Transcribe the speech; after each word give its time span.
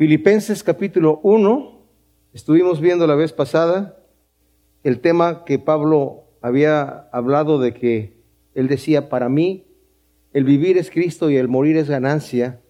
Filipenses 0.00 0.64
capítulo 0.64 1.20
1, 1.24 1.78
estuvimos 2.32 2.80
viendo 2.80 3.06
la 3.06 3.16
vez 3.16 3.34
pasada 3.34 4.02
el 4.82 5.00
tema 5.00 5.44
que 5.44 5.58
Pablo 5.58 6.24
había 6.40 7.10
hablado 7.12 7.58
de 7.58 7.74
que 7.74 8.22
él 8.54 8.66
decía, 8.66 9.10
para 9.10 9.28
mí 9.28 9.66
el 10.32 10.44
vivir 10.44 10.78
es 10.78 10.90
Cristo 10.90 11.28
y 11.28 11.36
el 11.36 11.48
morir 11.48 11.76
es 11.76 11.90
ganancia. 11.90 12.62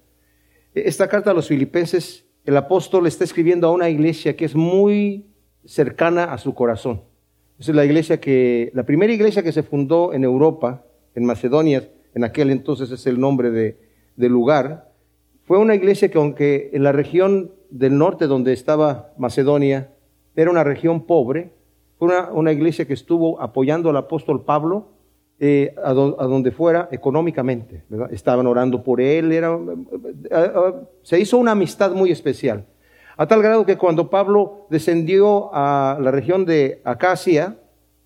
Esta 0.74 1.06
carta 1.06 1.30
a 1.30 1.34
los 1.34 1.46
filipenses, 1.46 2.26
el 2.44 2.56
apóstol 2.56 3.06
está 3.06 3.22
escribiendo 3.22 3.68
a 3.68 3.72
una 3.72 3.88
iglesia 3.88 4.34
que 4.34 4.46
es 4.46 4.56
muy 4.56 5.30
cercana 5.64 6.32
a 6.32 6.38
su 6.38 6.52
corazón. 6.52 7.04
Es 7.60 7.68
la 7.68 7.84
iglesia 7.84 8.20
que, 8.20 8.72
la 8.74 8.82
primera 8.82 9.12
iglesia 9.12 9.44
que 9.44 9.52
se 9.52 9.62
fundó 9.62 10.12
en 10.14 10.24
Europa, 10.24 10.84
en 11.14 11.26
Macedonia, 11.26 11.88
en 12.12 12.24
aquel 12.24 12.50
entonces 12.50 12.90
es 12.90 13.06
el 13.06 13.20
nombre 13.20 13.52
de, 13.52 13.78
del 14.16 14.32
lugar, 14.32 14.89
fue 15.50 15.58
una 15.58 15.74
iglesia 15.74 16.12
que 16.12 16.18
aunque 16.18 16.70
en 16.74 16.84
la 16.84 16.92
región 16.92 17.50
del 17.70 17.98
norte 17.98 18.28
donde 18.28 18.52
estaba 18.52 19.12
Macedonia 19.18 19.90
era 20.36 20.48
una 20.48 20.62
región 20.62 21.06
pobre, 21.06 21.50
fue 21.98 22.06
una, 22.32 22.52
iglesia 22.52 22.86
que 22.86 22.94
estuvo 22.94 23.40
apoyando 23.40 23.90
al 23.90 23.96
apóstol 23.96 24.44
Pablo 24.44 24.90
eh, 25.40 25.74
a, 25.82 25.92
donde 25.92 26.52
fuera 26.52 26.88
económicamente. 26.92 27.82
Estaban 28.12 28.46
orando 28.46 28.84
por 28.84 29.00
él, 29.00 29.32
era, 29.32 29.52
eh, 29.52 30.30
eh, 30.30 30.72
se 31.02 31.18
hizo 31.18 31.36
una 31.36 31.50
amistad 31.50 31.90
muy 31.94 32.12
especial. 32.12 32.66
A 33.16 33.26
tal 33.26 33.42
grado 33.42 33.66
que 33.66 33.76
cuando 33.76 34.08
Pablo 34.08 34.68
descendió 34.70 35.52
a 35.52 35.98
la 36.00 36.12
región 36.12 36.44
de 36.44 36.80
Acacia, 36.84 37.56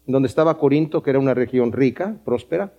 donde 0.06 0.28
estaba 0.28 0.56
Corinto, 0.56 1.02
que 1.02 1.10
era 1.10 1.18
una 1.18 1.34
región 1.34 1.72
rica, 1.72 2.16
próspera, 2.24 2.72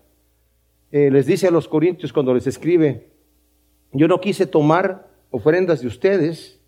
les 0.89 1.27
dice 1.27 1.49
a 1.49 1.51
los 1.51 1.67
corintios 1.67 2.11
cuando 2.11 2.33
les 2.33 2.47
escribe, 2.47 3.14
yo 3.95 4.07
no 4.07 4.19
quise 4.19 4.45
tomar 4.45 5.07
ofrendas 5.31 5.81
de 5.81 5.87
ustedes 5.87 6.59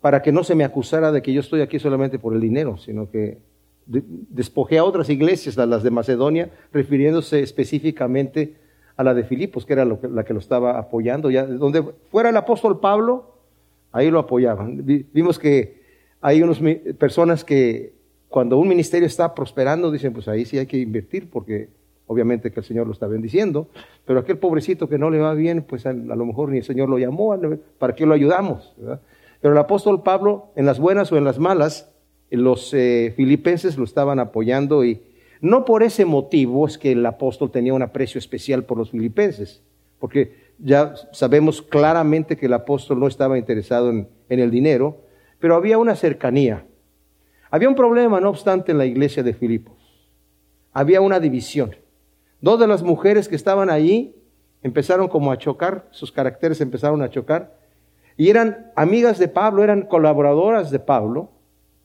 para 0.00 0.22
que 0.22 0.32
no 0.32 0.44
se 0.44 0.54
me 0.54 0.64
acusara 0.64 1.10
de 1.10 1.22
que 1.22 1.32
yo 1.32 1.40
estoy 1.40 1.60
aquí 1.60 1.78
solamente 1.78 2.18
por 2.18 2.34
el 2.34 2.40
dinero, 2.40 2.76
sino 2.76 3.10
que 3.10 3.38
despojé 3.86 4.78
a 4.78 4.84
otras 4.84 5.08
iglesias, 5.10 5.58
a 5.58 5.66
las 5.66 5.82
de 5.82 5.90
Macedonia, 5.90 6.50
refiriéndose 6.72 7.40
específicamente 7.40 8.56
a 8.96 9.04
la 9.04 9.14
de 9.14 9.24
Filipos, 9.24 9.64
que 9.64 9.74
era 9.74 9.84
la 9.84 10.24
que 10.24 10.32
lo 10.32 10.38
estaba 10.38 10.78
apoyando. 10.78 11.30
Ya, 11.30 11.46
donde 11.46 11.82
fuera 12.10 12.30
el 12.30 12.36
apóstol 12.36 12.80
Pablo, 12.80 13.36
ahí 13.92 14.10
lo 14.10 14.18
apoyaban. 14.18 14.84
Vimos 14.84 15.38
que 15.38 15.82
hay 16.20 16.42
unas 16.42 16.58
personas 16.98 17.44
que 17.44 17.94
cuando 18.28 18.58
un 18.58 18.68
ministerio 18.68 19.06
está 19.06 19.34
prosperando, 19.34 19.90
dicen, 19.90 20.12
pues 20.12 20.28
ahí 20.28 20.44
sí 20.44 20.58
hay 20.58 20.66
que 20.66 20.78
invertir 20.78 21.30
porque 21.30 21.68
Obviamente 22.06 22.52
que 22.52 22.60
el 22.60 22.66
Señor 22.66 22.86
lo 22.86 22.92
está 22.92 23.06
bendiciendo, 23.06 23.68
pero 24.04 24.20
aquel 24.20 24.38
pobrecito 24.38 24.88
que 24.88 24.98
no 24.98 25.10
le 25.10 25.18
va 25.18 25.34
bien, 25.34 25.62
pues 25.62 25.86
a, 25.86 25.92
lo 25.92 26.24
mejor 26.24 26.50
ni 26.50 26.58
el 26.58 26.64
Señor 26.64 26.88
lo 26.88 26.98
llamó, 26.98 27.36
¿para 27.78 27.94
qué 27.94 28.06
lo 28.06 28.14
ayudamos? 28.14 28.74
Pero 29.40 29.52
el 29.52 29.58
apóstol 29.58 30.02
Pablo, 30.02 30.52
en 30.54 30.66
las 30.66 30.78
buenas 30.78 31.10
o 31.10 31.16
en 31.16 31.24
las 31.24 31.38
malas, 31.38 31.92
los 32.30 32.72
eh, 32.74 33.12
filipenses 33.16 33.76
lo 33.76 33.84
estaban 33.84 34.20
apoyando 34.20 34.84
y 34.84 35.02
no 35.40 35.64
por 35.64 35.82
ese 35.82 36.04
motivo 36.04 36.66
es 36.66 36.78
que 36.78 36.92
el 36.92 37.04
apóstol 37.04 37.50
tenía 37.50 37.74
un 37.74 37.82
aprecio 37.82 38.18
especial 38.18 38.64
por 38.64 38.78
los 38.78 38.90
filipenses, 38.90 39.62
porque 39.98 40.46
ya 40.58 40.94
sabemos 41.12 41.60
claramente 41.60 42.36
que 42.36 42.46
el 42.46 42.52
apóstol 42.52 43.00
no 43.00 43.08
estaba 43.08 43.36
interesado 43.36 43.90
en 43.90 44.08
el 44.28 44.50
dinero, 44.50 44.98
pero 45.38 45.54
había 45.54 45.78
una 45.78 45.96
cercanía. 45.96 46.64
Había 47.50 47.68
un 47.68 47.74
problema, 47.74 48.20
no 48.20 48.30
obstante, 48.30 48.72
en 48.72 48.78
la 48.78 48.86
iglesia 48.86 49.22
de 49.22 49.34
Filipos. 49.34 49.76
Había 50.72 51.00
una 51.00 51.20
división. 51.20 51.76
Dos 52.40 52.60
de 52.60 52.66
las 52.66 52.82
mujeres 52.82 53.28
que 53.28 53.36
estaban 53.36 53.70
allí 53.70 54.14
empezaron 54.62 55.08
como 55.08 55.32
a 55.32 55.38
chocar, 55.38 55.88
sus 55.90 56.12
caracteres 56.12 56.60
empezaron 56.60 57.02
a 57.02 57.10
chocar, 57.10 57.56
y 58.16 58.30
eran 58.30 58.72
amigas 58.76 59.18
de 59.18 59.28
Pablo, 59.28 59.62
eran 59.62 59.82
colaboradoras 59.82 60.70
de 60.70 60.78
Pablo, 60.78 61.30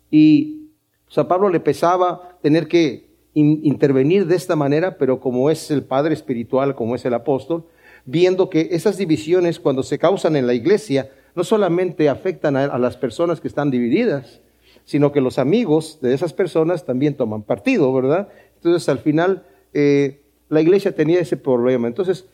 y 0.10 0.70
pues, 1.06 1.18
a 1.18 1.28
Pablo 1.28 1.50
le 1.50 1.60
pesaba 1.60 2.38
tener 2.42 2.68
que 2.68 3.12
intervenir 3.34 4.28
de 4.28 4.36
esta 4.36 4.56
manera, 4.56 4.98
pero 4.98 5.20
como 5.20 5.50
es 5.50 5.72
el 5.72 5.84
Padre 5.84 6.14
espiritual, 6.14 6.76
como 6.76 6.96
es 6.96 7.06
el 7.06 7.14
apóstol, 7.14 7.66
viendo 8.06 8.50
que 8.50 8.70
esas 8.72 8.98
divisiones 8.98 9.60
cuando 9.60 9.84
se 9.84 10.00
causan 10.00 10.36
en 10.36 10.48
la 10.48 10.54
iglesia, 10.54 11.12
no 11.36 11.44
solamente 11.44 12.10
afectan 12.10 12.58
a, 12.58 12.78
las 12.78 12.98
personas 12.98 13.40
que 13.40 13.48
están 13.48 13.72
divididas, 13.72 14.42
sino 14.84 15.12
que 15.12 15.22
los 15.22 15.40
amigos 15.40 16.00
de 16.02 16.14
esas 16.14 16.34
personas 16.34 16.86
también 16.86 17.16
toman 17.16 17.44
partido, 17.44 17.94
¿verdad? 17.94 18.28
Entonces 18.56 18.90
al 18.90 19.00
final 19.00 19.46
eh, 19.74 20.21
la 20.52 20.62
iglesia 20.62 20.94
tenía 20.94 21.22
ese 21.22 21.38
problema. 21.38 21.88
Entonces, 21.88 22.28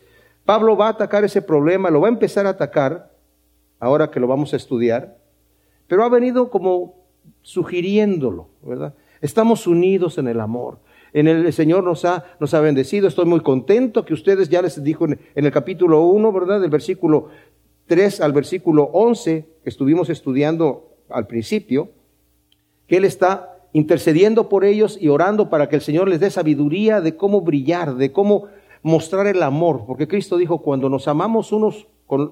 Pablo 0.44 0.76
va 0.76 0.88
a 0.88 0.92
atacar 0.92 1.24
ese 1.24 1.42
problema, 1.42 1.92
lo 1.92 2.02
va 2.02 2.08
a 2.08 2.12
empezar 2.12 2.48
a 2.48 2.50
atacar, 2.50 3.12
ahora 3.80 4.10
que 4.10 4.20
lo 4.20 4.26
vamos 4.26 4.54
a 4.54 4.58
estudiar, 4.58 5.20
pero 5.86 6.04
ha 6.04 6.10
venido 6.10 6.50
como 6.50 6.96
sugiriéndolo, 7.44 8.50
¿verdad? 8.64 8.96
Estamos 9.22 9.68
unidos 9.68 10.18
en 10.18 10.28
el 10.28 10.40
amor. 10.40 10.80
En 11.14 11.28
el, 11.28 11.54
Señor 11.54 11.84
nos 11.84 12.06
ha, 12.06 12.26
nos 12.40 12.56
ha 12.56 12.60
bendecido. 12.60 13.08
Estoy 13.08 13.26
muy 13.26 13.42
contento 13.42 14.04
que 14.04 14.16
ustedes 14.16 14.50
ya 14.50 14.64
les 14.64 14.84
dijo 14.84 15.06
en, 15.06 15.20
el 15.36 15.52
capítulo 15.52 16.02
1, 16.08 16.32
¿verdad? 16.32 16.60
Del 16.60 16.72
versículo 16.72 17.30
3 17.86 18.22
al 18.22 18.34
versículo 18.34 18.90
11, 18.94 19.46
que 19.64 19.70
estuvimos 19.70 20.10
estudiando 20.10 20.98
al 21.10 21.28
principio, 21.28 21.92
que 22.88 22.98
Él 22.98 23.06
está 23.06 23.57
intercediendo 23.78 24.50
por 24.50 24.66
ellos 24.66 24.98
y 25.00 25.08
orando 25.10 25.52
para 25.52 25.70
que 25.70 25.76
el 25.76 25.84
Señor 25.84 26.08
les 26.08 26.20
dé 26.20 26.32
sabiduría 26.32 27.00
de 27.00 27.16
cómo 27.16 27.42
brillar, 27.42 27.94
de 27.94 28.12
cómo 28.12 28.46
mostrar 28.82 29.28
el 29.28 29.44
amor, 29.44 29.84
porque 29.86 30.08
Cristo 30.08 30.36
dijo, 30.38 30.64
cuando 30.64 30.90
nos 30.90 31.08
amamos 31.08 31.52
unos 31.52 31.86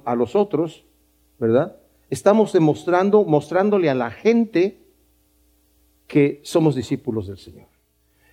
a 0.06 0.16
los 0.16 0.36
otros, 0.36 0.86
¿verdad? 1.38 1.76
Estamos 2.10 2.52
demostrando, 2.52 3.24
mostrándole 3.26 3.92
a 3.92 3.94
la 3.94 4.10
gente 4.10 4.80
que 6.08 6.40
somos 6.42 6.74
discípulos 6.74 7.28
del 7.28 7.38
Señor. 7.38 7.68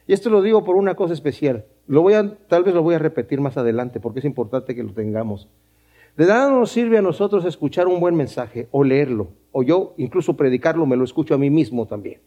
Y 0.06 0.14
esto 0.14 0.30
lo 0.30 0.40
digo 0.40 0.64
por 0.64 0.76
una 0.76 0.94
cosa 0.94 1.12
especial. 1.12 1.66
Lo 1.86 2.00
voy 2.00 2.14
a, 2.14 2.38
tal 2.48 2.64
vez 2.64 2.74
lo 2.74 2.82
voy 2.82 2.94
a 2.94 2.98
repetir 2.98 3.42
más 3.42 3.58
adelante 3.58 4.00
porque 4.00 4.20
es 4.20 4.24
importante 4.24 4.74
que 4.74 4.82
lo 4.82 4.94
tengamos. 4.94 5.50
De 6.16 6.24
nada 6.24 6.48
nos 6.50 6.70
sirve 6.70 6.96
a 6.96 7.02
nosotros 7.02 7.44
escuchar 7.44 7.88
un 7.88 8.00
buen 8.00 8.14
mensaje 8.14 8.68
o 8.70 8.84
leerlo, 8.84 9.28
o 9.50 9.62
yo 9.62 9.92
incluso 9.98 10.34
predicarlo, 10.34 10.86
me 10.86 10.96
lo 10.96 11.04
escucho 11.04 11.34
a 11.34 11.38
mí 11.38 11.50
mismo 11.50 11.84
también. 11.84 12.22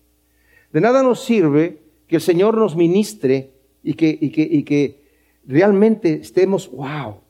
De 0.72 0.82
nada 0.82 1.04
nos 1.04 1.24
sirve 1.24 1.82
que 2.08 2.18
el 2.18 2.22
Señor 2.22 2.58
nos 2.58 2.76
ministre 2.76 3.52
y 3.84 3.94
que, 3.94 5.04
realmente 5.48 6.14
estemos, 6.14 6.72
wow, 6.72 7.22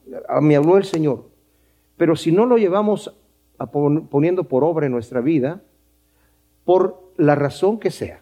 me 0.42 0.56
habló 0.56 0.78
el 0.78 0.86
Señor. 0.86 1.30
Pero 1.98 2.16
si 2.16 2.32
no 2.32 2.46
lo 2.46 2.58
llevamos 2.58 3.14
poniendo 4.10 4.46
por 4.46 4.64
obra 4.64 4.86
en 4.86 4.92
nuestra 4.92 5.22
vida, 5.22 5.62
por 6.64 7.12
la 7.18 7.36
razón 7.36 7.80
que 7.80 7.92
sea, 7.92 8.22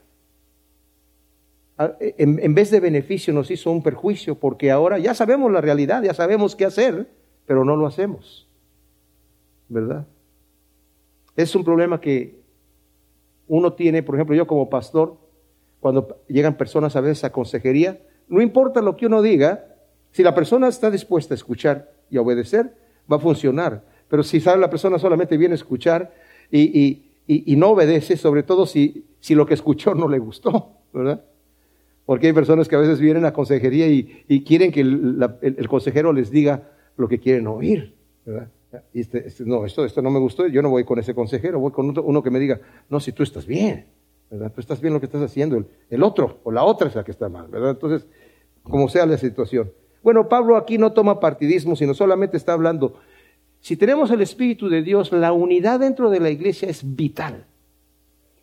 en, 2.00 2.53
vez 2.53 2.69
de 2.69 2.80
beneficio 2.80 3.34
nos 3.34 3.50
hizo 3.50 3.72
un 3.72 3.81
perjuicio, 3.81 4.35
porque 4.35 4.72
ahora 4.72 5.00
ya 5.00 5.13
sabemos 5.13 5.51
la 5.51 5.62
realidad, 5.62 6.03
ya 6.03 6.13
sabemos 6.13 6.56
qué 6.56 6.66
hacer, 6.66 7.07
pero 7.45 7.66
no 7.66 7.75
lo 7.75 7.88
hacemos. 7.88 8.47
¿Verdad? 9.69 10.06
Es 11.35 11.56
un 11.56 11.63
problema 11.63 12.00
que 12.00 12.42
uno 13.47 13.73
tiene, 13.73 14.03
por 14.03 14.15
ejemplo, 14.15 14.35
yo 14.35 14.47
como 14.47 14.69
pastor, 14.69 15.17
cuando 15.79 16.19
llegan 16.27 16.55
personas 16.55 16.95
a 16.95 17.01
veces 17.01 17.23
a 17.23 17.31
consejería, 17.31 17.99
no 18.27 18.41
importa 18.41 18.81
lo 18.81 18.95
que 18.95 19.05
uno 19.05 19.21
diga, 19.21 19.65
si 20.11 20.23
la 20.23 20.33
persona 20.33 20.67
está 20.67 20.89
dispuesta 20.89 21.33
a 21.33 21.35
escuchar 21.35 21.91
y 22.09 22.17
a 22.17 22.21
obedecer, 22.21 22.73
va 23.11 23.17
a 23.17 23.19
funcionar. 23.19 23.83
Pero 24.07 24.23
si 24.23 24.39
sabe 24.39 24.59
la 24.59 24.69
persona 24.69 24.99
solamente 24.99 25.37
viene 25.37 25.53
a 25.53 25.55
escuchar 25.55 26.13
y, 26.51 27.03
no 27.57 27.69
obedece, 27.69 28.15
sobre 28.17 28.43
todo 28.43 28.65
si, 28.65 29.05
si, 29.19 29.35
lo 29.35 29.45
que 29.45 29.55
escuchó 29.55 29.95
no 29.95 30.07
le 30.07 30.19
gustó, 30.19 30.77
¿verdad? 30.93 31.23
Porque 32.05 32.27
hay 32.27 32.33
personas 32.33 32.67
que 32.67 32.75
a 32.75 32.79
veces 32.79 32.99
vienen 32.99 33.25
a 33.25 33.33
consejería 33.33 33.87
y, 33.87 34.43
quieren 34.43 34.71
que 34.71 34.81
el, 34.81 35.67
consejero 35.67 36.13
les 36.13 36.29
diga 36.29 36.69
lo 36.97 37.07
que 37.07 37.19
quieren 37.19 37.47
oír, 37.47 37.95
¿verdad? 38.25 38.49
Este, 38.94 39.28
este, 39.28 39.45
no, 39.45 39.66
esto, 39.66 39.85
esto 39.85 40.01
no 40.01 40.09
me 40.09 40.19
gustó, 40.19 40.47
yo 40.47 40.61
no 40.61 40.69
voy 40.69 40.84
con 40.84 41.00
ese 41.00 41.13
consejero, 41.13 41.59
voy 41.59 41.72
con 41.72 41.97
uno 41.97 42.23
que 42.23 42.31
me 42.31 42.39
diga, 42.39 42.59
no, 42.89 43.00
si 43.00 43.12
tú 43.12 43.24
estás 43.24 43.45
bien. 43.45 43.86
Tú 44.30 44.62
estás 44.62 44.81
bien 44.81 44.94
lo 44.94 45.00
que 45.00 45.06
estás 45.06 45.21
haciendo, 45.21 45.63
el, 45.89 46.03
otro 46.03 46.39
o 46.44 46.51
la 46.51 46.63
otra 46.63 46.88
es 46.88 46.95
la 46.95 47.03
que 47.03 47.12
está 47.12 47.30
mal, 47.30 47.47
¿verdad? 47.50 47.71
Entonces, 47.71 48.07
como 48.63 48.89
sea 48.89 49.06
la 49.06 49.18
situación. 49.18 49.71
Bueno, 50.01 50.27
Pablo 50.27 50.57
aquí 50.57 50.80
no 50.80 50.92
toma 50.92 51.19
partidismo, 51.19 51.75
sino 51.75 51.94
solamente 51.94 52.36
está 52.36 52.53
hablando, 52.53 52.95
si 53.59 53.77
tenemos 53.77 54.09
el 54.12 54.21
Espíritu 54.21 54.69
de 54.69 54.81
Dios, 54.81 55.12
la 55.12 55.31
unidad 55.33 55.80
dentro 55.80 56.09
de 56.09 56.19
la 56.19 56.31
iglesia 56.31 56.68
es 56.68 56.81
vital. 56.95 57.45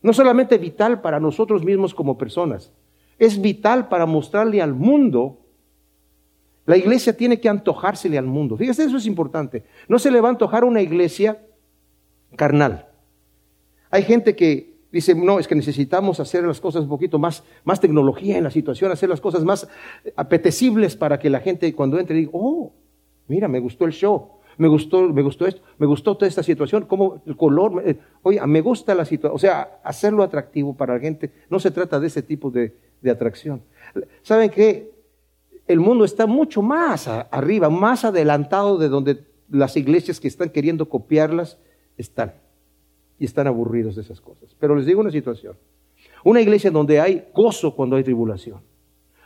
No 0.00 0.12
solamente 0.12 0.56
vital 0.58 1.02
para 1.02 1.20
nosotros 1.20 1.64
mismos 1.64 1.92
como 1.92 2.16
personas, 2.16 2.72
es 3.18 3.42
vital 3.42 3.88
para 3.88 4.06
mostrarle 4.06 4.62
al 4.62 4.72
mundo 4.72 5.39
la 6.70 6.76
iglesia 6.76 7.16
tiene 7.16 7.40
que 7.40 7.48
antojársele 7.48 8.16
al 8.16 8.26
mundo. 8.26 8.56
Fíjese, 8.56 8.84
eso 8.84 8.96
es 8.96 9.04
importante. 9.04 9.64
No 9.88 9.98
se 9.98 10.08
le 10.08 10.20
va 10.20 10.28
a 10.28 10.30
antojar 10.30 10.62
una 10.62 10.80
iglesia 10.80 11.44
carnal. 12.36 12.86
Hay 13.90 14.04
gente 14.04 14.36
que 14.36 14.76
dice, 14.92 15.16
no, 15.16 15.40
es 15.40 15.48
que 15.48 15.56
necesitamos 15.56 16.20
hacer 16.20 16.44
las 16.44 16.60
cosas 16.60 16.84
un 16.84 16.88
poquito 16.88 17.18
más, 17.18 17.42
más 17.64 17.80
tecnología 17.80 18.38
en 18.38 18.44
la 18.44 18.52
situación, 18.52 18.92
hacer 18.92 19.08
las 19.08 19.20
cosas 19.20 19.42
más 19.42 19.66
apetecibles 20.14 20.94
para 20.94 21.18
que 21.18 21.28
la 21.28 21.40
gente 21.40 21.74
cuando 21.74 21.98
entre 21.98 22.14
diga, 22.14 22.30
oh, 22.34 22.72
mira, 23.26 23.48
me 23.48 23.58
gustó 23.58 23.84
el 23.84 23.90
show, 23.90 24.34
me 24.56 24.68
gustó, 24.68 25.08
me 25.08 25.22
gustó 25.22 25.48
esto, 25.48 25.62
me 25.76 25.88
gustó 25.88 26.16
toda 26.16 26.28
esta 26.28 26.44
situación, 26.44 26.84
como 26.84 27.20
el 27.26 27.36
color, 27.36 27.82
eh, 27.84 27.98
oye, 28.22 28.40
me 28.46 28.60
gusta 28.60 28.94
la 28.94 29.04
situación, 29.04 29.34
o 29.34 29.40
sea, 29.40 29.80
hacerlo 29.82 30.22
atractivo 30.22 30.76
para 30.76 30.94
la 30.94 31.00
gente, 31.00 31.32
no 31.48 31.58
se 31.58 31.72
trata 31.72 31.98
de 31.98 32.06
ese 32.06 32.22
tipo 32.22 32.48
de, 32.48 32.76
de 33.00 33.10
atracción. 33.10 33.60
¿Saben 34.22 34.50
qué? 34.50 34.99
El 35.70 35.78
mundo 35.78 36.04
está 36.04 36.26
mucho 36.26 36.62
más 36.62 37.06
arriba, 37.06 37.70
más 37.70 38.04
adelantado 38.04 38.76
de 38.76 38.88
donde 38.88 39.24
las 39.48 39.76
iglesias 39.76 40.18
que 40.18 40.26
están 40.26 40.50
queriendo 40.50 40.88
copiarlas 40.88 41.58
están. 41.96 42.34
Y 43.20 43.24
están 43.24 43.46
aburridos 43.46 43.94
de 43.94 44.02
esas 44.02 44.20
cosas. 44.20 44.56
Pero 44.58 44.74
les 44.74 44.84
digo 44.84 45.00
una 45.00 45.12
situación. 45.12 45.56
Una 46.24 46.40
iglesia 46.40 46.72
donde 46.72 47.00
hay 47.00 47.28
gozo 47.32 47.76
cuando 47.76 47.94
hay 47.94 48.02
tribulación. 48.02 48.60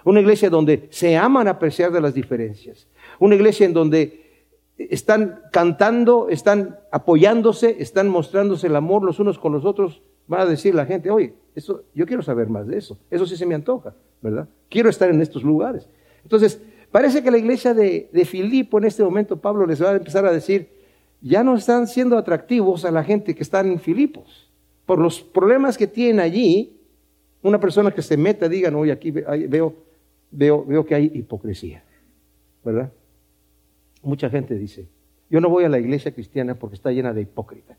Una 0.05 0.21
iglesia 0.21 0.51
donde 0.51 0.87
se 0.91 1.17
aman 1.17 1.49
a 1.49 1.59
pesar 1.59 1.91
de 1.91 2.03
las 2.03 2.13
diferencias. 2.13 2.89
Una 3.19 3.37
iglesia 3.37 3.65
en 3.65 3.73
donde 3.73 4.45
están 4.77 5.45
cantando, 5.51 6.29
están 6.29 6.79
apoyándose, 6.93 7.77
están 7.79 8.11
mostrándose 8.11 8.67
el 8.67 8.77
amor 8.77 9.03
los 9.03 9.19
unos 9.19 9.39
con 9.39 9.53
los 9.53 9.65
otros. 9.65 10.03
Va 10.31 10.43
a 10.43 10.47
decir 10.47 10.75
la 10.75 10.85
gente, 10.85 11.11
oye, 11.11 11.37
eso, 11.55 11.85
yo 11.95 12.05
quiero 12.05 12.23
saber 12.23 12.51
más 12.51 12.67
de 12.67 12.77
eso. 12.77 12.99
Eso 13.11 13.25
sí 13.25 13.35
se 13.35 13.47
me 13.47 13.55
antoja, 13.55 13.95
¿verdad? 14.21 14.47
Quiero 14.69 14.91
estar 14.91 15.09
en 15.09 15.23
estos 15.23 15.43
lugares. 15.43 15.89
Entonces, 16.25 16.61
parece 16.91 17.23
que 17.23 17.31
la 17.31 17.39
iglesia 17.39 17.73
de, 17.73 18.09
de 18.13 18.25
Filipo 18.25 18.79
en 18.79 18.85
este 18.85 19.05
momento, 19.05 19.41
Pablo 19.41 19.67
les 19.67 19.81
va 19.81 19.91
a 19.91 19.97
empezar 19.97 20.27
a 20.27 20.33
decir, 20.33 20.69
ya 21.21 21.43
no 21.43 21.57
están 21.57 21.87
siendo 21.87 22.19
atractivos 22.19 22.85
a 22.85 22.91
la 22.91 23.05
gente 23.05 23.35
que 23.35 23.43
están 23.43 23.71
en 23.71 23.79
Filipos. 23.79 24.51
Por 24.85 24.99
los 24.99 25.23
problemas 25.23 25.79
que 25.79 25.87
tienen 25.87 26.21
allí, 26.21 26.77
una 27.43 27.61
persona 27.61 27.91
que 27.91 28.03
se 28.03 28.17
meta, 28.17 28.49
digan, 28.49 28.75
oye, 28.75 28.93
aquí 28.93 29.11
veo, 29.11 29.75
veo, 30.31 30.65
veo 30.65 30.85
que 30.85 30.95
hay 30.95 31.11
hipocresía, 31.15 31.83
¿verdad? 32.65 32.93
Mucha 34.03 34.29
gente 34.29 34.55
dice, 34.55 34.87
yo 35.31 35.41
no 35.41 35.49
voy 35.49 35.65
a 35.65 35.69
la 35.69 35.79
iglesia 35.79 36.13
cristiana 36.13 36.55
porque 36.55 36.77
está 36.77 36.91
llena 36.91 37.13
de 37.13 37.23
hipócritas. 37.23 37.79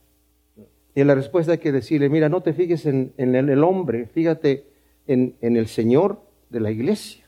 Y 0.95 1.01
en 1.01 1.07
la 1.07 1.15
respuesta 1.15 1.51
hay 1.51 1.57
que 1.57 1.71
decirle, 1.71 2.09
mira, 2.09 2.29
no 2.29 2.41
te 2.41 2.53
fijes 2.53 2.85
en, 2.85 3.13
el 3.17 3.63
hombre, 3.63 4.07
fíjate 4.07 4.65
en, 5.07 5.35
el 5.41 5.67
Señor 5.67 6.21
de 6.49 6.59
la 6.61 6.71
iglesia. 6.71 7.25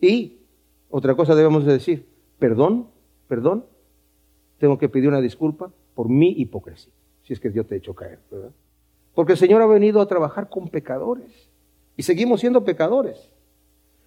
Y 0.00 0.38
otra 0.90 1.14
cosa 1.14 1.34
debemos 1.34 1.64
de 1.64 1.72
decir, 1.72 2.06
perdón, 2.38 2.88
perdón, 3.28 3.64
tengo 4.58 4.78
que 4.78 4.88
pedir 4.88 5.08
una 5.08 5.20
disculpa 5.20 5.70
por 5.94 6.08
mi 6.08 6.30
hipocresía, 6.30 6.92
si 7.22 7.32
es 7.32 7.40
que 7.40 7.50
Dios 7.50 7.66
te 7.66 7.74
ha 7.74 7.78
hecho 7.78 7.94
caer, 7.94 8.18
¿verdad? 8.30 8.50
Porque 9.14 9.32
el 9.32 9.38
Señor 9.38 9.62
ha 9.62 9.66
venido 9.66 10.00
a 10.00 10.06
trabajar 10.06 10.48
con 10.48 10.68
pecadores 10.68 11.48
y 11.96 12.04
seguimos 12.04 12.40
siendo 12.40 12.64
pecadores. 12.64 13.30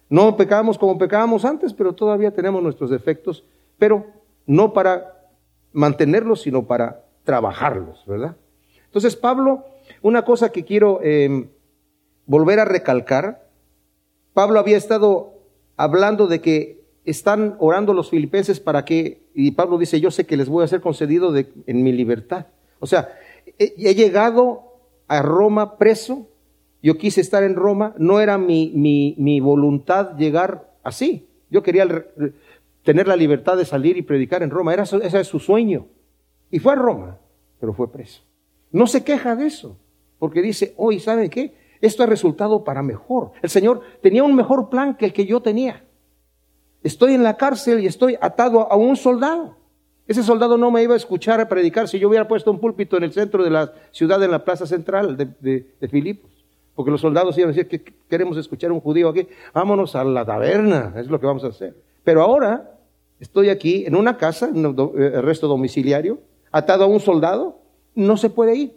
No 0.08 0.36
pecamos 0.36 0.78
como 0.78 0.98
pecábamos 0.98 1.44
antes, 1.44 1.72
pero 1.74 1.94
todavía 1.94 2.32
tenemos 2.32 2.62
nuestros 2.62 2.90
defectos, 2.90 3.44
pero 3.78 4.06
no 4.46 4.72
para 4.72 5.28
mantenerlos, 5.72 6.42
sino 6.42 6.66
para 6.66 7.04
trabajarlos, 7.24 8.04
¿verdad? 8.06 8.36
Entonces, 8.86 9.16
Pablo, 9.16 9.64
una 10.02 10.24
cosa 10.24 10.50
que 10.50 10.64
quiero 10.64 11.02
em, 11.02 11.48
volver 12.26 12.60
a 12.60 12.64
recalcar, 12.64 13.48
Pablo 14.34 14.58
había 14.58 14.76
estado 14.76 15.34
hablando 15.76 16.26
de 16.26 16.40
que 16.40 16.82
están 17.04 17.56
orando 17.58 17.94
los 17.94 18.10
filipenses 18.10 18.60
para 18.60 18.84
que, 18.84 19.22
y 19.34 19.52
Pablo 19.52 19.78
dice, 19.78 20.00
yo 20.00 20.10
sé 20.10 20.26
que 20.26 20.36
les 20.36 20.48
voy 20.48 20.64
a 20.64 20.68
ser 20.68 20.80
concedido 20.80 21.34
en 21.36 21.82
mi 21.82 21.92
libertad. 21.92 22.46
O 22.78 22.86
sea, 22.86 23.08
he, 23.58 23.74
he, 23.76 23.94
llegado 23.94 24.62
a 25.08 25.22
Roma 25.22 25.78
preso, 25.78 26.28
yo 26.82 26.96
quise 26.98 27.20
estar 27.20 27.42
en 27.42 27.54
Roma, 27.54 27.94
no 27.98 28.20
era 28.20 28.38
mi, 28.38 28.72
mi, 28.74 29.14
mi 29.18 29.40
voluntad 29.40 30.16
llegar 30.16 30.70
así. 30.82 31.28
Yo 31.50 31.62
quería 31.62 31.86
tener 32.82 33.08
la 33.08 33.16
libertad 33.16 33.56
de 33.56 33.64
salir 33.64 33.96
y 33.96 34.02
predicar 34.02 34.42
en 34.42 34.50
Roma, 34.50 34.72
era, 34.72 34.84
ese 34.84 35.20
es 35.20 35.28
su 35.28 35.38
sueño. 35.38 35.86
Y 36.50 36.58
fue 36.58 36.72
a 36.72 36.76
Roma, 36.76 37.18
pero 37.60 37.72
fue 37.72 37.90
preso. 37.90 38.22
No 38.70 38.86
se 38.86 39.04
queja 39.04 39.36
de 39.36 39.46
eso, 39.46 39.76
porque 40.18 40.42
dice, 40.42 40.74
hoy, 40.76 40.98
¿sabe 40.98 41.30
qué? 41.30 41.54
Esto 41.82 42.04
ha 42.04 42.06
resultado 42.06 42.62
para 42.62 42.82
mejor. 42.82 43.32
El 43.42 43.50
Señor 43.50 43.82
tenía 44.00 44.22
un 44.22 44.34
mejor 44.36 44.70
plan 44.70 44.94
que 44.94 45.04
el 45.04 45.12
que 45.12 45.26
yo 45.26 45.42
tenía. 45.42 45.84
Estoy 46.84 47.14
en 47.14 47.24
la 47.24 47.36
cárcel 47.36 47.80
y 47.80 47.86
estoy 47.86 48.16
atado 48.20 48.70
a 48.70 48.76
un 48.76 48.96
soldado. 48.96 49.56
Ese 50.06 50.22
soldado 50.22 50.56
no 50.56 50.70
me 50.70 50.82
iba 50.82 50.94
a 50.94 50.96
escuchar 50.96 51.40
a 51.40 51.48
predicar 51.48 51.88
si 51.88 51.98
yo 51.98 52.08
hubiera 52.08 52.28
puesto 52.28 52.52
un 52.52 52.60
púlpito 52.60 52.96
en 52.96 53.02
el 53.02 53.12
centro 53.12 53.42
de 53.42 53.50
la 53.50 53.72
ciudad, 53.90 54.22
en 54.22 54.30
la 54.30 54.44
plaza 54.44 54.64
central 54.64 55.16
de, 55.16 55.88
Filipos. 55.90 56.30
Porque 56.76 56.90
los 56.92 57.00
soldados 57.00 57.36
iban 57.36 57.50
a 57.50 57.52
decir 57.52 57.68
que 57.68 57.92
queremos 58.08 58.36
escuchar 58.36 58.70
a 58.70 58.74
un 58.74 58.80
judío 58.80 59.08
aquí. 59.08 59.26
Vámonos 59.52 59.96
a 59.96 60.04
la 60.04 60.24
taberna, 60.24 60.94
es 60.96 61.08
lo 61.08 61.18
que 61.18 61.26
vamos 61.26 61.42
a 61.44 61.48
hacer. 61.48 61.76
Pero 62.04 62.22
ahora 62.22 62.78
estoy 63.18 63.48
aquí 63.48 63.84
en 63.86 63.96
una 63.96 64.16
casa, 64.16 64.48
en 64.48 64.64
el 64.64 65.22
resto 65.22 65.48
domiciliario, 65.48 66.20
atado 66.52 66.84
a 66.84 66.86
un 66.86 67.00
soldado, 67.00 67.58
no 67.96 68.16
se 68.16 68.30
puede 68.30 68.54
ir. 68.54 68.76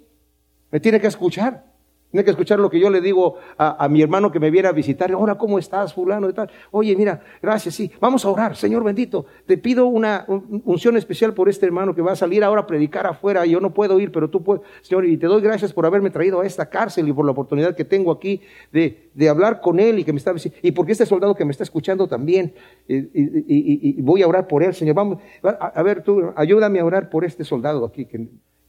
Me 0.71 0.79
tiene 0.79 0.99
que 0.99 1.07
escuchar. 1.07 1.74
Tiene 2.15 2.23
que 2.23 2.31
escuchar 2.31 2.59
lo 2.61 2.69
que 2.69 2.79
yo 2.79 2.89
le 2.89 3.01
digo 3.01 3.35
a, 3.57 3.89
mi 3.89 4.01
hermano 4.01 4.31
que 4.31 4.39
me 4.39 4.49
viene 4.49 4.69
a 4.69 4.71
visitar. 4.71 5.11
Ahora, 5.11 5.35
¿cómo 5.35 5.59
estás, 5.59 5.93
fulano? 5.93 6.29
Y 6.29 6.33
tal. 6.33 6.49
Oye, 6.71 6.95
mira, 6.95 7.19
gracias, 7.41 7.75
sí. 7.75 7.91
Vamos 7.99 8.23
a 8.23 8.29
orar, 8.29 8.55
Señor 8.55 8.85
bendito. 8.85 9.25
Te 9.45 9.57
pido 9.57 9.87
una 9.87 10.25
unción 10.63 10.95
especial 10.95 11.33
por 11.33 11.49
este 11.49 11.65
hermano 11.65 11.93
que 11.93 12.01
va 12.01 12.13
a 12.13 12.15
salir 12.15 12.41
ahora 12.45 12.61
a 12.61 12.67
predicar 12.67 13.05
afuera. 13.05 13.45
Yo 13.45 13.59
no 13.59 13.73
puedo 13.73 13.99
ir, 13.99 14.13
pero 14.13 14.29
tú 14.29 14.41
puedes, 14.41 14.63
Señor. 14.81 15.05
Y 15.07 15.17
te 15.17 15.27
doy 15.27 15.41
gracias 15.41 15.73
por 15.73 15.85
haberme 15.85 16.09
traído 16.09 16.39
a 16.39 16.45
esta 16.45 16.69
cárcel 16.69 17.05
y 17.05 17.11
por 17.11 17.25
la 17.25 17.31
oportunidad 17.31 17.75
que 17.75 17.83
tengo 17.83 18.13
aquí 18.13 18.39
de, 18.71 19.11
hablar 19.29 19.59
con 19.59 19.81
él 19.81 19.99
y 19.99 20.05
que 20.05 20.13
me 20.13 20.19
está 20.19 20.33
y 20.61 20.71
porque 20.71 20.93
este 20.93 21.05
soldado 21.05 21.35
que 21.35 21.43
me 21.43 21.51
está 21.51 21.65
escuchando 21.65 22.07
también. 22.07 22.53
Y, 22.87 24.01
voy 24.01 24.23
a 24.23 24.27
orar 24.29 24.47
por 24.47 24.63
él, 24.63 24.73
Señor. 24.73 24.95
Vamos, 24.95 25.17
a, 25.43 25.83
ver, 25.83 26.01
tú, 26.01 26.31
ayúdame 26.37 26.79
a 26.79 26.85
orar 26.85 27.09
por 27.09 27.25
este 27.25 27.43
soldado 27.43 27.83
aquí 27.83 28.07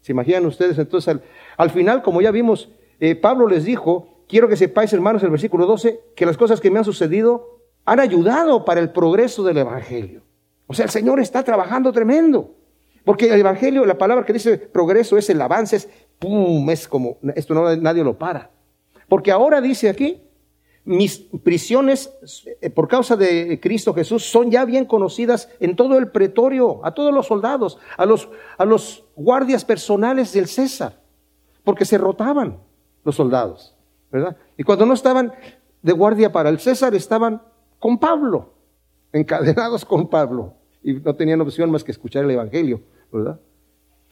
¿Se 0.06 0.12
imaginan 0.12 0.46
ustedes? 0.46 0.78
Entonces, 0.78 1.16
al, 1.56 1.70
final, 1.70 2.00
como 2.00 2.22
ya 2.22 2.30
vimos, 2.30 2.70
eh, 3.00 3.14
Pablo 3.14 3.48
les 3.48 3.64
dijo, 3.64 4.24
quiero 4.28 4.48
que 4.48 4.56
sepáis, 4.56 4.92
hermanos, 4.92 5.22
el 5.22 5.30
versículo 5.30 5.66
12, 5.66 6.00
que 6.14 6.26
las 6.26 6.36
cosas 6.36 6.60
que 6.60 6.70
me 6.70 6.78
han 6.78 6.84
sucedido 6.84 7.60
han 7.84 8.00
ayudado 8.00 8.64
para 8.64 8.80
el 8.80 8.90
progreso 8.90 9.44
del 9.44 9.58
Evangelio. 9.58 10.22
O 10.66 10.74
sea, 10.74 10.84
el 10.84 10.90
Señor 10.90 11.20
está 11.20 11.44
trabajando 11.44 11.92
tremendo. 11.92 12.54
Porque 13.04 13.32
el 13.32 13.38
Evangelio, 13.38 13.86
la 13.86 13.98
palabra 13.98 14.26
que 14.26 14.32
dice 14.32 14.58
progreso 14.58 15.16
es 15.16 15.30
el 15.30 15.40
avance, 15.40 15.76
es 15.76 15.88
pum, 16.18 16.68
es 16.70 16.88
como, 16.88 17.18
esto 17.36 17.54
no, 17.54 17.76
nadie 17.76 18.02
lo 18.02 18.18
para. 18.18 18.50
Porque 19.08 19.30
ahora 19.30 19.60
dice 19.60 19.88
aquí, 19.88 20.22
mis 20.84 21.18
prisiones 21.18 22.12
eh, 22.60 22.70
por 22.70 22.88
causa 22.88 23.16
de 23.16 23.60
Cristo 23.60 23.94
Jesús 23.94 24.24
son 24.24 24.50
ya 24.50 24.64
bien 24.64 24.86
conocidas 24.86 25.48
en 25.60 25.76
todo 25.76 25.98
el 25.98 26.10
pretorio, 26.10 26.84
a 26.84 26.94
todos 26.94 27.14
los 27.14 27.26
soldados, 27.28 27.78
a 27.96 28.06
los, 28.06 28.28
a 28.58 28.64
los 28.64 29.04
guardias 29.14 29.64
personales 29.64 30.32
del 30.32 30.48
César, 30.48 31.00
porque 31.62 31.84
se 31.84 31.98
rotaban 31.98 32.58
los 33.06 33.14
soldados, 33.14 33.74
¿verdad? 34.10 34.36
Y 34.58 34.64
cuando 34.64 34.84
no 34.84 34.92
estaban 34.92 35.32
de 35.80 35.92
guardia 35.92 36.32
para 36.32 36.48
el 36.48 36.58
César, 36.58 36.94
estaban 36.94 37.40
con 37.78 37.98
Pablo, 37.98 38.52
encadenados 39.12 39.84
con 39.84 40.08
Pablo, 40.08 40.54
y 40.82 40.94
no 40.94 41.14
tenían 41.14 41.40
opción 41.40 41.70
más 41.70 41.84
que 41.84 41.92
escuchar 41.92 42.24
el 42.24 42.32
Evangelio, 42.32 42.82
¿verdad? 43.12 43.38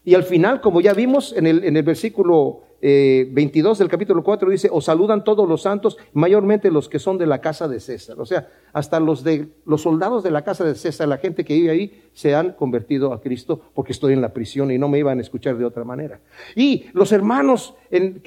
Y 0.04 0.14
al 0.14 0.22
final, 0.22 0.60
como 0.60 0.80
ya 0.80 0.94
vimos 0.94 1.32
en 1.32 1.48
el, 1.48 1.64
en 1.64 1.76
el 1.76 1.82
versículo 1.82 2.60
22 2.84 3.78
eh, 3.78 3.82
del 3.82 3.90
capítulo 3.90 4.22
4 4.22 4.50
dice, 4.50 4.68
os 4.70 4.84
saludan 4.84 5.24
todos 5.24 5.48
los 5.48 5.62
santos, 5.62 5.96
mayormente 6.12 6.70
los 6.70 6.90
que 6.90 6.98
son 6.98 7.16
de 7.16 7.26
la 7.26 7.40
casa 7.40 7.66
de 7.66 7.80
César. 7.80 8.20
O 8.20 8.26
sea, 8.26 8.48
hasta 8.74 9.00
los, 9.00 9.24
de, 9.24 9.48
los 9.64 9.80
soldados 9.80 10.22
de 10.22 10.30
la 10.30 10.42
casa 10.42 10.64
de 10.64 10.74
César, 10.74 11.08
la 11.08 11.16
gente 11.16 11.46
que 11.46 11.54
vive 11.54 11.70
ahí, 11.70 12.02
se 12.12 12.34
han 12.34 12.52
convertido 12.52 13.14
a 13.14 13.22
Cristo 13.22 13.58
porque 13.72 13.92
estoy 13.92 14.12
en 14.12 14.20
la 14.20 14.34
prisión 14.34 14.70
y 14.70 14.76
no 14.76 14.88
me 14.88 14.98
iban 14.98 15.18
a 15.18 15.22
escuchar 15.22 15.56
de 15.56 15.64
otra 15.64 15.84
manera. 15.84 16.20
Y 16.54 16.86
los 16.92 17.10
hermanos 17.12 17.74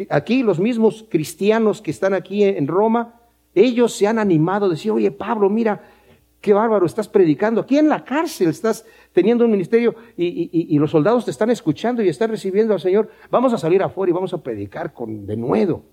aquí, 0.09 0.41
los 0.41 0.59
mismos 0.59 1.05
cristianos 1.07 1.79
que 1.79 1.91
están 1.91 2.15
aquí 2.15 2.43
en 2.43 2.67
Roma, 2.67 3.21
ellos 3.53 3.93
se 3.95 4.07
han 4.07 4.17
animado 4.17 4.65
a 4.65 4.69
decir, 4.69 4.91
oye 4.91 5.11
Pablo, 5.11 5.49
mira, 5.51 5.83
qué 6.41 6.53
bárbaro, 6.53 6.85
estás 6.85 7.07
predicando, 7.07 7.61
aquí 7.61 7.77
en 7.77 7.89
la 7.89 8.03
cárcel 8.03 8.49
estás 8.49 8.85
teniendo 9.13 9.45
un 9.45 9.51
ministerio 9.51 9.95
y, 10.15 10.77
los 10.77 10.91
soldados 10.91 11.25
te 11.25 11.31
están 11.31 11.49
escuchando 11.49 12.03
y 12.03 12.09
están 12.09 12.29
recibiendo 12.29 12.73
al 12.73 12.79
Señor, 12.79 13.09
vamos 13.29 13.53
a 13.53 13.57
salir 13.57 13.81
afuera 13.81 14.11
y 14.11 14.13
vamos 14.13 14.33
a 14.33 14.41
predicar 14.41 14.93
con 14.93 15.25
de 15.25 15.35
nuevo. 15.35 15.83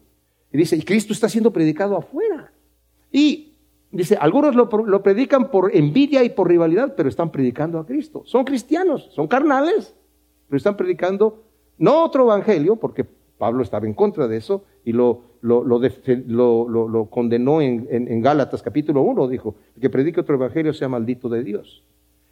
Y 0.53 0.59
dice, 0.59 0.77
y 0.77 0.83
Cristo 0.83 1.13
está 1.13 1.29
siendo 1.29 1.53
predicado 1.53 1.97
afuera. 1.97 2.53
Y 3.11 3.55
dice, 3.91 4.17
algunos 4.21 4.55
lo, 4.55 4.67
lo 4.67 5.03
predican 5.03 5.51
por 5.51 5.75
envidia 5.75 6.23
y 6.23 6.31
por 6.31 6.49
rivalidad, 6.49 6.95
pero 6.97 7.09
están 7.09 7.31
predicando 7.31 7.79
a 7.79 7.87
Cristo. 7.87 8.23
Son 8.27 8.45
cristianos, 8.45 9.09
son 9.13 9.27
carnales, 9.27 9.97
pero 10.49 10.57
están 10.57 10.77
predicando 10.77 11.43
no 11.79 12.05
otro 12.05 12.25
evangelio, 12.25 12.77
porque 12.77 13.05
Pablo 13.39 13.63
estaba 13.63 13.87
en 13.87 13.95
contra 13.95 14.29
de 14.29 14.37
eso 14.37 14.65
y 14.85 14.93
lo, 14.93 15.23
lo, 15.45 16.89
lo, 16.89 17.11
condenó 17.11 17.61
en, 17.61 18.23
Gálatas 18.23 18.63
capítulo 18.63 19.03
1, 19.03 19.29
dijo, 19.29 19.57
que 19.79 19.91
predique 19.91 20.21
otro 20.21 20.37
evangelio 20.37 20.73
sea 20.73 20.89
maldito 20.89 21.29
de 21.29 21.45
Dios. 21.45 21.85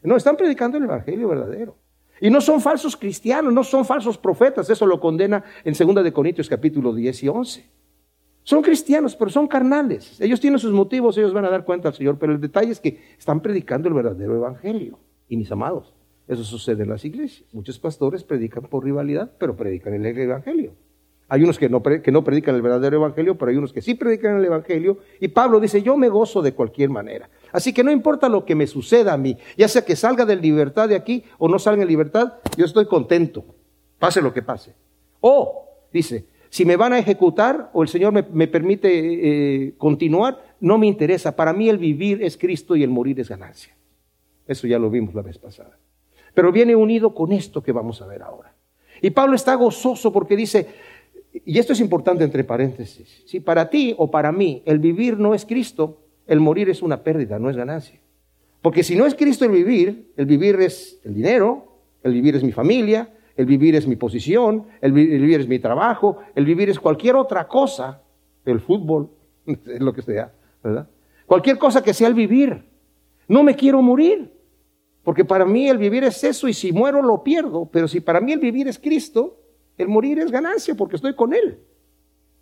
No, 0.03 0.17
están 0.17 0.37
predicando 0.37 0.79
el 0.79 0.85
evangelio 0.85 1.29
verdadero. 1.29 1.77
Y 2.21 2.31
no 2.31 2.41
son 2.41 2.61
falsos 2.61 2.97
cristianos, 2.97 3.53
no 3.53 3.65
son 3.65 3.85
falsos 3.85 4.17
profetas, 4.17 4.71
eso 4.71 4.87
lo 4.87 4.99
condena 4.99 5.45
en 5.65 5.75
2 5.75 6.03
de 6.03 6.13
Corintios 6.13 6.49
capítulo 6.49 6.95
10 6.95 7.23
y 7.23 7.29
11. 7.29 7.71
Son 8.45 8.63
cristianos, 8.63 9.15
pero 9.15 9.31
son 9.31 9.47
carnales. 9.47 10.21
Ellos 10.21 10.41
tienen 10.41 10.59
sus 10.59 10.73
motivos, 10.73 11.17
ellos 11.19 11.35
van 11.35 11.45
a 11.45 11.51
dar 11.51 11.65
cuenta 11.65 11.89
al 11.89 11.95
Señor, 11.95 12.19
pero 12.19 12.33
el 12.33 12.41
detalle 12.41 12.73
es 12.73 12.81
que 12.81 12.99
están 13.19 13.41
predicando 13.41 13.89
el 13.89 13.95
verdadero 13.95 14.35
evangelio. 14.35 14.99
Y 15.29 15.37
mis 15.37 15.53
amados, 15.53 15.95
Eso 16.29 16.45
sucede 16.45 16.85
en 16.85 16.89
las 16.89 17.05
iglesias. 17.05 17.49
Muchos 17.53 17.79
pastores 17.79 18.25
predican 18.25 18.65
por 18.65 18.85
rivalidad, 18.85 19.33
pero 19.39 19.57
predican 19.57 19.93
el 19.93 20.07
Evangelio. 20.07 20.73
Hay 21.33 21.43
unos 21.43 21.59
que 21.59 21.71
no, 21.71 21.83
que 21.83 22.13
no 22.13 22.25
predican 22.25 22.57
el 22.57 22.61
verdadero 22.61 22.99
Evangelio, 22.99 23.39
pero 23.39 23.51
hay 23.51 23.57
unos 23.57 23.73
que 23.73 23.81
sí 23.81 23.95
predican 23.95 24.37
el 24.37 24.45
Evangelio. 24.45 24.99
Y 25.19 25.29
Pablo 25.29 25.61
dice, 25.61 25.81
yo 25.81 25.97
me 25.97 26.11
gozo 26.11 26.43
de 26.43 26.53
cualquier 26.53 26.91
manera. 26.91 27.31
Así 27.53 27.73
que 27.73 27.83
no 27.83 27.91
importa 27.91 28.29
lo 28.29 28.45
que 28.45 28.55
me 28.55 28.67
suceda 28.67 29.15
a 29.15 29.17
mí, 29.17 29.39
ya 29.57 29.67
sea 29.67 29.83
que 29.83 29.97
salga 29.97 30.27
de 30.27 30.37
libertad 30.37 30.91
de 30.91 30.95
aquí 30.95 31.25
o 31.39 31.49
no 31.49 31.59
salga 31.59 31.81
en 31.81 31.89
libertad, 31.89 32.35
yo 32.59 32.67
estoy 32.67 32.85
contento, 32.85 33.47
pase 33.99 34.21
lo 34.21 34.35
que 34.35 34.43
pase. 34.43 34.75
O, 35.21 35.71
dice, 35.91 36.27
si 36.51 36.67
me 36.67 36.77
van 36.77 36.93
a 36.93 36.99
ejecutar 36.99 37.71
o 37.73 37.83
el 37.83 37.89
Señor 37.89 38.13
me, 38.13 38.47
permite 38.47 38.91
eh, 38.91 39.75
continuar, 39.79 40.57
no 40.61 40.77
me 40.77 40.87
interesa. 40.87 41.35
Para 41.35 41.55
mí 41.55 41.71
el 41.71 41.79
vivir 41.79 42.23
es 42.23 42.37
Cristo 42.37 42.77
y 42.77 42.83
el 42.83 42.91
morir 42.91 43.19
es 43.21 43.31
ganancia. 43.31 43.75
Eso 44.47 44.67
ya 44.67 44.79
lo 44.79 44.91
vimos 44.91 45.15
la 45.15 45.23
vez 45.23 45.39
pasada. 45.39 45.79
Pero 46.35 46.53
viene 46.53 46.77
unido 46.77 47.15
con 47.15 47.33
esto 47.33 47.63
que 47.63 47.73
vamos 47.73 48.03
a 48.03 48.07
ver 48.07 48.21
ahora. 48.21 48.53
Y 49.03 49.11
Pablo 49.11 49.35
está 49.35 49.55
gozoso 49.57 50.13
porque 50.13 50.37
dice, 50.37 50.69
y 51.33 51.59
esto 51.59 51.73
es 51.73 51.81
importante 51.81 52.25
entre 52.25 52.45
paréntesis, 52.45 53.23
si 53.27 53.41
para 53.41 53.71
ti 53.71 53.95
o 53.97 54.11
para 54.11 54.33
mí 54.33 54.63
el 54.67 54.79
vivir 54.79 55.19
no 55.19 55.35
es 55.35 55.47
Cristo, 55.47 56.03
el 56.27 56.41
morir 56.41 56.69
es 56.69 56.83
una 56.83 57.03
pérdida, 57.03 57.39
no 57.39 57.49
es 57.49 57.57
ganancia. 57.57 58.01
Porque 58.61 58.85
si 58.85 58.95
no 58.95 59.07
es 59.07 59.15
Cristo 59.15 59.45
el 59.45 59.51
vivir, 59.51 60.13
el 60.17 60.27
vivir 60.27 60.61
es 60.61 61.01
el 61.05 61.15
dinero, 61.15 61.81
el 62.03 62.13
vivir 62.13 62.37
es 62.37 62.45
mi 62.45 62.53
familia, 62.53 63.13
el 63.37 63.47
vivir 63.47 63.75
es 63.75 63.87
mi 63.87 63.97
posición, 63.97 64.67
el 64.81 64.93
vivir 64.93 65.41
es 65.41 65.49
mi 65.49 65.59
trabajo, 65.59 66.19
el 66.35 66.45
vivir 66.45 66.71
es 66.71 66.79
cualquier 66.79 67.17
otra 67.17 67.49
cosa, 67.49 68.03
el 68.45 68.61
fútbol, 68.61 69.11
lo 69.47 69.93
que 69.93 70.03
sea, 70.03 70.33
¿verdad? 70.63 70.89
Cualquier 71.27 71.59
cosa 71.59 71.83
que 71.83 71.95
sea 71.95 72.09
el 72.09 72.15
vivir. 72.15 72.65
No 73.27 73.43
me 73.43 73.57
quiero 73.57 73.81
morir, 73.81 74.33
porque 75.03 75.25
para 75.25 75.45
mí 75.45 75.69
el 75.69 75.79
vivir 75.79 76.05
es 76.05 76.23
eso 76.23 76.47
y 76.47 76.53
si 76.53 76.73
muero 76.73 77.03
lo 77.03 77.23
pierdo, 77.25 77.69
pero 77.73 77.89
si 77.89 78.01
para 78.01 78.21
mí 78.21 78.33
el 78.33 78.39
vivir 78.39 78.69
es 78.69 78.79
Cristo, 78.79 79.42
el 79.79 79.89
morir 79.89 80.19
es 80.19 80.31
ganancia 80.31 80.75
porque 80.75 80.97
estoy 80.97 81.15
con 81.15 81.35
Él. 81.35 81.59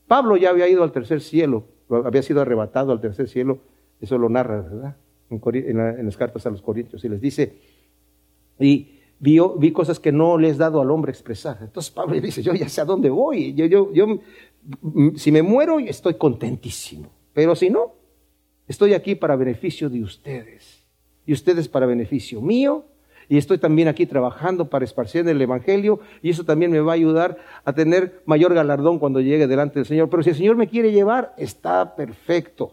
Pablo 0.06 0.37
ya 0.37 0.50
había 0.50 0.68
ido 0.68 0.82
al 0.82 0.92
tercer 0.92 1.20
cielo, 1.20 1.64
había 1.88 2.22
sido 2.22 2.40
arrebatado 2.40 2.92
al 2.92 3.00
tercer 3.00 3.28
cielo, 3.28 3.60
eso 4.00 4.18
lo 4.18 4.28
narra, 4.28 4.62
¿verdad? 4.62 4.96
En, 5.30 6.04
las 6.04 6.16
cartas 6.16 6.44
a 6.46 6.50
los 6.50 6.62
Corintios, 6.62 7.04
y 7.04 7.08
les 7.08 7.20
dice, 7.20 7.58
y 8.58 8.99
vi 9.20 9.72
cosas 9.72 10.00
que 10.00 10.10
no 10.10 10.37
les 10.38 10.56
he 10.56 10.58
dado 10.58 10.80
al 10.80 10.90
hombre 10.90 11.12
expresar. 11.12 11.58
Entonces 11.60 11.92
Pablo 11.92 12.20
dice, 12.20 12.42
yo 12.42 12.54
ya 12.54 12.68
sé 12.68 12.80
a 12.80 12.84
dónde 12.84 13.10
voy, 13.10 13.54
yo, 13.54 13.66
yo, 13.66 13.92
yo, 13.92 14.06
si 15.14 15.30
me 15.30 15.42
muero 15.42 15.78
estoy 15.78 16.14
contentísimo, 16.14 17.10
pero 17.32 17.54
si 17.54 17.70
no, 17.70 17.94
estoy 18.66 18.94
aquí 18.94 19.14
para 19.14 19.37
beneficio 19.37 19.88
de 19.88 20.02
ustedes, 20.02 20.84
y 21.25 21.32
ustedes 21.32 21.68
para 21.68 21.87
beneficio 21.87 22.40
mío, 22.40 22.87
y 23.30 23.38
estoy 23.38 23.58
también 23.58 23.87
aquí 23.87 24.06
trabajando 24.06 24.68
para 24.68 24.84
esparcir 24.84 25.26
el 25.28 25.40
Evangelio 25.40 26.00
y 26.20 26.30
eso 26.30 26.44
también 26.44 26.72
me 26.72 26.80
va 26.80 26.90
a 26.90 26.94
ayudar 26.96 27.38
a 27.64 27.72
tener 27.72 28.25
mayor 28.26 28.52
galardón 28.52 28.99
cuando 28.99 29.20
llegue 29.20 29.46
delante 29.46 29.78
del 29.78 29.87
Señor. 29.87 30.10
Pero 30.10 30.25
si 30.25 30.30
el 30.30 30.37
Señor 30.37 30.56
me 30.56 30.66
quiere 30.66 30.90
llevar, 30.90 31.32
está 31.38 31.94
perfecto, 31.94 32.72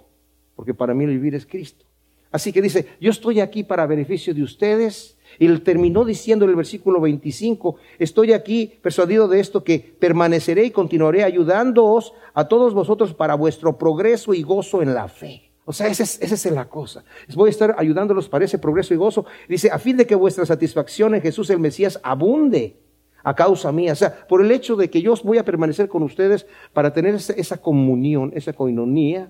porque 0.55 0.73
para 0.73 0.95
mí 0.95 1.03
el 1.03 1.11
vivir 1.11 1.35
es 1.35 1.45
Cristo. 1.45 1.85
Así 2.31 2.51
que 2.51 2.63
dice, 2.63 2.87
yo 2.99 3.11
estoy 3.11 3.39
aquí 3.39 3.63
para 3.63 3.85
beneficio 3.85 4.33
de 4.33 4.41
ustedes. 4.41 5.19
Y 5.37 5.47
terminó 5.59 6.03
diciendo 6.03 6.45
en 6.45 6.49
el 6.49 6.57
versículo 6.57 6.99
25, 7.01 7.75
estoy 7.99 8.33
aquí 8.33 8.79
persuadido 8.81 9.27
de 9.27 9.39
esto 9.39 9.63
que 9.63 9.77
permaneceré 9.99 10.65
y 10.65 10.71
continuaré 10.71 11.23
ayudándoos 11.23 12.13
a 12.33 12.47
todos 12.47 12.73
vosotros 12.73 13.13
para 13.13 13.35
vuestro 13.35 13.77
progreso 13.77 14.33
y 14.33 14.41
gozo 14.41 14.81
en 14.81 14.95
la 14.95 15.07
fe. 15.07 15.46
O 15.69 15.73
sea, 15.73 15.87
esa 15.87 16.03
es, 16.03 16.45
la 16.49 16.69
cosa. 16.69 17.03
Voy 17.35 17.47
a 17.47 17.49
estar 17.49 17.75
ayudándolos 17.77 18.29
para 18.29 18.45
ese 18.45 18.57
progreso 18.57 18.93
y 18.93 18.97
gozo. 18.97 19.25
Dice, 19.49 19.69
a 19.69 19.77
fin 19.77 19.97
de 19.97 20.07
que 20.07 20.15
vuestra 20.15 20.45
satisfacción 20.45 21.13
en 21.13 21.21
Jesús 21.21 21.49
el 21.49 21.59
Mesías 21.59 21.99
abunde 22.03 22.77
a 23.21 23.35
causa 23.35 23.73
mía. 23.73 23.91
O 23.91 23.95
sea, 23.95 24.25
por 24.29 24.39
el 24.39 24.49
hecho 24.49 24.77
de 24.77 24.89
que 24.89 25.01
yo 25.01 25.13
voy 25.25 25.39
a 25.39 25.43
permanecer 25.43 25.89
con 25.89 26.03
ustedes 26.03 26.47
para 26.71 26.93
tener 26.93 27.15
esa, 27.15 27.57
comunión, 27.57 28.31
esa 28.33 28.53
coinonía, 28.53 29.29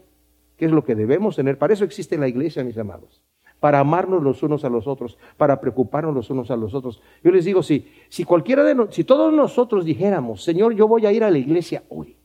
que 0.58 0.66
es 0.66 0.72
lo 0.72 0.84
que 0.84 0.94
debemos 0.94 1.36
tener. 1.36 1.58
Para 1.58 1.74
eso 1.74 1.84
existe 1.84 2.20
la 2.20 2.28
iglesia, 2.28 2.64
mis 2.64 2.78
amados. 2.78 3.20
Para 3.60 3.80
amarnos 3.80 4.22
los 4.22 4.44
unos 4.44 4.64
a 4.64 4.70
los 4.70 4.86
otros, 4.86 5.18
para 5.38 5.60
preocuparnos 5.60 6.14
los 6.14 6.30
unos 6.30 6.52
a 6.52 6.56
los 6.56 6.76
otros. 6.76 7.02
Yo 7.24 7.32
les 7.32 7.46
digo, 7.46 7.64
si, 7.64 7.92
si 8.10 8.26
cualquiera 8.26 8.64
de 8.64 8.76
si 8.92 9.04
todos 9.04 9.34
nosotros 9.34 9.86
dijéramos, 9.86 10.44
Señor, 10.44 10.76
yo 10.76 10.88
voy 10.88 11.08
a 11.08 11.12
ir 11.12 11.24
a 11.24 11.32
la 11.32 11.40
iglesia 11.40 11.82
hoy, 11.90 12.16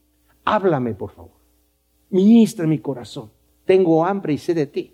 háblame 0.45 0.93
por 0.93 1.09
favor, 1.09 1.31
ministra 2.11 2.67
mi 2.67 2.77
corazón 2.77 3.31
tengo 3.65 4.05
hambre 4.05 4.33
y 4.33 4.37
sé 4.37 4.53
de 4.53 4.67
ti, 4.67 4.93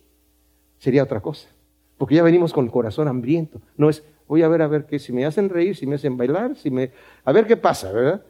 sería 0.77 1.03
otra 1.03 1.21
cosa. 1.21 1.49
Porque 1.97 2.15
ya 2.15 2.23
venimos 2.23 2.53
con 2.53 2.65
el 2.65 2.71
corazón 2.71 3.07
hambriento. 3.07 3.61
No 3.75 3.89
es, 3.89 4.03
voy 4.27 4.41
a 4.41 4.47
ver 4.47 4.61
a 4.61 4.67
ver 4.67 4.85
qué, 4.85 4.99
si 4.99 5.11
me 5.11 5.25
hacen 5.25 5.49
reír, 5.49 5.75
si 5.75 5.85
me 5.85 5.95
hacen 5.95 6.15
bailar, 6.15 6.55
si 6.55 6.71
me, 6.71 6.91
a 7.25 7.31
ver 7.31 7.45
qué 7.45 7.57
pasa, 7.57 7.91
¿verdad? 7.91 8.23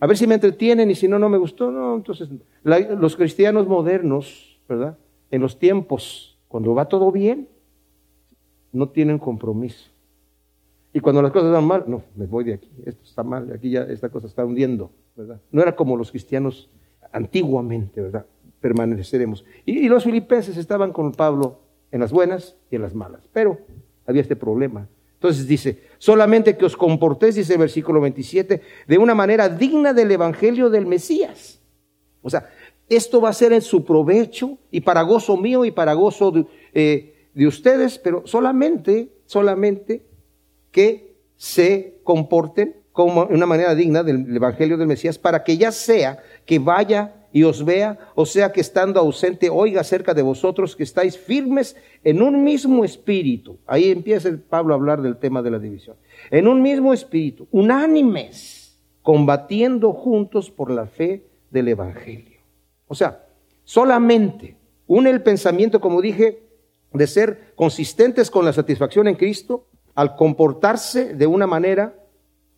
A 0.00 0.06
ver 0.06 0.16
si 0.16 0.26
me 0.26 0.34
entretienen 0.34 0.90
y 0.90 0.94
si 0.94 1.06
no, 1.06 1.18
no 1.18 1.28
me 1.28 1.38
gustó. 1.38 1.70
No, 1.70 1.94
entonces, 1.94 2.28
los 2.64 3.16
cristianos 3.16 3.68
modernos, 3.68 4.60
¿verdad? 4.68 4.98
En 5.30 5.40
los 5.40 5.58
tiempos, 5.58 6.38
cuando 6.48 6.74
va 6.74 6.88
todo 6.88 7.12
bien, 7.12 7.48
no 8.72 8.88
tienen 8.88 9.18
compromiso. 9.18 9.90
Y 10.92 11.00
cuando 11.00 11.22
las 11.22 11.32
cosas 11.32 11.52
van 11.52 11.64
mal, 11.64 11.84
no, 11.86 12.02
me 12.14 12.26
voy 12.26 12.44
de 12.44 12.54
aquí, 12.54 12.70
esto 12.84 13.02
está 13.02 13.22
mal, 13.22 13.52
aquí 13.52 13.70
ya 13.70 13.82
esta 13.82 14.08
cosa 14.10 14.26
está 14.26 14.44
hundiendo, 14.44 14.92
¿verdad? 15.16 15.40
No 15.50 15.62
era 15.62 15.74
como 15.74 15.96
los 15.96 16.10
cristianos 16.10 16.70
antiguamente, 17.12 18.00
¿verdad? 18.00 18.26
Permaneceremos. 18.64 19.44
Y, 19.66 19.90
los 19.90 20.04
filipenses 20.04 20.56
estaban 20.56 20.90
con 20.90 21.12
Pablo 21.12 21.60
en 21.92 22.00
las 22.00 22.10
buenas 22.10 22.56
y 22.70 22.76
en 22.76 22.80
las 22.80 22.94
malas, 22.94 23.28
pero 23.30 23.58
había 24.06 24.22
este 24.22 24.36
problema. 24.36 24.88
Entonces 25.12 25.46
dice, 25.46 25.82
solamente 25.98 26.56
que 26.56 26.64
os 26.64 26.74
comportéis, 26.74 27.34
dice 27.34 27.52
el 27.52 27.58
versículo 27.58 28.00
27, 28.00 28.62
de 28.88 28.98
una 28.98 29.14
manera 29.14 29.50
digna 29.50 29.92
del 29.92 30.10
Evangelio 30.10 30.70
del 30.70 30.86
Mesías. 30.86 31.60
O 32.22 32.30
sea, 32.30 32.48
esto 32.88 33.20
va 33.20 33.28
a 33.28 33.34
ser 33.34 33.52
en 33.52 33.60
su 33.60 33.84
provecho 33.84 34.56
y 34.70 34.80
para 34.80 35.02
gozo 35.02 35.36
mío 35.36 35.66
y 35.66 35.70
para 35.70 35.92
gozo 35.92 36.30
de, 36.30 36.46
eh, 36.72 37.28
de 37.34 37.46
ustedes, 37.46 37.98
pero 37.98 38.26
solamente, 38.26 39.10
solamente 39.26 40.06
que 40.70 41.16
se 41.36 42.00
comporten 42.02 42.76
como 42.92 43.24
una 43.24 43.44
manera 43.44 43.74
digna 43.74 44.02
del 44.02 44.34
Evangelio 44.34 44.78
del 44.78 44.86
Mesías 44.86 45.18
para 45.18 45.44
que 45.44 45.58
ya 45.58 45.70
sea 45.70 46.18
que 46.46 46.58
vaya 46.58 47.23
y 47.34 47.42
os 47.42 47.64
vea, 47.64 47.98
o 48.14 48.26
sea 48.26 48.52
que 48.52 48.60
estando 48.60 49.00
ausente, 49.00 49.50
oiga 49.50 49.82
cerca 49.82 50.14
de 50.14 50.22
vosotros 50.22 50.76
que 50.76 50.84
estáis 50.84 51.18
firmes 51.18 51.74
en 52.04 52.22
un 52.22 52.44
mismo 52.44 52.84
espíritu. 52.84 53.58
Ahí 53.66 53.90
empieza 53.90 54.30
Pablo 54.48 54.72
a 54.72 54.76
hablar 54.76 55.02
del 55.02 55.16
tema 55.16 55.42
de 55.42 55.50
la 55.50 55.58
división. 55.58 55.96
En 56.30 56.46
un 56.46 56.62
mismo 56.62 56.92
espíritu, 56.92 57.48
unánimes, 57.50 58.78
combatiendo 59.02 59.92
juntos 59.92 60.48
por 60.48 60.70
la 60.70 60.86
fe 60.86 61.26
del 61.50 61.66
Evangelio. 61.66 62.38
O 62.86 62.94
sea, 62.94 63.26
solamente 63.64 64.56
une 64.86 65.10
el 65.10 65.20
pensamiento, 65.20 65.80
como 65.80 66.00
dije, 66.00 66.44
de 66.92 67.06
ser 67.08 67.52
consistentes 67.56 68.30
con 68.30 68.44
la 68.44 68.52
satisfacción 68.52 69.08
en 69.08 69.16
Cristo 69.16 69.66
al 69.96 70.14
comportarse 70.14 71.14
de 71.14 71.26
una 71.26 71.48
manera 71.48 71.96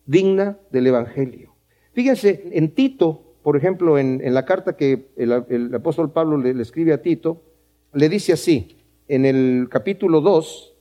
digna 0.05 0.59
del 0.69 0.85
Evangelio. 0.85 1.55
Fíjense, 1.93 2.47
en 2.51 2.75
Tito 2.75 3.26
por 3.47 3.55
ejemplo, 3.55 3.97
en, 3.97 4.21
la 4.33 4.43
carta 4.43 4.75
que 4.75 5.07
el, 5.15 5.73
apóstol 5.73 6.11
Pablo 6.11 6.35
le, 6.35 6.61
escribe 6.61 6.91
a 6.91 7.01
Tito, 7.01 7.43
le 7.93 8.09
dice 8.09 8.33
así, 8.33 8.75
en 9.07 9.25
el 9.25 9.69
capítulo 9.71 10.19
2, 10.19 10.73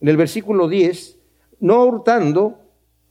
en 0.00 0.08
el 0.08 0.16
versículo 0.16 0.66
10, 0.66 1.16
no 1.60 1.84
hurtando, 1.84 2.58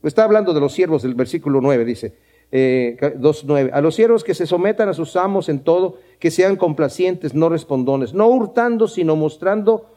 está 0.03 0.25
hablando 0.25 0.53
de 0.53 0.59
los 0.59 0.73
siervos 0.73 1.03
del 1.03 1.15
versículo 1.15 1.61
9, 1.61 1.85
dice, 1.85 2.17
eh, 2.51 2.97
2.9, 2.99 3.69
a 3.71 3.79
los 3.79 3.95
siervos 3.95 4.25
que 4.25 4.33
se 4.33 4.45
sometan 4.45 4.89
a 4.89 4.93
sus 4.93 5.15
amos 5.15 5.47
en 5.47 5.59
todo, 5.59 5.99
que 6.19 6.29
sean 6.29 6.57
complacientes, 6.57 7.33
no 7.33 7.47
respondones, 7.47 8.13
no 8.13 8.27
hurtando, 8.27 8.89
sino 8.89 9.15
mostrando 9.15 9.89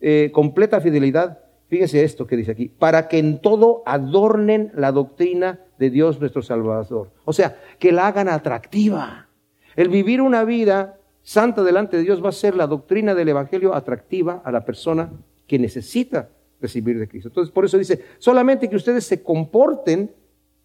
eh, 0.00 0.30
completa 0.34 0.80
fidelidad. 0.80 1.38
Fíjese 1.68 2.04
esto 2.04 2.26
que 2.26 2.36
dice 2.36 2.52
aquí, 2.52 2.68
para 2.68 3.08
que 3.08 3.18
en 3.18 3.40
todo 3.40 3.82
adornen 3.86 4.70
la 4.74 4.92
doctrina 4.92 5.60
de 5.78 5.90
Dios 5.90 6.20
nuestro 6.20 6.42
Salvador. 6.42 7.10
O 7.24 7.32
sea, 7.32 7.56
que 7.78 7.92
la 7.92 8.06
hagan 8.06 8.28
atractiva. 8.28 9.28
El 9.74 9.88
vivir 9.88 10.20
una 10.20 10.44
vida 10.44 10.98
santa 11.22 11.62
delante 11.64 11.96
de 11.96 12.04
Dios 12.04 12.24
va 12.24 12.28
a 12.28 12.32
ser 12.32 12.54
la 12.54 12.66
doctrina 12.66 13.14
del 13.14 13.28
Evangelio 13.28 13.74
atractiva 13.74 14.42
a 14.44 14.52
la 14.52 14.64
persona 14.64 15.12
que 15.46 15.58
necesita 15.58 16.30
recibir 16.60 16.98
de 16.98 17.08
Cristo. 17.08 17.28
Entonces, 17.28 17.52
por 17.52 17.64
eso 17.64 17.78
dice, 17.78 18.02
solamente 18.18 18.70
que 18.70 18.76
ustedes 18.76 19.04
se 19.04 19.22
comporten 19.22 20.14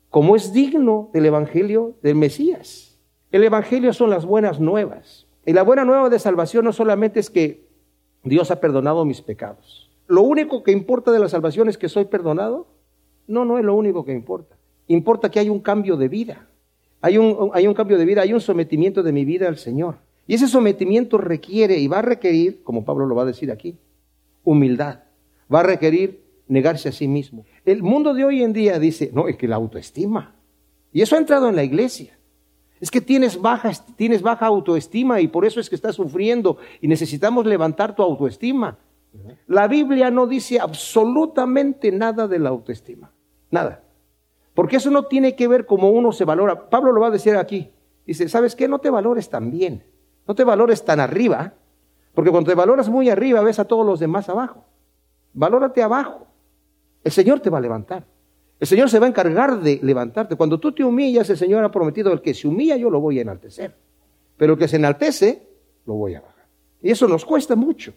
como 0.10 0.36
es 0.36 0.54
digno 0.54 1.10
del 1.14 1.26
Evangelio 1.26 1.96
del 2.04 2.16
Mesías. 2.16 3.00
El 3.32 3.44
Evangelio 3.44 3.94
son 3.94 4.10
las 4.10 4.26
buenas 4.26 4.60
nuevas. 4.60 5.28
Y 5.46 5.54
la 5.54 5.64
buena 5.64 5.84
nueva 5.84 6.10
de 6.10 6.20
salvación 6.20 6.66
no 6.66 6.74
solamente 6.74 7.20
es 7.20 7.30
que 7.30 7.68
Dios 8.24 8.52
ha 8.52 8.60
perdonado 8.60 9.04
mis 9.04 9.22
pecados. 9.22 9.91
Lo 10.08 10.22
único 10.22 10.64
que 10.64 10.72
importa 10.72 11.12
de 11.12 11.20
la 11.20 11.30
salvación 11.30 11.70
es 11.70 11.78
que 11.78 11.90
soy 11.90 12.06
perdonado. 12.06 12.68
No, 13.28 13.46
no 13.46 13.58
es 13.58 13.66
lo 13.66 13.76
único 13.76 14.04
que 14.04 14.14
importa. 14.14 14.58
Importa 14.88 15.30
que 15.30 15.40
hay 15.40 15.50
un 15.50 15.60
cambio 15.60 15.98
de 15.98 16.08
vida. 16.08 16.48
Hay 17.02 17.18
un, 17.18 17.52
hay 17.54 17.68
un 17.68 17.74
cambio 17.74 17.98
de 17.98 18.06
vida, 18.06 18.22
hay 18.22 18.34
un 18.34 18.42
sometimiento 18.42 19.04
de 19.04 19.12
mi 19.12 19.26
vida 19.26 19.48
al 19.48 19.58
Señor. 19.58 19.98
Y 20.28 20.36
ese 20.36 20.48
sometimiento 20.48 21.18
requiere 21.18 21.78
y 21.78 21.88
va 21.88 22.00
a 22.00 22.04
requerir, 22.04 22.64
como 22.64 22.86
Pablo 22.86 23.06
lo 23.06 23.16
va 23.16 23.24
a 23.24 23.26
decir 23.26 23.52
aquí, 23.52 23.78
humildad. 24.44 25.00
Va 25.54 25.62
a 25.62 25.64
requerir 25.64 26.24
negarse 26.48 26.90
a 26.90 26.92
sí 26.92 27.08
mismo. 27.08 27.46
El 27.66 27.82
mundo 27.82 28.14
de 28.14 28.26
hoy 28.26 28.44
en 28.44 28.54
día 28.54 28.78
dice, 28.80 29.12
no, 29.14 29.28
es 29.28 29.38
que 29.38 29.48
la 29.48 29.56
autoestima. 29.56 30.36
Y 30.92 31.02
eso 31.02 31.16
ha 31.16 31.20
entrado 31.20 31.50
en 31.50 31.56
la 31.56 31.64
iglesia. 31.64 32.18
Es 32.80 32.92
que 32.92 33.00
tienes 33.00 33.40
baja, 33.40 33.72
tienes 33.96 34.22
baja 34.22 34.48
autoestima 34.48 35.22
y 35.22 35.28
por 35.28 35.46
eso 35.46 35.60
es 35.60 35.70
que 35.70 35.76
estás 35.76 35.96
sufriendo 35.96 36.58
y 36.82 36.88
necesitamos 36.88 37.46
levantar 37.46 37.96
tu 37.96 38.02
autoestima. 38.02 38.78
La 39.48 39.68
Biblia 39.68 40.10
no 40.10 40.28
dice 40.28 40.60
absolutamente 40.60 41.92
nada 41.92 42.28
de 42.28 42.40
la 42.40 42.50
autoestima. 42.50 43.12
Nada. 43.50 43.84
Porque 44.54 44.78
eso 44.78 44.90
no 44.90 45.06
tiene 45.06 45.36
que 45.36 45.48
ver 45.48 45.66
como 45.66 45.90
uno 45.90 46.12
se 46.12 46.26
valora. 46.26 46.70
Pablo 46.70 46.92
lo 46.92 47.02
va 47.02 47.08
a 47.08 47.12
decir 47.12 47.36
aquí. 47.36 47.72
Dice, 48.06 48.30
¿sabes 48.30 48.56
qué? 48.56 48.68
No 48.68 48.80
te 48.80 48.90
valores 48.90 49.30
tan 49.30 49.52
bien. 49.52 49.84
No 50.28 50.36
te 50.36 50.44
valores 50.44 50.84
tan 50.84 51.00
arriba. 51.00 51.54
Porque 52.14 52.32
cuando 52.32 52.50
te 52.50 52.56
valoras 52.56 52.90
muy 52.90 53.10
arriba 53.10 53.42
ves 53.42 53.60
a 53.60 53.66
todos 53.66 53.86
los 53.86 54.00
demás 54.00 54.30
abajo. 54.30 54.66
Valórate 55.34 55.82
abajo. 55.82 56.28
El 57.04 57.12
Señor 57.12 57.40
te 57.40 57.50
va 57.50 57.58
a 57.58 57.62
levantar. 57.62 58.06
El 58.60 58.68
Señor 58.68 58.90
se 58.90 59.00
va 59.00 59.08
a 59.08 59.10
encargar 59.10 59.60
de 59.60 59.80
levantarte. 59.82 60.36
Cuando 60.36 60.60
tú 60.60 60.72
te 60.72 60.84
humillas, 60.84 61.30
el 61.30 61.38
Señor 61.38 61.64
ha 61.64 61.72
prometido, 61.72 62.14
el 62.14 62.22
que 62.22 62.34
se 62.34 62.48
humilla 62.48 62.76
yo 62.76 62.90
lo 62.90 63.00
voy 63.00 63.18
a 63.20 63.24
enaltecer. 63.24 63.76
Pero 64.38 64.54
el 64.54 64.60
que 64.60 64.68
se 64.68 64.76
enaltece, 64.76 65.48
lo 65.86 65.96
voy 65.96 66.16
a 66.16 66.22
bajar. 66.22 66.46
Y 66.82 66.92
eso 66.92 67.08
nos 67.08 67.26
cuesta 67.26 67.56
mucho. 67.56 67.94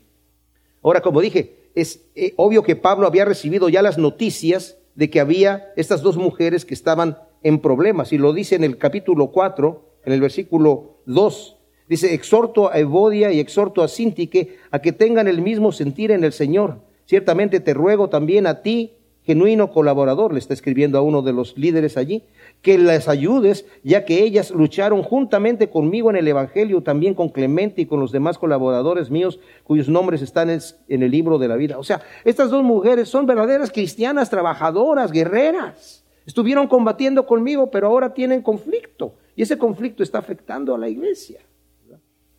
Ahora, 0.84 1.00
como 1.00 1.22
dije, 1.22 1.70
es 1.74 2.04
eh, 2.14 2.34
obvio 2.36 2.62
que 2.62 2.76
Pablo 2.76 3.06
había 3.06 3.24
recibido 3.24 3.70
ya 3.70 3.82
las 3.82 3.96
noticias 3.96 4.76
de 4.94 5.08
que 5.10 5.18
había 5.18 5.72
estas 5.76 6.02
dos 6.02 6.18
mujeres 6.18 6.64
que 6.64 6.74
estaban 6.74 7.18
en 7.42 7.58
problemas. 7.58 8.12
Y 8.12 8.18
lo 8.18 8.34
dice 8.34 8.54
en 8.54 8.64
el 8.64 8.76
capítulo 8.76 9.28
4, 9.32 9.82
en 10.04 10.12
el 10.12 10.20
versículo 10.20 10.98
2. 11.06 11.56
Dice, 11.88 12.14
exhorto 12.14 12.70
a 12.70 12.78
Evodia 12.78 13.32
y 13.32 13.40
exhorto 13.40 13.82
a 13.82 13.88
Sintique 13.88 14.58
a 14.70 14.80
que 14.80 14.92
tengan 14.92 15.26
el 15.26 15.40
mismo 15.40 15.72
sentir 15.72 16.10
en 16.10 16.22
el 16.22 16.32
Señor. 16.32 16.80
Ciertamente 17.06 17.60
te 17.60 17.72
ruego 17.72 18.10
también 18.10 18.46
a 18.46 18.60
ti, 18.60 18.92
genuino 19.22 19.70
colaborador, 19.70 20.34
le 20.34 20.38
está 20.38 20.52
escribiendo 20.52 20.98
a 20.98 21.02
uno 21.02 21.22
de 21.22 21.32
los 21.32 21.56
líderes 21.56 21.96
allí, 21.96 22.24
que 22.64 22.78
las 22.78 23.08
ayudes, 23.08 23.66
ya 23.82 24.06
que 24.06 24.24
ellas 24.24 24.50
lucharon 24.50 25.02
juntamente 25.02 25.68
conmigo 25.68 26.08
en 26.08 26.16
el 26.16 26.26
Evangelio, 26.26 26.82
también 26.82 27.12
con 27.12 27.28
Clemente 27.28 27.82
y 27.82 27.86
con 27.86 28.00
los 28.00 28.10
demás 28.10 28.38
colaboradores 28.38 29.10
míos, 29.10 29.38
cuyos 29.64 29.90
nombres 29.90 30.22
están 30.22 30.48
en 30.48 31.02
el 31.02 31.10
libro 31.10 31.36
de 31.36 31.46
la 31.46 31.56
vida. 31.56 31.78
O 31.78 31.84
sea, 31.84 32.00
estas 32.24 32.48
dos 32.48 32.64
mujeres 32.64 33.10
son 33.10 33.26
verdaderas 33.26 33.70
cristianas, 33.70 34.30
trabajadoras, 34.30 35.12
guerreras. 35.12 36.06
Estuvieron 36.24 36.66
combatiendo 36.66 37.26
conmigo, 37.26 37.70
pero 37.70 37.88
ahora 37.88 38.14
tienen 38.14 38.40
conflicto. 38.40 39.14
Y 39.36 39.42
ese 39.42 39.58
conflicto 39.58 40.02
está 40.02 40.16
afectando 40.16 40.74
a 40.74 40.78
la 40.78 40.88
iglesia. 40.88 41.40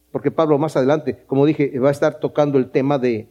Porque 0.10 0.32
Pablo 0.32 0.58
más 0.58 0.75
adelante, 0.75 1.20
como 1.27 1.46
dije, 1.46 1.77
va 1.77 1.89
a 1.89 1.91
estar 1.91 2.20
tocando 2.20 2.58
el 2.58 2.72
tema 2.72 2.98
de, 2.98 3.29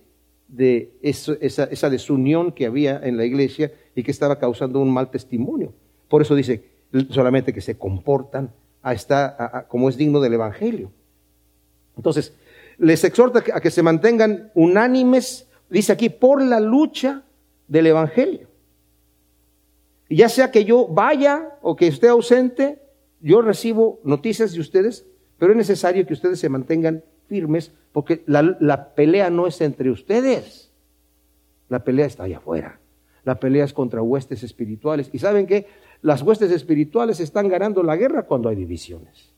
esa 1.03 1.91
desunión 1.91 2.53
que 2.53 2.67
había 2.67 3.01
en 3.03 3.17
la 3.17 3.25
iglesia 3.25 3.73
y 3.97 4.05
que 4.05 4.13
estaba 4.13 4.39
causando 4.39 4.79
un 4.79 4.95
mal 4.95 5.11
testimonio. 5.11 5.73
Por 6.07 6.23
eso 6.23 6.37
dice, 6.37 6.74
solamente 7.11 7.53
que 7.53 7.61
se 7.61 7.77
comportan 7.77 8.51
a 8.83 9.65
como 9.69 9.89
es 9.89 9.97
digno 9.97 10.21
del 10.21 10.35
Evangelio. 10.35 10.93
Entonces, 11.97 12.35
les 12.79 13.03
exhorta 13.05 13.43
a 13.53 13.61
que 13.61 13.71
se 13.71 13.83
mantengan 13.83 14.51
unánimes, 14.55 15.49
dice 15.71 15.93
aquí, 15.93 16.09
por 16.11 16.43
la 16.43 16.61
lucha 16.61 17.23
del 17.69 17.87
Evangelio. 17.87 18.49
Ya 20.11 20.29
sea 20.29 20.51
que 20.51 20.65
yo 20.65 20.87
vaya 20.87 21.57
o 21.63 21.77
que 21.77 21.87
esté 21.87 22.09
ausente, 22.09 22.83
yo 23.21 23.41
recibo 23.41 24.01
noticias 24.05 24.53
de 24.53 24.61
ustedes, 24.61 25.07
pero 25.39 25.53
es 25.53 25.57
necesario 25.57 26.07
que 26.07 26.13
ustedes 26.13 26.39
se 26.39 26.49
mantengan 26.49 27.03
firmes 27.27 27.73
porque 27.93 28.23
la, 28.27 28.57
la 28.61 28.95
pelea 28.95 29.31
no 29.31 29.47
es 29.47 29.61
entre 29.61 29.91
ustedes, 29.91 30.71
la 31.69 31.85
pelea 31.85 32.07
está 32.07 32.25
allá 32.25 32.39
afuera. 32.39 32.81
La 33.25 33.41
pelea 33.41 33.65
es 33.65 33.73
contra 33.73 34.03
huestes 34.03 34.43
espirituales. 34.43 35.09
¿Y 35.13 35.19
saben 35.19 35.47
qué? 35.47 35.67
Las 36.04 36.20
huestes 36.20 36.50
espirituales 36.50 37.18
están 37.18 37.49
ganando 37.49 37.82
la 37.82 37.96
guerra 37.96 38.25
cuando 38.25 38.50
hay 38.50 38.56
divisiones. 38.56 39.32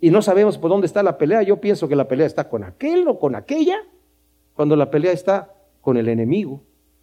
Y 0.00 0.10
no 0.10 0.20
sabemos 0.20 0.58
por 0.58 0.70
dónde 0.70 0.88
está 0.88 1.04
la 1.04 1.18
pelea. 1.18 1.40
Yo 1.44 1.60
pienso 1.60 1.86
que 1.86 1.94
la 1.94 2.08
pelea 2.08 2.26
está 2.26 2.48
con 2.48 2.64
aquel 2.64 3.06
o 3.06 3.20
con 3.20 3.36
aquella, 3.36 3.76
cuando 4.54 4.74
la 4.74 4.90
pelea 4.90 5.12
está 5.12 5.54
con 5.82 5.96
el 5.98 6.08
enemigo 6.08 6.62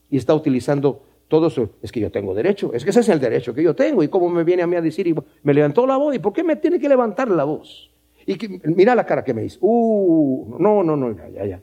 y 0.10 0.18
está 0.18 0.36
utilizando 0.36 1.06
todo 1.30 1.48
eso. 1.48 1.70
Es 1.82 1.94
que 1.94 2.02
yo 2.02 2.12
tengo 2.12 2.34
derecho, 2.34 2.74
es 2.74 2.84
que 2.84 2.90
ese 2.90 3.00
es 3.00 3.08
el 3.08 3.22
derecho 3.22 3.54
que 3.54 3.64
yo 3.64 3.78
tengo. 3.78 4.04
Y 4.04 4.10
cómo 4.10 4.28
me 4.28 4.44
viene 4.44 4.62
a 4.62 4.68
mí 4.68 4.76
a 4.76 4.82
decir, 4.82 5.08
y 5.08 5.16
me 5.42 5.54
levantó 5.54 5.88
la 5.88 5.96
voz, 5.96 6.14
¿y 6.14 6.20
por 6.20 6.34
qué 6.34 6.44
me 6.44 6.58
tiene 6.58 6.82
que 6.82 6.90
levantar 6.90 7.32
la 7.32 7.46
voz? 7.46 7.92
Y 8.26 8.38
mira 8.66 8.94
la 8.94 9.06
cara 9.06 9.24
que 9.24 9.34
me 9.34 9.46
hizo. 9.46 9.60
Uh, 9.62 10.58
no, 10.60 10.84
no, 10.84 10.98
no, 10.98 11.16
ya, 11.32 11.46
ya. 11.46 11.62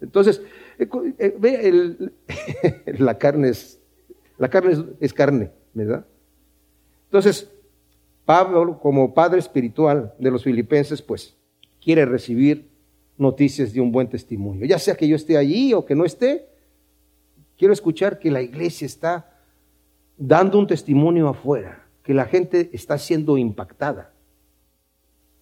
Entonces, 0.00 0.42
eh, 0.80 0.88
eh, 1.20 1.36
ve, 1.38 2.10
la 2.98 3.16
carne 3.16 3.50
es, 3.50 3.78
la 4.38 4.50
carne 4.50 4.76
es 4.98 5.12
carne, 5.12 5.52
¿verdad? 5.72 6.04
Entonces, 7.06 7.50
Pablo, 8.24 8.78
como 8.80 9.14
padre 9.14 9.38
espiritual 9.38 10.12
de 10.18 10.30
los 10.30 10.42
filipenses, 10.42 11.00
pues 11.00 11.36
quiere 11.80 12.04
recibir 12.04 12.68
noticias 13.16 13.72
de 13.72 13.80
un 13.80 13.92
buen 13.92 14.08
testimonio. 14.08 14.66
Ya 14.66 14.78
sea 14.78 14.96
que 14.96 15.06
yo 15.08 15.16
esté 15.16 15.36
allí 15.36 15.72
o 15.72 15.86
que 15.86 15.94
no 15.94 16.04
esté, 16.04 16.48
quiero 17.56 17.72
escuchar 17.72 18.18
que 18.18 18.30
la 18.30 18.42
iglesia 18.42 18.84
está 18.84 19.32
dando 20.18 20.58
un 20.58 20.66
testimonio 20.66 21.28
afuera, 21.28 21.86
que 22.02 22.14
la 22.14 22.24
gente 22.26 22.70
está 22.72 22.98
siendo 22.98 23.38
impactada. 23.38 24.12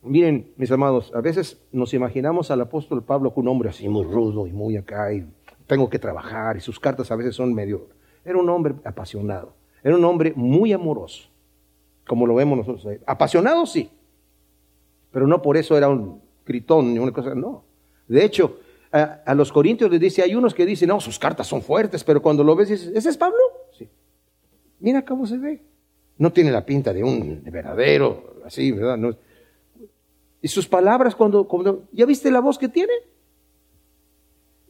Miren, 0.02 0.52
mis 0.58 0.70
amados, 0.70 1.10
a 1.14 1.22
veces 1.22 1.58
nos 1.72 1.94
imaginamos 1.94 2.50
al 2.50 2.60
apóstol 2.60 3.02
Pablo 3.02 3.32
con 3.32 3.44
un 3.44 3.48
hombre 3.48 3.70
así 3.70 3.88
muy 3.88 4.04
rudo 4.04 4.46
y 4.46 4.52
muy 4.52 4.76
acá, 4.76 5.10
y 5.14 5.26
tengo 5.66 5.88
que 5.88 5.98
trabajar, 5.98 6.58
y 6.58 6.60
sus 6.60 6.78
cartas 6.78 7.10
a 7.10 7.16
veces 7.16 7.34
son 7.34 7.54
medio... 7.54 7.88
Era 8.22 8.38
un 8.38 8.48
hombre 8.50 8.74
apasionado, 8.84 9.54
era 9.82 9.96
un 9.96 10.04
hombre 10.04 10.34
muy 10.36 10.72
amoroso 10.72 11.28
como 12.06 12.26
lo 12.26 12.34
vemos 12.34 12.58
nosotros. 12.58 12.98
Apasionado 13.06 13.66
sí, 13.66 13.90
pero 15.10 15.26
no 15.26 15.40
por 15.40 15.56
eso 15.56 15.76
era 15.76 15.88
un 15.88 16.20
gritón 16.44 16.92
ni 16.92 16.98
una 16.98 17.12
cosa, 17.12 17.34
no. 17.34 17.64
De 18.06 18.24
hecho, 18.24 18.58
a, 18.92 19.34
los 19.34 19.52
corintios 19.52 19.90
les 19.90 20.00
dice, 20.00 20.22
hay 20.22 20.34
unos 20.34 20.54
que 20.54 20.66
dicen, 20.66 20.88
no, 20.88 21.00
sus 21.00 21.18
cartas 21.18 21.46
son 21.46 21.62
fuertes, 21.62 22.04
pero 22.04 22.20
cuando 22.20 22.44
lo 22.44 22.54
ves 22.54 22.68
dices, 22.68 22.92
¿ese 22.94 23.08
es 23.10 23.16
Pablo? 23.16 23.38
Sí. 23.76 23.88
Mira 24.80 25.04
cómo 25.04 25.26
se 25.26 25.38
ve. 25.38 25.62
No 26.18 26.32
tiene 26.32 26.52
la 26.52 26.64
pinta 26.64 26.92
de 26.92 27.02
un 27.02 27.42
verdadero, 27.44 28.40
así, 28.44 28.70
¿verdad? 28.70 28.96
No. 28.96 29.16
Y 30.40 30.48
sus 30.48 30.68
palabras, 30.68 31.14
cuando, 31.14 31.48
¿ya 31.92 32.06
viste 32.06 32.30
la 32.30 32.40
voz 32.40 32.58
que 32.58 32.68
tiene? 32.68 32.92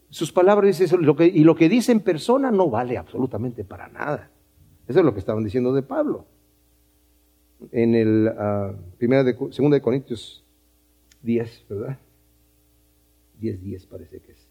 Sus 0.08 0.30
palabras, 0.30 0.78
dice, 0.78 0.94
y 1.34 1.42
lo 1.42 1.56
que 1.56 1.68
dice 1.68 1.90
en 1.90 2.00
persona 2.00 2.50
no 2.50 2.70
vale 2.70 2.96
absolutamente 2.96 3.64
para 3.64 3.88
nada. 3.88 4.30
Eso 4.86 5.00
es 5.00 5.04
lo 5.04 5.12
que 5.12 5.18
estaban 5.18 5.42
diciendo 5.42 5.72
de 5.72 5.82
Pablo 5.82 6.26
en 7.72 7.94
el 7.94 8.28
uh, 8.28 8.76
primera 8.98 9.24
de, 9.24 9.32
de 9.34 9.80
Corintios 9.80 10.44
10, 11.22 11.64
¿verdad? 11.68 11.98
10, 13.40 13.62
10 13.62 13.86
parece 13.86 14.20
que 14.20 14.32
es. 14.32 14.48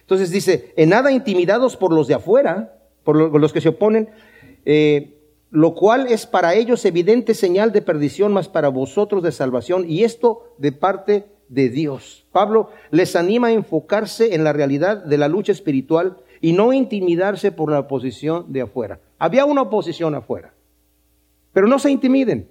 Entonces 0.00 0.30
dice, 0.30 0.72
en 0.76 0.90
nada 0.90 1.12
intimidados 1.12 1.76
por 1.76 1.92
los 1.92 2.08
de 2.08 2.14
afuera, 2.14 2.78
por 3.04 3.16
los 3.16 3.52
que 3.52 3.60
se 3.60 3.70
oponen, 3.70 4.08
eh, 4.64 5.18
lo 5.50 5.74
cual 5.74 6.06
es 6.06 6.26
para 6.26 6.54
ellos 6.54 6.84
evidente 6.84 7.34
señal 7.34 7.72
de 7.72 7.82
perdición, 7.82 8.32
más 8.32 8.48
para 8.48 8.68
vosotros 8.68 9.22
de 9.22 9.32
salvación, 9.32 9.84
y 9.88 10.04
esto 10.04 10.54
de 10.58 10.72
parte 10.72 11.26
de 11.48 11.68
Dios. 11.68 12.26
Pablo 12.32 12.70
les 12.90 13.14
anima 13.16 13.48
a 13.48 13.52
enfocarse 13.52 14.34
en 14.34 14.44
la 14.44 14.52
realidad 14.52 15.04
de 15.04 15.18
la 15.18 15.28
lucha 15.28 15.52
espiritual 15.52 16.16
y 16.40 16.54
no 16.54 16.72
intimidarse 16.72 17.52
por 17.52 17.70
la 17.70 17.80
oposición 17.80 18.52
de 18.52 18.62
afuera. 18.62 19.00
Había 19.18 19.44
una 19.44 19.62
oposición 19.62 20.14
afuera. 20.14 20.54
Pero 21.52 21.66
no 21.66 21.78
se 21.78 21.90
intimiden. 21.90 22.48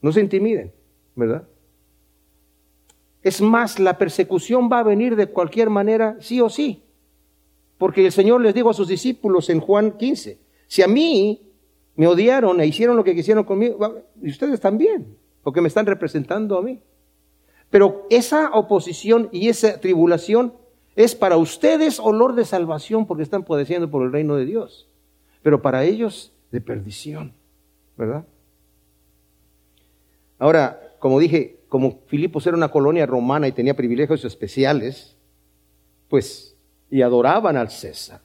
No 0.00 0.12
se 0.12 0.20
intimiden, 0.20 0.72
¿verdad? 1.14 1.46
Es 3.22 3.40
más, 3.40 3.78
la 3.78 3.98
persecución 3.98 4.68
va 4.72 4.80
a 4.80 4.84
venir 4.84 5.16
de 5.16 5.26
cualquier 5.26 5.70
manera, 5.70 6.16
sí 6.20 6.40
o 6.40 6.48
sí. 6.48 6.84
Porque 7.76 8.06
el 8.06 8.12
Señor 8.12 8.40
les 8.40 8.54
dijo 8.54 8.70
a 8.70 8.74
sus 8.74 8.88
discípulos 8.88 9.50
en 9.50 9.60
Juan 9.60 9.92
15, 9.98 10.38
si 10.66 10.82
a 10.82 10.88
mí 10.88 11.42
me 11.96 12.06
odiaron 12.06 12.60
e 12.60 12.66
hicieron 12.66 12.96
lo 12.96 13.04
que 13.04 13.14
quisieron 13.14 13.44
conmigo, 13.44 14.02
y 14.22 14.30
ustedes 14.30 14.60
también, 14.60 15.16
porque 15.42 15.60
me 15.60 15.68
están 15.68 15.86
representando 15.86 16.56
a 16.58 16.62
mí. 16.62 16.80
Pero 17.70 18.06
esa 18.08 18.50
oposición 18.50 19.28
y 19.32 19.48
esa 19.48 19.80
tribulación 19.80 20.54
es 20.96 21.14
para 21.14 21.36
ustedes 21.36 22.00
olor 22.00 22.34
de 22.34 22.44
salvación 22.44 23.06
porque 23.06 23.22
están 23.22 23.44
padeciendo 23.44 23.90
por 23.90 24.04
el 24.04 24.12
reino 24.12 24.36
de 24.36 24.46
Dios, 24.46 24.88
pero 25.42 25.60
para 25.60 25.84
ellos 25.84 26.32
de 26.50 26.60
perdición. 26.60 27.34
¿Verdad? 27.98 28.24
Ahora, 30.38 30.94
como 31.00 31.18
dije, 31.18 31.58
como 31.68 32.00
Filipos 32.06 32.46
era 32.46 32.56
una 32.56 32.70
colonia 32.70 33.04
romana 33.04 33.48
y 33.48 33.52
tenía 33.52 33.74
privilegios 33.74 34.24
especiales, 34.24 35.16
pues, 36.08 36.56
y 36.90 37.02
adoraban 37.02 37.56
al 37.56 37.70
César. 37.70 38.20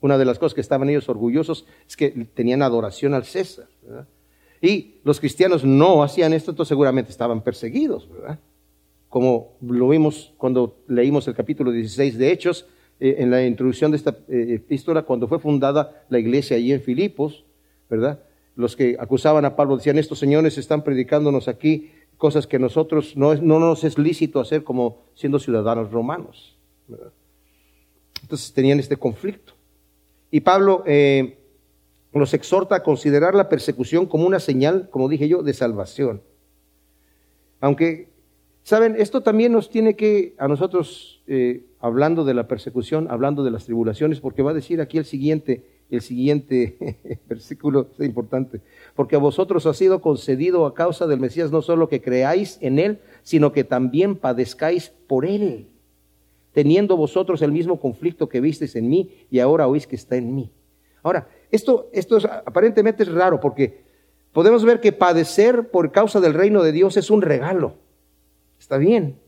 Una 0.00 0.16
de 0.16 0.24
las 0.24 0.38
cosas 0.38 0.54
que 0.54 0.60
estaban 0.60 0.88
ellos 0.88 1.08
orgullosos 1.08 1.66
es 1.88 1.96
que 1.96 2.10
tenían 2.34 2.62
adoración 2.62 3.14
al 3.14 3.24
César. 3.24 3.66
Y 4.60 4.96
los 5.02 5.18
cristianos 5.18 5.64
no 5.64 6.02
hacían 6.02 6.32
esto, 6.32 6.52
entonces 6.52 6.68
seguramente 6.68 7.10
estaban 7.10 7.42
perseguidos, 7.42 8.08
¿verdad? 8.08 8.38
Como 9.08 9.56
lo 9.62 9.88
vimos 9.88 10.34
cuando 10.36 10.76
leímos 10.86 11.26
el 11.26 11.34
capítulo 11.34 11.72
16 11.72 12.18
de 12.18 12.30
Hechos, 12.30 12.66
eh, 13.00 13.16
en 13.18 13.30
la 13.30 13.44
introducción 13.44 13.90
de 13.90 13.96
esta 13.96 14.10
eh, 14.28 14.54
epístola, 14.54 15.02
cuando 15.02 15.28
fue 15.28 15.38
fundada 15.38 16.04
la 16.08 16.18
iglesia 16.18 16.56
allí 16.56 16.72
en 16.72 16.82
Filipos, 16.82 17.44
¿verdad? 17.88 18.20
Los 18.58 18.74
que 18.74 18.96
acusaban 18.98 19.44
a 19.44 19.54
Pablo 19.54 19.76
decían, 19.76 19.98
estos 19.98 20.18
señores 20.18 20.58
están 20.58 20.82
predicándonos 20.82 21.46
aquí 21.46 21.92
cosas 22.16 22.48
que 22.48 22.58
nosotros 22.58 23.16
no, 23.16 23.32
no 23.36 23.60
nos 23.60 23.84
es 23.84 23.98
lícito 23.98 24.40
hacer 24.40 24.64
como 24.64 25.04
siendo 25.14 25.38
ciudadanos 25.38 25.92
romanos. 25.92 26.58
Entonces 28.20 28.52
tenían 28.52 28.80
este 28.80 28.96
conflicto. 28.96 29.52
Y 30.32 30.40
Pablo 30.40 30.82
eh, 30.86 31.38
los 32.12 32.34
exhorta 32.34 32.74
a 32.74 32.82
considerar 32.82 33.36
la 33.36 33.48
persecución 33.48 34.06
como 34.06 34.26
una 34.26 34.40
señal, 34.40 34.88
como 34.90 35.08
dije 35.08 35.28
yo, 35.28 35.44
de 35.44 35.54
salvación. 35.54 36.20
Aunque, 37.60 38.08
¿saben? 38.64 38.96
Esto 38.98 39.20
también 39.20 39.52
nos 39.52 39.70
tiene 39.70 39.94
que, 39.94 40.34
a 40.36 40.48
nosotros, 40.48 41.22
eh, 41.28 41.62
hablando 41.78 42.24
de 42.24 42.34
la 42.34 42.48
persecución, 42.48 43.06
hablando 43.08 43.44
de 43.44 43.52
las 43.52 43.66
tribulaciones, 43.66 44.18
porque 44.18 44.42
va 44.42 44.50
a 44.50 44.54
decir 44.54 44.80
aquí 44.80 44.98
el 44.98 45.04
siguiente, 45.04 45.77
el 45.90 46.00
siguiente 46.02 47.18
versículo 47.28 47.88
es 47.98 48.06
importante. 48.06 48.60
Porque 48.94 49.16
a 49.16 49.18
vosotros 49.18 49.66
ha 49.66 49.74
sido 49.74 50.00
concedido 50.00 50.66
a 50.66 50.74
causa 50.74 51.06
del 51.06 51.20
Mesías 51.20 51.50
no 51.50 51.62
solo 51.62 51.88
que 51.88 52.02
creáis 52.02 52.58
en 52.60 52.78
Él, 52.78 53.00
sino 53.22 53.52
que 53.52 53.64
también 53.64 54.16
padezcáis 54.16 54.92
por 55.06 55.24
Él, 55.24 55.68
teniendo 56.52 56.96
vosotros 56.96 57.42
el 57.42 57.52
mismo 57.52 57.80
conflicto 57.80 58.28
que 58.28 58.40
visteis 58.40 58.76
en 58.76 58.88
mí 58.88 59.10
y 59.30 59.38
ahora 59.38 59.68
oís 59.68 59.86
que 59.86 59.96
está 59.96 60.16
en 60.16 60.34
mí. 60.34 60.50
Ahora, 61.02 61.28
esto, 61.50 61.88
esto 61.92 62.18
aparentemente 62.44 63.02
es 63.02 63.12
raro 63.12 63.40
porque 63.40 63.82
podemos 64.32 64.64
ver 64.64 64.80
que 64.80 64.92
padecer 64.92 65.70
por 65.70 65.92
causa 65.92 66.20
del 66.20 66.34
reino 66.34 66.62
de 66.62 66.72
Dios 66.72 66.96
es 66.96 67.10
un 67.10 67.22
regalo. 67.22 67.74
Está 68.58 68.76
bien. 68.76 69.18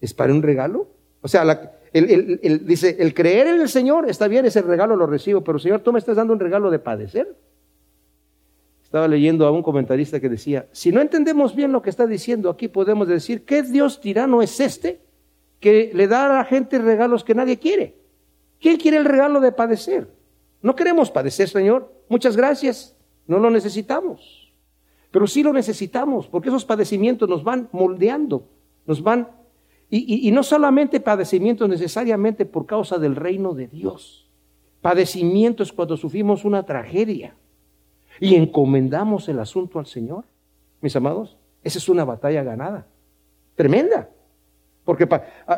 ¿Es 0.00 0.14
para 0.14 0.32
un 0.32 0.42
regalo? 0.42 0.88
O 1.22 1.28
sea, 1.28 1.44
la, 1.44 1.77
el, 1.92 2.66
dice, 2.66 2.96
el 2.98 3.14
creer 3.14 3.46
en 3.48 3.60
el 3.60 3.68
Señor 3.68 4.08
está 4.08 4.28
bien, 4.28 4.44
ese 4.44 4.62
regalo 4.62 4.96
lo 4.96 5.06
recibo, 5.06 5.42
pero 5.42 5.58
Señor, 5.58 5.80
tú 5.80 5.92
me 5.92 5.98
estás 5.98 6.16
dando 6.16 6.32
un 6.32 6.40
regalo 6.40 6.70
de 6.70 6.78
padecer. 6.78 7.36
Estaba 8.82 9.06
leyendo 9.06 9.46
a 9.46 9.50
un 9.50 9.62
comentarista 9.62 10.18
que 10.18 10.28
decía, 10.28 10.66
si 10.72 10.92
no 10.92 11.00
entendemos 11.00 11.54
bien 11.54 11.72
lo 11.72 11.82
que 11.82 11.90
está 11.90 12.06
diciendo 12.06 12.48
aquí, 12.48 12.68
podemos 12.68 13.06
decir, 13.06 13.44
¿qué 13.44 13.62
Dios 13.62 14.00
tirano 14.00 14.40
es 14.40 14.60
este 14.60 15.00
que 15.60 15.90
le 15.94 16.06
da 16.08 16.26
a 16.26 16.38
la 16.38 16.44
gente 16.44 16.78
regalos 16.78 17.22
que 17.22 17.34
nadie 17.34 17.58
quiere? 17.58 17.96
¿Quién 18.60 18.78
quiere 18.78 18.96
el 18.96 19.04
regalo 19.04 19.40
de 19.40 19.52
padecer? 19.52 20.08
No 20.62 20.74
queremos 20.74 21.10
padecer, 21.10 21.48
Señor. 21.48 21.92
Muchas 22.08 22.36
gracias. 22.36 22.96
No 23.26 23.38
lo 23.38 23.50
necesitamos. 23.50 24.52
Pero 25.10 25.26
sí 25.26 25.42
lo 25.42 25.52
necesitamos, 25.52 26.26
porque 26.26 26.48
esos 26.48 26.64
padecimientos 26.64 27.28
nos 27.28 27.42
van 27.42 27.68
moldeando, 27.72 28.46
nos 28.86 29.02
van 29.02 29.28
y, 29.90 30.30
no 30.32 30.42
solamente 30.42 31.00
padecimientos 31.00 31.68
necesariamente 31.68 32.44
por 32.44 32.66
causa 32.66 32.98
del 32.98 33.16
reino 33.16 33.54
de 33.54 33.68
Dios. 33.68 34.28
Padecimientos 34.82 35.72
cuando 35.72 35.96
sufrimos 35.96 36.44
una 36.44 36.64
tragedia 36.64 37.34
y 38.20 38.34
encomendamos 38.34 39.28
el 39.28 39.38
asunto 39.38 39.78
al 39.78 39.86
Señor. 39.86 40.24
Mis 40.82 40.94
amados, 40.94 41.38
esa 41.64 41.78
es 41.78 41.88
una 41.88 42.04
batalla 42.04 42.42
ganada. 42.42 42.86
Tremenda. 43.54 44.10
Porque 44.84 45.08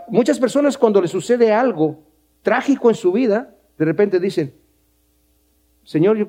muchas 0.08 0.38
personas 0.38 0.78
cuando 0.78 1.02
les 1.02 1.10
sucede 1.10 1.52
algo 1.52 1.98
trágico 2.42 2.88
en 2.88 2.96
su 2.96 3.10
vida, 3.12 3.54
de 3.76 3.84
repente 3.84 4.20
dicen, 4.20 4.54
Señor, 5.82 6.28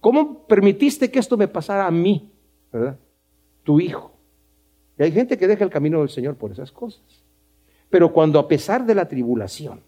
¿cómo 0.00 0.46
permitiste 0.46 1.10
que 1.10 1.18
esto 1.18 1.36
me 1.38 1.48
pasara 1.48 1.86
a 1.86 1.90
mí? 1.90 2.30
¿Verdad? 2.70 2.98
Tu 3.64 3.80
hijo. 3.80 4.12
Y 4.98 5.02
hay 5.02 5.12
gente 5.12 5.38
que 5.38 5.46
deja 5.46 5.64
el 5.64 5.70
camino 5.70 6.00
del 6.00 6.10
Señor 6.10 6.36
por 6.36 6.52
esas 6.52 6.70
cosas. 6.70 7.24
Pero 7.90 8.12
cuando 8.12 8.38
a 8.38 8.48
pesar 8.48 8.84
de 8.86 8.94
la 8.94 9.08
tribulación, 9.08 9.80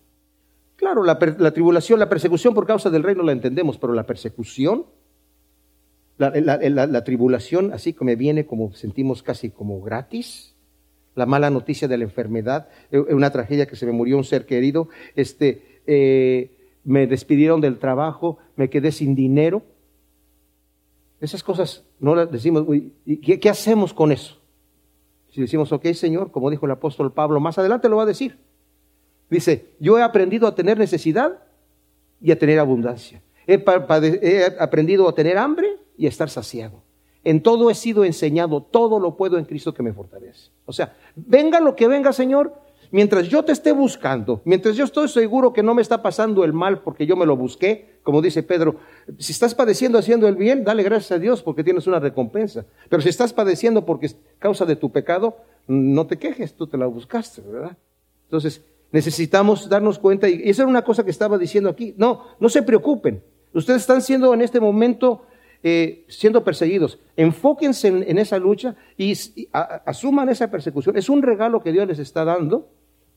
claro, 0.76 1.04
la, 1.04 1.18
tribulación, 1.52 2.00
la 2.00 2.08
persecución 2.08 2.54
por 2.54 2.66
causa 2.66 2.88
del 2.90 3.02
reino 3.02 3.22
la 3.22 3.32
entendemos, 3.32 3.76
pero 3.78 3.92
la 3.92 4.06
persecución, 4.06 4.86
la, 6.16 7.04
tribulación, 7.04 7.72
así 7.72 7.92
que 7.92 8.04
me 8.04 8.16
viene 8.16 8.46
como 8.46 8.72
sentimos 8.72 9.22
casi 9.22 9.50
como 9.50 9.80
gratis, 9.80 10.56
la 11.14 11.26
mala 11.26 11.50
noticia 11.50 11.88
de 11.88 11.98
la 11.98 12.04
enfermedad, 12.04 12.68
eh, 12.90 12.98
una 12.98 13.30
tragedia 13.30 13.66
que 13.66 13.76
se 13.76 13.84
me 13.84 13.92
murió 13.92 14.16
un 14.16 14.24
ser 14.24 14.46
querido, 14.46 14.88
este, 15.16 15.80
eh, 15.86 16.56
me 16.84 17.06
despidieron 17.06 17.60
del 17.60 17.78
trabajo, 17.78 18.38
me 18.56 18.70
quedé 18.70 18.92
sin 18.92 19.14
dinero. 19.14 19.62
Esas 21.20 21.42
cosas 21.42 21.84
no 21.98 22.14
las 22.14 22.30
decimos, 22.30 22.64
qué 23.22 23.50
hacemos 23.50 23.92
con 23.92 24.12
eso? 24.12 24.39
Si 25.30 25.40
decimos, 25.40 25.72
ok, 25.72 25.86
Señor, 25.92 26.30
como 26.30 26.50
dijo 26.50 26.66
el 26.66 26.72
apóstol 26.72 27.12
Pablo, 27.12 27.40
más 27.40 27.58
adelante 27.58 27.88
lo 27.88 27.96
va 27.96 28.02
a 28.02 28.06
decir. 28.06 28.38
Dice, 29.30 29.74
yo 29.78 29.98
he 29.98 30.02
aprendido 30.02 30.46
a 30.46 30.54
tener 30.54 30.78
necesidad 30.78 31.38
y 32.20 32.32
a 32.32 32.38
tener 32.38 32.58
abundancia. 32.58 33.22
He, 33.46 33.64
he 34.22 34.56
aprendido 34.58 35.08
a 35.08 35.14
tener 35.14 35.38
hambre 35.38 35.76
y 35.96 36.06
a 36.06 36.08
estar 36.08 36.28
saciado. 36.28 36.82
En 37.22 37.42
todo 37.42 37.70
he 37.70 37.74
sido 37.74 38.04
enseñado, 38.04 38.62
todo 38.62 38.98
lo 38.98 39.16
puedo 39.16 39.38
en 39.38 39.44
Cristo 39.44 39.74
que 39.74 39.82
me 39.82 39.92
fortalece. 39.92 40.50
O 40.64 40.72
sea, 40.72 40.96
venga 41.14 41.60
lo 41.60 41.76
que 41.76 41.86
venga, 41.86 42.12
Señor, 42.12 42.54
mientras 42.90 43.29
yo 43.29 43.44
te 43.44 43.53
esté 43.53 43.72
buscando, 43.72 44.40
mientras 44.44 44.76
yo 44.76 44.85
estoy 44.85 45.09
seguro 45.09 45.53
que 45.53 45.62
no 45.62 45.74
me 45.74 45.83
está 45.83 46.03
pasando 46.03 46.44
el 46.44 46.53
mal 46.53 46.83
porque 46.83 47.07
yo 47.07 47.16
me 47.16 47.26
lo 47.26 47.37
busqué, 47.37 47.98
como 48.03 48.22
dice 48.22 48.42
Pedro, 48.42 48.76
si 49.18 49.33
estás 49.33 49.55
padeciendo 49.55 49.98
haciendo 49.98 50.29
el 50.29 50.37
bien, 50.37 50.64
dale 50.64 50.83
gracias 50.83 51.12
a 51.12 51.18
Dios 51.18 51.42
porque 51.42 51.64
tienes 51.64 51.87
una 51.87 52.00
recompensa. 52.00 52.66
Pero 52.88 53.03
si 53.03 53.09
estás 53.09 53.33
padeciendo 53.33 53.85
porque 53.85 54.07
es 54.07 54.16
causa 54.38 54.64
de 54.64 54.76
tu 54.76 54.90
pecado, 54.90 55.37
no 55.66 56.07
te 56.07 56.18
quejes, 56.18 56.55
tú 56.55 56.66
te 56.66 56.79
la 56.79 56.87
buscaste, 56.87 57.42
¿verdad? 57.42 57.76
Entonces, 58.24 58.64
necesitamos 58.92 59.68
darnos 59.68 59.98
cuenta, 59.98 60.29
y 60.29 60.48
esa 60.48 60.62
era 60.62 60.70
una 60.70 60.83
cosa 60.83 61.05
que 61.05 61.11
estaba 61.11 61.38
diciendo 61.38 61.68
aquí, 61.68 61.94
no, 61.96 62.24
no 62.40 62.48
se 62.48 62.62
preocupen, 62.62 63.22
ustedes 63.53 63.83
están 63.83 64.03
siendo 64.03 64.33
en 64.35 64.42
este 64.42 64.61
momento 64.61 65.22
eh, 65.62 66.07
siendo 66.09 66.42
perseguidos. 66.42 66.98
Enfóquense 67.16 67.88
en, 67.88 68.16
esa 68.16 68.38
lucha 68.38 68.76
y, 68.96 69.12
asuman 69.53 70.31
esa 70.31 70.50
persecución. 70.50 70.96
Es 70.96 71.11
un 71.11 71.20
regalo 71.20 71.62
que 71.62 71.70
Dios 71.70 71.87
les 71.87 71.98
está 71.98 72.24
dando 72.24 72.70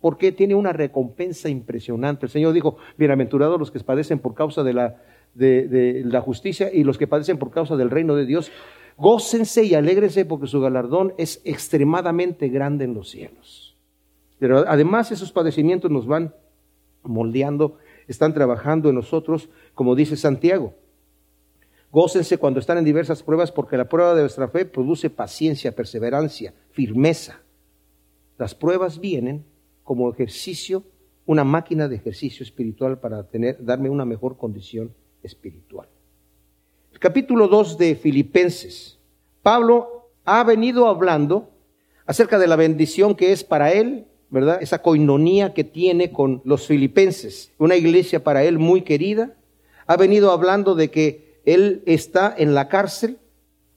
porque 0.03 0.33
tiene 0.33 0.53
una 0.53 0.73
recompensa 0.73 1.47
impresionante. 1.47 2.25
El 2.25 2.29
Señor 2.29 2.51
dijo, 2.51 2.75
bienaventurados 2.97 3.57
los 3.57 3.71
que 3.71 3.79
padecen 3.79 4.19
por 4.19 4.33
causa 4.33 4.61
de 4.61 4.73
la, 4.73 5.01
de, 5.33 6.01
la 6.03 6.19
justicia 6.19 6.69
y 6.73 6.83
los 6.83 6.97
que 6.97 7.07
padecen 7.07 7.37
por 7.37 7.51
causa 7.51 7.77
del 7.77 7.89
reino 7.89 8.13
de 8.13 8.25
Dios. 8.25 8.51
Gócense 8.97 9.63
y 9.63 9.75
alégrense 9.75 10.25
porque 10.25 10.47
su 10.47 10.59
galardón 10.59 11.13
es 11.17 11.41
extremadamente 11.45 12.49
grande 12.49 12.83
en 12.83 12.95
los 12.95 13.11
cielos. 13.11 13.77
Pero 14.39 14.65
además 14.67 15.09
esos 15.13 15.31
padecimientos 15.31 15.89
nos 15.89 16.05
van 16.05 16.35
moldeando, 17.03 17.77
están 18.09 18.33
trabajando 18.33 18.89
en 18.89 18.95
nosotros, 18.95 19.47
como 19.73 19.95
dice 19.95 20.17
Santiago. 20.17 20.73
Gócense 21.93 22.37
cuando 22.37 22.59
están 22.59 22.77
en 22.77 22.83
diversas 22.83 23.23
pruebas 23.23 23.53
porque 23.53 23.77
la 23.77 23.87
prueba 23.87 24.15
de 24.15 24.23
vuestra 24.23 24.49
fe 24.49 24.65
produce 24.65 25.09
paciencia, 25.09 25.73
perseverancia, 25.73 26.53
firmeza. 26.71 27.39
Las 28.37 28.53
pruebas 28.53 28.99
vienen 28.99 29.45
como 29.83 30.11
ejercicio, 30.11 30.83
una 31.25 31.43
máquina 31.43 31.87
de 31.87 31.95
ejercicio 31.95 32.43
espiritual 32.43 32.99
para 32.99 33.23
tener, 33.23 33.63
darme 33.63 33.89
una 33.89 34.05
mejor 34.05 34.37
condición 34.37 34.93
espiritual. 35.21 35.87
El 36.91 36.99
capítulo 36.99 37.47
2 37.47 37.77
de 37.77 37.95
Filipenses. 37.95 38.99
Pablo 39.41 40.09
ha 40.25 40.43
venido 40.43 40.87
hablando 40.87 41.49
acerca 42.05 42.39
de 42.39 42.47
la 42.47 42.55
bendición 42.55 43.15
que 43.15 43.31
es 43.31 43.43
para 43.43 43.71
él, 43.71 44.05
¿verdad? 44.29 44.61
Esa 44.61 44.81
coinonía 44.81 45.53
que 45.53 45.63
tiene 45.63 46.11
con 46.11 46.41
los 46.43 46.67
filipenses, 46.67 47.51
una 47.57 47.75
iglesia 47.75 48.23
para 48.23 48.43
él 48.43 48.59
muy 48.59 48.81
querida. 48.81 49.35
Ha 49.85 49.97
venido 49.97 50.31
hablando 50.31 50.75
de 50.75 50.91
que 50.91 51.41
él 51.45 51.83
está 51.85 52.33
en 52.37 52.55
la 52.55 52.67
cárcel 52.67 53.17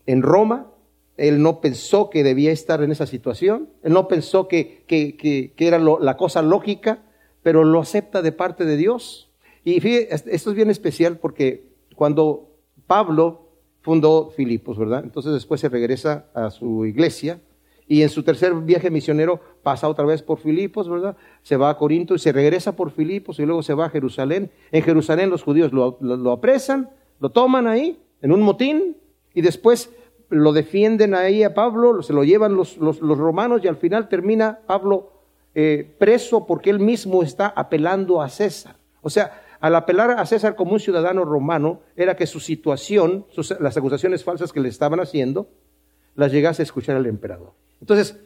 en 0.06 0.22
Roma, 0.22 0.70
él 1.16 1.42
no 1.42 1.60
pensó 1.60 2.10
que 2.10 2.22
debía 2.22 2.52
estar 2.52 2.82
en 2.82 2.92
esa 2.92 3.06
situación, 3.06 3.70
él 3.82 3.92
no 3.92 4.08
pensó 4.08 4.48
que, 4.48 4.84
que, 4.86 5.52
era 5.56 5.78
la 5.78 6.16
cosa 6.16 6.42
lógica, 6.42 7.02
pero 7.42 7.64
lo 7.64 7.80
acepta 7.80 8.22
de 8.22 8.32
parte 8.32 8.64
de 8.64 8.76
Dios. 8.76 9.30
Y 9.64 9.80
fíjate, 9.80 10.14
esto 10.34 10.50
es 10.50 10.56
bien 10.56 10.70
especial 10.70 11.18
porque 11.18 11.68
cuando 11.94 12.50
Pablo 12.86 13.48
fundó 13.80 14.30
Filipos, 14.30 14.78
¿verdad? 14.78 15.02
Entonces 15.04 15.32
después 15.32 15.60
se 15.60 15.68
regresa 15.68 16.26
a 16.34 16.50
su 16.50 16.86
iglesia 16.86 17.40
y 17.88 18.02
en 18.02 18.08
su 18.08 18.22
tercer 18.22 18.52
viaje 18.54 18.90
misionero 18.90 19.40
pasa 19.62 19.88
otra 19.88 20.04
vez 20.04 20.22
por 20.22 20.38
Filipos, 20.38 20.88
¿verdad? 20.88 21.16
Se 21.42 21.56
va 21.56 21.70
a 21.70 21.76
Corinto 21.76 22.14
y 22.14 22.18
se 22.18 22.32
regresa 22.32 22.74
por 22.74 22.90
Filipos 22.90 23.38
y 23.38 23.46
luego 23.46 23.62
se 23.62 23.74
va 23.74 23.86
a 23.86 23.90
Jerusalén. 23.90 24.50
En 24.72 24.82
Jerusalén 24.82 25.30
los 25.30 25.42
judíos 25.42 25.72
lo, 25.72 25.98
lo 26.00 26.32
apresan, 26.32 26.90
lo 27.20 27.30
toman 27.30 27.66
ahí 27.66 28.00
en 28.22 28.32
un 28.32 28.42
motín 28.42 28.96
y 29.34 29.40
después 29.40 29.90
lo 30.28 30.52
defienden 30.52 31.14
ahí 31.14 31.42
a 31.42 31.54
Pablo, 31.54 32.02
se 32.02 32.12
lo 32.12 32.24
llevan 32.24 32.54
los, 32.54 32.76
los, 32.78 33.00
romanos 33.00 33.60
y 33.62 33.68
al 33.68 33.76
final 33.76 34.08
termina 34.08 34.60
Pablo 34.66 35.12
eh, 35.54 35.94
preso 35.98 36.46
porque 36.46 36.70
él 36.70 36.80
mismo 36.80 37.22
está 37.22 37.48
apelando 37.48 38.20
a 38.20 38.28
César. 38.28 38.76
O 39.02 39.10
sea, 39.10 39.42
al 39.60 39.74
apelar 39.74 40.10
a 40.10 40.26
César 40.26 40.56
como 40.56 40.72
un 40.72 40.80
ciudadano 40.80 41.24
romano, 41.24 41.80
era 41.96 42.16
que 42.16 42.26
su 42.26 42.40
situación, 42.40 43.26
las 43.60 43.76
acusaciones 43.76 44.24
falsas 44.24 44.52
que 44.52 44.60
le 44.60 44.68
estaban 44.68 45.00
haciendo, 45.00 45.48
las 46.14 46.32
llegase 46.32 46.62
a 46.62 46.64
escuchar 46.64 46.96
el 46.96 47.06
emperador. 47.06 47.52
Entonces, 47.80 48.18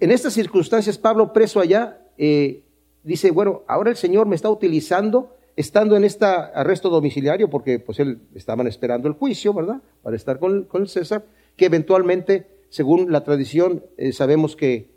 en 0.00 0.10
estas 0.10 0.32
circunstancias, 0.32 0.98
Pablo 0.98 1.32
preso 1.32 1.60
allá, 1.60 2.00
eh, 2.16 2.64
dice, 3.02 3.30
bueno, 3.30 3.62
ahora 3.68 3.90
el 3.90 3.96
Señor 3.96 4.26
me 4.26 4.36
está 4.36 4.48
utilizando 4.50 5.36
estando 5.56 5.96
en 5.96 6.04
este 6.04 6.24
arresto 6.24 6.88
domiciliario, 6.88 7.50
porque 7.50 7.78
pues 7.78 8.00
él 8.00 8.20
estaban 8.34 8.66
esperando 8.66 9.08
el 9.08 9.14
juicio, 9.14 9.52
¿verdad? 9.52 9.82
Para 10.02 10.16
estar 10.16 10.38
con, 10.38 10.68
el 10.72 10.88
César, 10.88 11.24
que 11.56 11.66
eventualmente, 11.66 12.46
según 12.68 13.12
la 13.12 13.24
tradición, 13.24 13.84
eh, 13.96 14.12
sabemos 14.12 14.56
que 14.56 14.90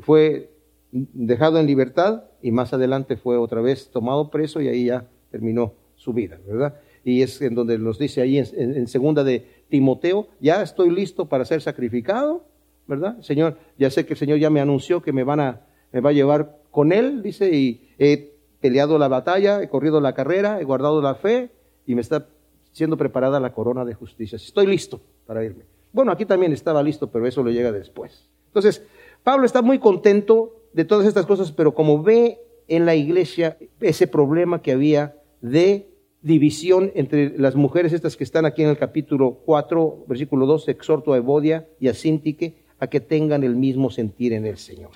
fue 0.00 0.50
dejado 0.90 1.58
en 1.58 1.66
libertad 1.66 2.24
y 2.42 2.50
más 2.50 2.72
adelante 2.72 3.16
fue 3.16 3.36
otra 3.36 3.60
vez 3.60 3.90
tomado 3.90 4.30
preso 4.30 4.60
y 4.60 4.68
ahí 4.68 4.86
ya 4.86 5.06
terminó 5.30 5.74
su 5.96 6.12
vida, 6.12 6.38
¿verdad? 6.46 6.80
Y 7.04 7.22
es 7.22 7.40
en 7.42 7.54
donde 7.54 7.78
nos 7.78 7.98
dice 7.98 8.20
ahí 8.20 8.38
en, 8.38 8.86
segunda 8.86 9.24
de 9.24 9.46
Timoteo, 9.68 10.28
ya 10.40 10.62
estoy 10.62 10.90
listo 10.90 11.26
para 11.26 11.44
ser 11.44 11.60
sacrificado, 11.60 12.44
¿verdad? 12.86 13.20
Señor, 13.20 13.58
ya 13.78 13.90
sé 13.90 14.06
que 14.06 14.14
el 14.14 14.18
Señor 14.18 14.38
ya 14.38 14.50
me 14.50 14.60
anunció 14.60 15.02
que 15.02 15.12
me 15.12 15.24
van 15.24 15.40
a, 15.40 15.60
me 15.92 16.00
va 16.00 16.10
a 16.10 16.14
llevar 16.14 16.58
con 16.70 16.92
él, 16.92 17.22
dice, 17.22 17.54
y 17.54 17.88
he 17.98 18.32
peleado 18.60 18.98
la 18.98 19.08
batalla, 19.08 19.62
he 19.62 19.68
corrido 19.68 20.00
la 20.00 20.14
carrera, 20.14 20.60
he 20.60 20.64
guardado 20.64 21.00
la 21.02 21.14
fe 21.14 21.50
y 21.86 21.94
me 21.94 22.00
está 22.00 22.26
siendo 22.72 22.96
preparada 22.96 23.40
la 23.40 23.52
corona 23.52 23.84
de 23.84 23.94
justicia. 23.94 24.36
Estoy 24.36 24.66
listo 24.66 25.00
para 25.26 25.44
irme. 25.44 25.64
Bueno, 25.92 26.12
aquí 26.12 26.24
también 26.24 26.52
estaba 26.52 26.82
listo, 26.82 27.10
pero 27.10 27.26
eso 27.26 27.42
lo 27.42 27.50
llega 27.50 27.72
después. 27.72 28.28
Entonces, 28.46 28.82
Pablo 29.22 29.46
está 29.46 29.62
muy 29.62 29.78
contento 29.78 30.62
de 30.72 30.84
todas 30.84 31.06
estas 31.06 31.26
cosas, 31.26 31.52
pero 31.52 31.74
como 31.74 32.02
ve 32.02 32.40
en 32.68 32.86
la 32.86 32.94
iglesia 32.94 33.56
ese 33.80 34.06
problema 34.06 34.62
que 34.62 34.72
había 34.72 35.16
de 35.40 35.88
división 36.22 36.92
entre 36.94 37.38
las 37.38 37.54
mujeres 37.54 37.92
estas 37.92 38.16
que 38.16 38.24
están 38.24 38.44
aquí 38.44 38.62
en 38.62 38.68
el 38.68 38.76
capítulo 38.76 39.40
4, 39.44 40.04
versículo 40.06 40.46
2, 40.46 40.68
exhorto 40.68 41.12
a 41.12 41.16
Evodia 41.16 41.68
y 41.80 41.88
a 41.88 41.94
Sintique 41.94 42.56
a 42.78 42.86
que 42.88 43.00
tengan 43.00 43.44
el 43.44 43.56
mismo 43.56 43.90
sentir 43.90 44.32
en 44.32 44.46
el 44.46 44.58
Señor. 44.58 44.90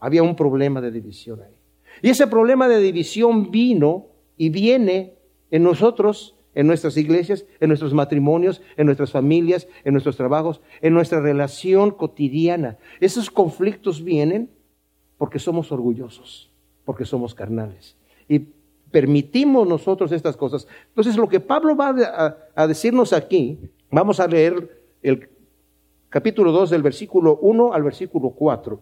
Había 0.00 0.22
un 0.22 0.36
problema 0.36 0.80
de 0.80 0.90
división 0.90 1.40
ahí. 1.42 1.54
Y 2.02 2.10
ese 2.10 2.26
problema 2.26 2.68
de 2.68 2.78
división 2.78 3.50
vino 3.50 4.06
y 4.36 4.50
viene 4.50 5.14
en 5.50 5.62
nosotros, 5.62 6.36
en 6.58 6.66
nuestras 6.66 6.96
iglesias, 6.96 7.46
en 7.60 7.68
nuestros 7.68 7.94
matrimonios, 7.94 8.62
en 8.76 8.86
nuestras 8.86 9.12
familias, 9.12 9.68
en 9.84 9.92
nuestros 9.94 10.16
trabajos, 10.16 10.60
en 10.80 10.92
nuestra 10.92 11.20
relación 11.20 11.92
cotidiana. 11.92 12.78
Esos 12.98 13.30
conflictos 13.30 14.02
vienen 14.02 14.50
porque 15.18 15.38
somos 15.38 15.70
orgullosos, 15.70 16.50
porque 16.84 17.04
somos 17.04 17.32
carnales. 17.32 17.96
Y 18.28 18.40
permitimos 18.90 19.68
nosotros 19.68 20.10
estas 20.10 20.36
cosas. 20.36 20.66
Entonces, 20.88 21.16
lo 21.16 21.28
que 21.28 21.38
Pablo 21.38 21.76
va 21.76 21.94
a, 22.56 22.66
decirnos 22.66 23.12
aquí, 23.12 23.60
vamos 23.92 24.18
a 24.18 24.26
leer 24.26 24.82
el 25.00 25.28
capítulo 26.08 26.50
2 26.50 26.70
del 26.70 26.82
versículo 26.82 27.38
1 27.40 27.72
al 27.72 27.84
versículo 27.84 28.30
4. 28.30 28.80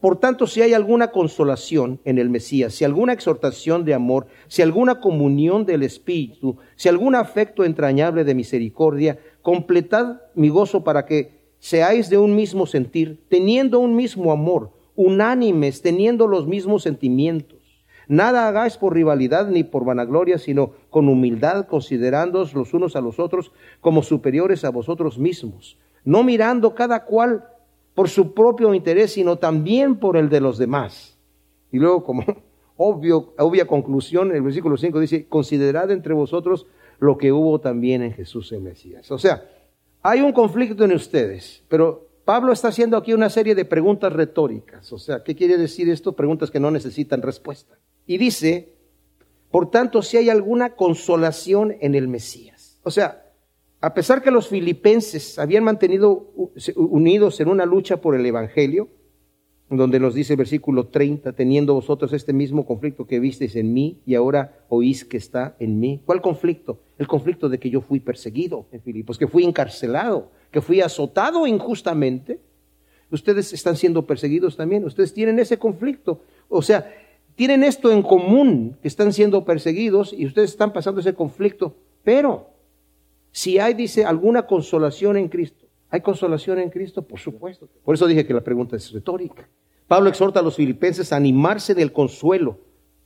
Por 0.00 0.18
tanto, 0.18 0.46
si 0.46 0.60
hay 0.60 0.74
alguna 0.74 1.10
consolación 1.10 2.00
en 2.04 2.18
el 2.18 2.28
Mesías, 2.28 2.74
si 2.74 2.84
alguna 2.84 3.14
exhortación 3.14 3.84
de 3.84 3.94
amor, 3.94 4.26
si 4.46 4.60
alguna 4.62 5.00
comunión 5.00 5.64
del 5.64 5.82
Espíritu, 5.82 6.58
si 6.76 6.88
algún 6.88 7.14
afecto 7.14 7.64
entrañable 7.64 8.24
de 8.24 8.34
misericordia, 8.34 9.18
completad 9.40 10.20
mi 10.34 10.50
gozo 10.50 10.84
para 10.84 11.06
que 11.06 11.36
seáis 11.58 12.10
de 12.10 12.18
un 12.18 12.36
mismo 12.36 12.66
sentir, 12.66 13.24
teniendo 13.28 13.80
un 13.80 13.96
mismo 13.96 14.32
amor, 14.32 14.70
unánimes, 14.94 15.80
teniendo 15.80 16.26
los 16.26 16.46
mismos 16.46 16.82
sentimientos. 16.82 17.58
Nada 18.08 18.46
hagáis 18.46 18.76
por 18.76 18.94
rivalidad 18.94 19.48
ni 19.48 19.64
por 19.64 19.84
vanagloria, 19.84 20.38
sino 20.38 20.72
con 20.90 21.08
humildad, 21.08 21.66
considerándoos 21.66 22.54
los 22.54 22.72
unos 22.74 22.94
a 22.96 23.00
los 23.00 23.18
otros 23.18 23.50
como 23.80 24.02
superiores 24.02 24.64
a 24.64 24.70
vosotros 24.70 25.18
mismos, 25.18 25.78
no 26.04 26.22
mirando 26.22 26.74
cada 26.74 27.04
cual 27.04 27.48
por 27.96 28.10
su 28.10 28.34
propio 28.34 28.74
interés, 28.74 29.14
sino 29.14 29.36
también 29.36 29.96
por 29.96 30.18
el 30.18 30.28
de 30.28 30.40
los 30.40 30.58
demás. 30.58 31.16
Y 31.72 31.78
luego, 31.78 32.04
como 32.04 32.24
obvio, 32.76 33.32
obvia 33.38 33.66
conclusión, 33.66 34.30
el 34.36 34.42
versículo 34.42 34.76
5 34.76 35.00
dice, 35.00 35.26
considerad 35.26 35.90
entre 35.90 36.12
vosotros 36.12 36.66
lo 36.98 37.16
que 37.16 37.32
hubo 37.32 37.58
también 37.58 38.02
en 38.02 38.12
Jesús 38.12 38.52
el 38.52 38.60
Mesías. 38.60 39.10
O 39.10 39.18
sea, 39.18 39.48
hay 40.02 40.20
un 40.20 40.32
conflicto 40.32 40.84
en 40.84 40.92
ustedes, 40.92 41.64
pero 41.68 42.06
Pablo 42.26 42.52
está 42.52 42.68
haciendo 42.68 42.98
aquí 42.98 43.14
una 43.14 43.30
serie 43.30 43.54
de 43.54 43.64
preguntas 43.64 44.12
retóricas. 44.12 44.92
O 44.92 44.98
sea, 44.98 45.24
¿qué 45.24 45.34
quiere 45.34 45.56
decir 45.56 45.88
esto? 45.88 46.12
Preguntas 46.12 46.50
que 46.50 46.60
no 46.60 46.70
necesitan 46.70 47.22
respuesta. 47.22 47.78
Y 48.06 48.18
dice, 48.18 48.74
por 49.50 49.70
tanto, 49.70 50.02
si 50.02 50.18
hay 50.18 50.28
alguna 50.28 50.76
consolación 50.76 51.76
en 51.80 51.94
el 51.94 52.08
Mesías. 52.08 52.78
O 52.82 52.90
sea, 52.90 53.25
a 53.86 53.94
pesar 53.94 54.20
que 54.20 54.32
los 54.32 54.48
filipenses 54.48 55.38
habían 55.38 55.62
mantenido 55.62 56.32
unidos 56.74 57.38
en 57.38 57.46
una 57.46 57.64
lucha 57.64 57.98
por 57.98 58.16
el 58.16 58.26
Evangelio, 58.26 58.88
donde 59.70 60.00
nos 60.00 60.12
dice 60.12 60.32
el 60.32 60.38
versículo 60.38 60.88
30, 60.88 61.34
teniendo 61.34 61.72
vosotros 61.72 62.12
este 62.12 62.32
mismo 62.32 62.66
conflicto 62.66 63.06
que 63.06 63.20
visteis 63.20 63.54
en 63.54 63.72
mí 63.72 64.00
y 64.04 64.16
ahora 64.16 64.66
oís 64.68 65.04
que 65.04 65.16
está 65.16 65.54
en 65.60 65.78
mí. 65.78 66.02
¿Cuál 66.04 66.20
conflicto? 66.20 66.80
El 66.98 67.06
conflicto 67.06 67.48
de 67.48 67.60
que 67.60 67.70
yo 67.70 67.80
fui 67.80 68.00
perseguido 68.00 68.66
en 68.72 68.80
Filipos, 68.80 69.18
que 69.18 69.28
fui 69.28 69.44
encarcelado, 69.44 70.32
que 70.50 70.60
fui 70.60 70.80
azotado 70.80 71.46
injustamente. 71.46 72.40
Ustedes 73.12 73.52
están 73.52 73.76
siendo 73.76 74.04
perseguidos 74.04 74.56
también, 74.56 74.84
ustedes 74.84 75.14
tienen 75.14 75.38
ese 75.38 75.60
conflicto. 75.60 76.22
O 76.48 76.60
sea, 76.60 76.92
tienen 77.36 77.62
esto 77.62 77.92
en 77.92 78.02
común, 78.02 78.78
que 78.82 78.88
están 78.88 79.12
siendo 79.12 79.44
perseguidos 79.44 80.12
y 80.12 80.26
ustedes 80.26 80.50
están 80.50 80.72
pasando 80.72 81.00
ese 81.00 81.14
conflicto, 81.14 81.76
pero 82.02 82.55
si 83.36 83.58
hay, 83.58 83.74
dice, 83.74 84.06
alguna 84.06 84.46
consolación 84.46 85.18
en 85.18 85.28
Cristo. 85.28 85.66
¿Hay 85.90 86.00
consolación 86.00 86.58
en 86.58 86.70
Cristo? 86.70 87.02
Por 87.02 87.20
supuesto. 87.20 87.68
Por 87.84 87.94
eso 87.94 88.06
dije 88.06 88.26
que 88.26 88.32
la 88.32 88.40
pregunta 88.40 88.76
es 88.76 88.90
retórica. 88.90 89.46
Pablo 89.86 90.08
exhorta 90.08 90.40
a 90.40 90.42
los 90.42 90.56
filipenses 90.56 91.12
a 91.12 91.16
animarse 91.16 91.74
del 91.74 91.92
consuelo. 91.92 92.60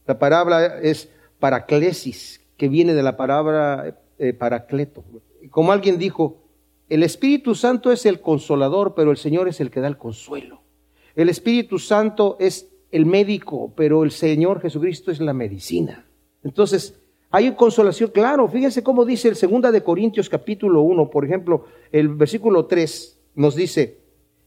La 0.07 0.21
palabra 0.21 0.79
es 0.81 1.11
paraclesis, 1.41 2.47
que 2.57 2.69
viene 2.69 2.95
de 2.95 3.03
la 3.03 3.17
palabra 3.17 3.99
eh, 4.21 4.33
paracleto. 4.33 5.03
Como 5.51 5.73
alguien 5.73 5.99
dijo, 5.99 6.45
el 6.89 7.03
Espíritu 7.03 7.57
Santo 7.57 7.91
es 7.91 8.07
el 8.07 8.21
consolador, 8.21 8.95
pero 8.95 9.11
el 9.11 9.17
Señor 9.17 9.49
es 9.49 9.61
el 9.61 9.73
que 9.73 9.81
da 9.81 9.89
el 9.89 9.99
consuelo. 9.99 10.63
El 11.17 11.29
Espíritu 11.29 11.81
Santo 11.81 12.37
es 12.39 12.71
el 12.93 13.05
médico, 13.05 13.73
pero 13.75 14.05
el 14.05 14.13
Señor 14.13 14.61
Jesucristo 14.61 15.11
es 15.11 15.19
la 15.19 15.33
medicina. 15.33 16.07
Entonces, 16.45 17.00
hay 17.31 17.55
consolación, 17.55 18.11
claro, 18.11 18.49
fíjense 18.49 18.83
cómo 18.83 19.05
dice 19.05 19.29
el 19.29 19.37
segunda 19.37 19.71
de 19.71 19.85
Corintios 19.85 20.29
capítulo 20.29 20.83
1, 20.83 21.11
por 21.11 21.25
ejemplo, 21.25 21.65
el 21.93 22.09
versículo 22.09 22.67
3 22.67 23.21
nos 23.37 23.55
dice, 23.55 23.99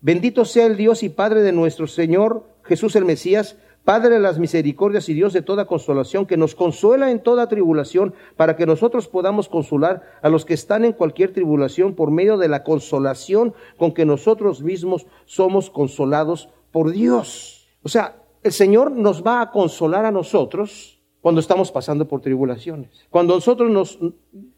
bendito 0.02 0.44
sea 0.44 0.66
el 0.66 0.76
Dios 0.76 1.02
y 1.04 1.10
Padre 1.10 1.44
de 1.44 1.54
nuestro 1.54 1.88
Señor 1.88 2.46
Jesús 2.64 2.96
el 2.96 3.06
Mesías, 3.06 3.58
Padre 3.86 4.12
de 4.12 4.20
las 4.20 4.40
misericordias 4.40 5.10
y 5.10 5.14
Dios 5.14 5.34
de 5.34 5.42
toda 5.42 5.66
consolación, 5.66 6.26
que 6.26 6.38
nos 6.38 6.56
consuela 6.56 7.12
en 7.12 7.22
toda 7.22 7.50
tribulación, 7.50 8.14
para 8.38 8.56
que 8.56 8.66
nosotros 8.66 9.10
podamos 9.10 9.50
consolar 9.50 10.04
a 10.22 10.30
los 10.30 10.46
que 10.46 10.54
están 10.54 10.86
en 10.86 10.94
cualquier 10.94 11.34
tribulación 11.34 11.94
por 11.94 12.10
medio 12.10 12.38
de 12.38 12.48
la 12.48 12.64
consolación 12.64 13.54
con 13.78 13.94
que 13.94 14.06
nosotros 14.06 14.64
mismos 14.64 15.06
somos 15.26 15.70
consolados 15.70 16.48
por 16.72 16.92
Dios. 16.92 17.68
O 17.84 17.90
sea, 17.90 18.24
el 18.42 18.54
Señor 18.54 18.92
nos 18.92 19.26
va 19.26 19.42
a 19.42 19.52
consolar 19.52 20.06
a 20.06 20.12
nosotros 20.12 21.03
cuando 21.24 21.40
estamos 21.40 21.72
pasando 21.72 22.06
por 22.06 22.20
tribulaciones. 22.20 22.90
Cuando 23.10 23.36
nosotros 23.36 23.72
nos, 23.72 23.98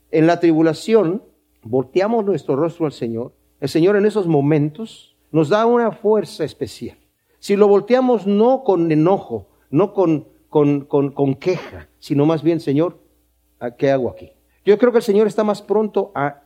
en 0.09 0.25
la 0.25 0.39
tribulación, 0.39 1.21
volteamos 1.61 2.25
nuestro 2.25 2.55
rostro 2.55 2.87
al 2.87 2.91
Señor, 2.91 3.33
el 3.59 3.69
Señor 3.69 3.95
en 3.97 4.07
esos 4.07 4.25
momentos 4.25 5.15
nos 5.31 5.49
da 5.49 5.67
una 5.67 5.91
fuerza 5.91 6.43
especial. 6.43 6.97
Si 7.37 7.55
lo 7.55 7.67
volteamos 7.67 8.25
no 8.25 8.63
con 8.63 8.91
enojo, 8.91 9.45
no 9.69 9.93
con, 9.93 10.27
con, 10.49 10.85
con, 10.85 11.35
queja, 11.35 11.87
sino 11.99 12.25
más 12.25 12.41
bien, 12.41 12.59
Señor, 12.59 12.97
¿qué 13.77 13.91
hago 13.91 14.09
aquí? 14.09 14.31
Yo 14.65 14.75
creo 14.79 14.91
que 14.91 14.97
el 14.97 15.03
Señor 15.03 15.27
está 15.27 15.43
más 15.43 15.61
pronto 15.61 16.11
a 16.15 16.41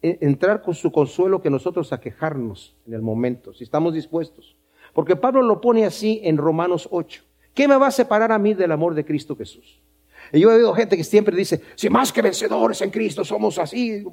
e, 0.00 0.18
entrar 0.20 0.62
con 0.62 0.74
su 0.74 0.92
consuelo 0.92 1.42
que 1.42 1.50
nosotros 1.50 1.92
a 1.92 1.98
quejarnos 1.98 2.76
en 2.86 2.94
el 2.94 3.02
momento, 3.02 3.52
si 3.54 3.64
estamos 3.64 3.92
dispuestos. 3.92 4.56
Porque 4.94 5.16
Pablo 5.16 5.42
lo 5.42 5.60
pone 5.60 5.84
así 5.84 6.20
en 6.22 6.36
Romanos 6.36 6.88
8. 6.92 7.24
¿Qué 7.54 7.66
me 7.66 7.76
va 7.76 7.88
a 7.88 7.90
separar 7.90 8.32
a 8.32 8.38
mí 8.38 8.54
del 8.54 8.72
amor 8.72 8.94
de 8.94 9.04
Cristo 9.04 9.36
Jesús? 9.36 9.80
Y 10.32 10.40
yo 10.40 10.50
he 10.50 10.56
oído 10.56 10.74
gente 10.74 10.96
que 10.96 11.04
siempre 11.04 11.36
dice, 11.36 11.62
si 11.74 11.88
más 11.88 12.12
que 12.12 12.22
vencedores 12.22 12.80
en 12.82 12.90
Cristo 12.90 13.24
somos 13.24 13.58
así, 13.58 14.04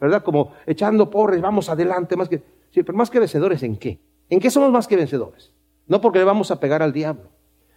¿verdad? 0.00 0.22
Como 0.22 0.52
echando 0.66 1.10
porres, 1.10 1.40
vamos 1.40 1.68
adelante, 1.68 2.16
más 2.16 2.28
que, 2.28 2.42
pero 2.72 2.94
más 2.94 3.10
que 3.10 3.18
vencedores 3.18 3.62
en 3.62 3.76
qué? 3.76 4.00
¿En 4.28 4.40
qué 4.40 4.50
somos 4.50 4.70
más 4.70 4.86
que 4.86 4.96
vencedores? 4.96 5.52
No 5.86 6.00
porque 6.00 6.18
le 6.18 6.24
vamos 6.24 6.50
a 6.50 6.60
pegar 6.60 6.82
al 6.82 6.92
diablo. 6.92 7.30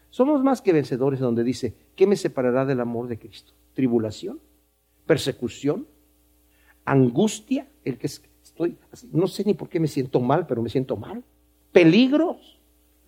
Somos 0.09 0.41
más 0.43 0.61
que 0.61 0.71
vencedores 0.71 1.19
donde 1.19 1.43
dice, 1.43 1.75
¿qué 1.95 2.07
me 2.07 2.15
separará 2.15 2.65
del 2.65 2.79
amor 2.79 3.07
de 3.07 3.19
Cristo? 3.19 3.53
¿Tribulación? 3.73 4.39
¿Persecución? 5.05 5.87
¿Angustia? 6.85 7.67
El 7.83 7.97
que 7.97 8.07
estoy, 8.07 8.77
no 9.11 9.27
sé 9.27 9.43
ni 9.43 9.53
por 9.53 9.67
qué 9.67 9.79
me 9.79 9.87
siento 9.87 10.21
mal, 10.21 10.47
pero 10.47 10.61
me 10.61 10.69
siento 10.69 10.95
mal. 10.95 11.23
¿Peligros? 11.71 12.59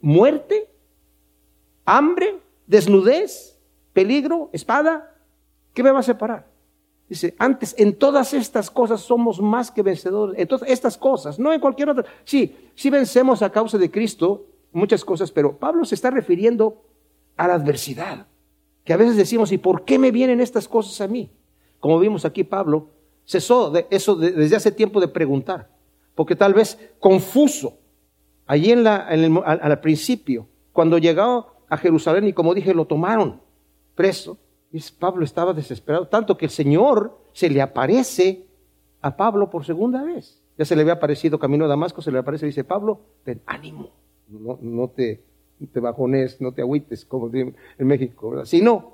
¿Muerte? 0.02 0.68
Hambre, 1.88 2.39
desnudez, 2.67 3.58
peligro, 3.93 4.52
espada. 4.54 5.15
¿Qué 5.73 5.82
me 5.82 5.89
va 5.91 6.00
a 6.00 6.04
separar? 6.04 6.45
Dice, 7.10 7.34
antes 7.39 7.73
en 7.78 7.95
todas 7.95 8.34
estas 8.34 8.69
cosas 8.69 9.02
somos 9.02 9.41
más 9.41 9.71
que 9.71 9.82
vencedores. 9.82 10.39
En 10.39 10.47
todas 10.47 10.69
estas 10.69 10.97
cosas, 10.97 11.39
no 11.39 11.52
en 11.52 11.60
cualquier 11.60 11.89
otra. 11.89 12.06
Sí, 12.26 12.56
sí 12.76 12.89
vencemos 12.89 13.41
a 13.41 13.52
causa 13.52 13.78
de 13.78 13.89
Cristo 13.89 14.45
muchas 14.71 15.04
cosas, 15.04 15.32
pero 15.32 15.58
Pablo 15.58 15.86
se 15.86 15.95
está 15.95 16.12
refiriendo 16.12 16.84
a 17.38 17.47
la 17.47 17.56
adversidad. 17.56 18.28
Que 18.84 18.93
a 18.93 18.97
veces 18.97 19.15
decimos, 19.15 19.52
¿y 19.52 19.58
por 19.58 19.86
qué 19.86 19.97
me 19.97 20.12
vienen 20.12 20.41
estas 20.41 20.67
cosas 20.67 21.00
a 21.02 21.08
mí? 21.08 21.32
Como 21.80 22.00
vimos 22.00 22.26
aquí, 22.26 22.43
Pablo 22.43 22.89
cesó 23.26 23.69
de 23.69 23.88
eso 23.89 24.15
desde 24.15 24.56
hace 24.56 24.71
tiempo 24.71 25.00
de 25.02 25.08
preguntar, 25.08 25.69
porque 26.15 26.36
tal 26.36 26.54
vez 26.54 26.78
confuso, 27.00 27.78
allí 28.45 28.71
en 28.71 28.84
la, 28.84 28.97
al, 28.97 29.80
principio, 29.82 30.47
cuando 30.71 30.97
llegó 30.97 31.57
a 31.69 31.77
Jerusalén 31.77 32.27
y 32.27 32.34
como 32.34 32.53
dije, 32.53 32.73
lo 32.73 32.86
tomaron 32.86 33.41
preso, 33.95 34.38
y 34.71 34.80
Pablo 34.99 35.25
estaba 35.25 35.53
desesperado, 35.53 36.08
tanto 36.08 36.38
que 36.38 36.45
el 36.45 36.51
Señor 36.51 37.17
se 37.34 37.49
le 37.49 37.62
aparece 37.62 38.45
a 39.01 39.15
Pablo 39.15 39.49
por 39.49 39.65
segunda 39.65 40.03
vez. 40.03 40.41
Ya 40.58 40.65
se 40.65 40.75
le 40.75 40.82
había 40.82 40.93
aparecido 40.93 41.39
camino 41.39 41.65
a 41.65 41.67
Damasco, 41.67 42.01
se 42.01 42.12
le 42.12 42.19
aparece 42.19 42.45
y 42.45 42.49
dice, 42.49 42.63
Pablo, 42.63 42.99
ten 43.23 43.41
ánimo, 43.45 43.91
no, 44.27 44.58
no 44.62 44.88
te, 44.89 45.23
te 45.71 45.80
bajones, 45.80 46.41
no 46.41 46.51
te 46.51 46.62
agüites, 46.62 47.06
como 47.06 47.30
en 47.34 47.56
México, 47.80 48.32
¿verdad? 48.32 48.45
Si 48.45 48.62
no, 48.62 48.93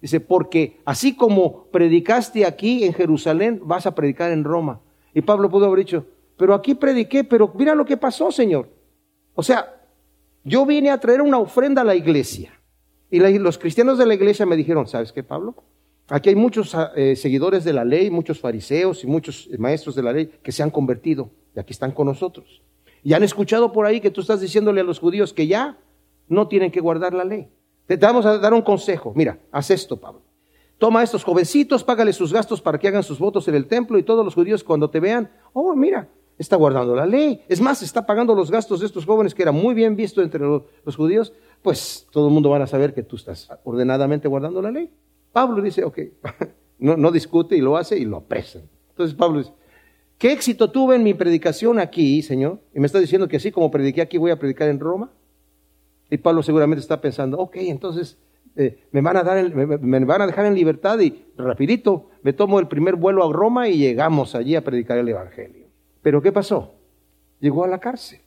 dice, 0.00 0.20
porque 0.20 0.80
así 0.84 1.16
como 1.16 1.64
predicaste 1.66 2.44
aquí 2.44 2.84
en 2.84 2.92
Jerusalén, 2.92 3.60
vas 3.64 3.86
a 3.86 3.94
predicar 3.94 4.32
en 4.32 4.44
Roma. 4.44 4.80
Y 5.14 5.22
Pablo 5.22 5.48
pudo 5.48 5.66
haber 5.66 5.78
dicho, 5.78 6.06
pero 6.36 6.54
aquí 6.54 6.74
prediqué, 6.74 7.24
pero 7.24 7.50
mira 7.54 7.74
lo 7.74 7.84
que 7.84 7.96
pasó, 7.96 8.30
Señor. 8.30 8.68
O 9.34 9.42
sea, 9.42 9.75
yo 10.46 10.64
vine 10.64 10.90
a 10.90 10.98
traer 10.98 11.20
una 11.20 11.38
ofrenda 11.38 11.82
a 11.82 11.84
la 11.84 11.96
iglesia. 11.96 12.52
Y 13.10 13.18
los 13.18 13.58
cristianos 13.58 13.98
de 13.98 14.06
la 14.06 14.14
iglesia 14.14 14.46
me 14.46 14.56
dijeron, 14.56 14.86
¿sabes 14.86 15.12
qué, 15.12 15.24
Pablo? 15.24 15.56
Aquí 16.08 16.28
hay 16.28 16.36
muchos 16.36 16.72
ah, 16.76 16.92
eh, 16.94 17.16
seguidores 17.16 17.64
de 17.64 17.72
la 17.72 17.84
ley, 17.84 18.10
muchos 18.10 18.38
fariseos 18.38 19.02
y 19.02 19.08
muchos 19.08 19.48
eh, 19.50 19.58
maestros 19.58 19.96
de 19.96 20.02
la 20.04 20.12
ley 20.12 20.30
que 20.44 20.52
se 20.52 20.62
han 20.62 20.70
convertido 20.70 21.30
y 21.54 21.58
aquí 21.58 21.72
están 21.72 21.90
con 21.90 22.06
nosotros. 22.06 22.62
Y 23.02 23.12
han 23.12 23.24
escuchado 23.24 23.72
por 23.72 23.86
ahí 23.86 24.00
que 24.00 24.12
tú 24.12 24.20
estás 24.20 24.40
diciéndole 24.40 24.80
a 24.80 24.84
los 24.84 25.00
judíos 25.00 25.32
que 25.32 25.48
ya 25.48 25.78
no 26.28 26.46
tienen 26.46 26.70
que 26.70 26.80
guardar 26.80 27.12
la 27.12 27.24
ley. 27.24 27.48
Te 27.86 27.96
vamos 27.96 28.24
a 28.24 28.38
dar 28.38 28.54
un 28.54 28.62
consejo. 28.62 29.12
Mira, 29.16 29.40
haz 29.50 29.70
esto, 29.72 29.96
Pablo. 29.96 30.22
Toma 30.78 31.00
a 31.00 31.02
estos 31.02 31.24
jovencitos, 31.24 31.82
págale 31.82 32.12
sus 32.12 32.32
gastos 32.32 32.62
para 32.62 32.78
que 32.78 32.86
hagan 32.86 33.02
sus 33.02 33.18
votos 33.18 33.48
en 33.48 33.56
el 33.56 33.66
templo 33.66 33.98
y 33.98 34.04
todos 34.04 34.24
los 34.24 34.34
judíos 34.34 34.62
cuando 34.62 34.90
te 34.90 35.00
vean, 35.00 35.28
oh, 35.52 35.74
mira, 35.74 36.08
está 36.38 36.56
guardando 36.56 36.94
la 36.94 37.06
ley. 37.06 37.42
Es 37.48 37.60
más, 37.60 37.82
está 37.82 38.04
pagando 38.06 38.34
los 38.34 38.50
gastos 38.50 38.80
de 38.80 38.86
estos 38.86 39.04
jóvenes 39.04 39.34
que 39.34 39.42
era 39.42 39.52
muy 39.52 39.74
bien 39.74 39.96
visto 39.96 40.22
entre 40.22 40.40
los, 40.40 40.96
judíos, 40.96 41.32
pues 41.62 42.06
todo 42.10 42.28
el 42.28 42.34
mundo 42.34 42.50
va 42.50 42.62
a 42.62 42.66
saber 42.66 42.94
que 42.94 43.02
tú 43.02 43.16
estás 43.16 43.48
ordenadamente 43.64 44.28
guardando 44.28 44.60
la 44.62 44.70
ley. 44.70 44.90
Pablo 45.32 45.62
dice, 45.62 45.84
ok, 45.84 45.98
no, 46.78 47.10
discute 47.10 47.56
y 47.56 47.60
lo 47.60 47.76
hace 47.76 47.98
y 47.98 48.04
lo 48.04 48.18
apresan. 48.18 48.62
Entonces 48.90 49.14
Pablo 49.16 49.38
dice, 49.38 49.52
¿qué 50.18 50.32
éxito 50.32 50.70
tuve 50.70 50.96
en 50.96 51.02
mi 51.02 51.14
predicación 51.14 51.78
aquí, 51.78 52.22
Señor? 52.22 52.60
Y 52.74 52.80
me 52.80 52.86
está 52.86 52.98
diciendo 52.98 53.28
que 53.28 53.36
así 53.36 53.50
como 53.50 53.70
prediqué 53.70 54.02
aquí 54.02 54.18
voy 54.18 54.30
a 54.30 54.38
predicar 54.38 54.68
en 54.68 54.80
Roma. 54.80 55.10
Y 56.10 56.18
Pablo 56.18 56.42
seguramente 56.42 56.80
está 56.80 57.00
pensando, 57.00 57.38
ok, 57.38 57.56
entonces 57.56 58.16
eh, 58.54 58.78
me, 58.92 59.00
van 59.00 59.16
a 59.16 59.24
dar 59.24 59.52
me, 59.54 60.04
van 60.04 60.22
a 60.22 60.26
dejar 60.26 60.46
en 60.46 60.54
libertad 60.54 60.98
y 61.00 61.26
rapidito 61.36 62.10
me 62.22 62.32
tomo 62.32 62.60
el 62.60 62.68
primer 62.68 62.94
vuelo 62.94 63.28
a 63.28 63.32
Roma 63.32 63.68
y 63.68 63.76
llegamos 63.76 64.34
allí 64.34 64.54
a 64.54 64.62
predicar 64.62 64.98
el 64.98 65.08
Evangelio. 65.08 65.65
Pero 66.06 66.22
¿qué 66.22 66.30
pasó? 66.30 66.72
Llegó 67.40 67.64
a 67.64 67.66
la 67.66 67.80
cárcel. 67.80 68.20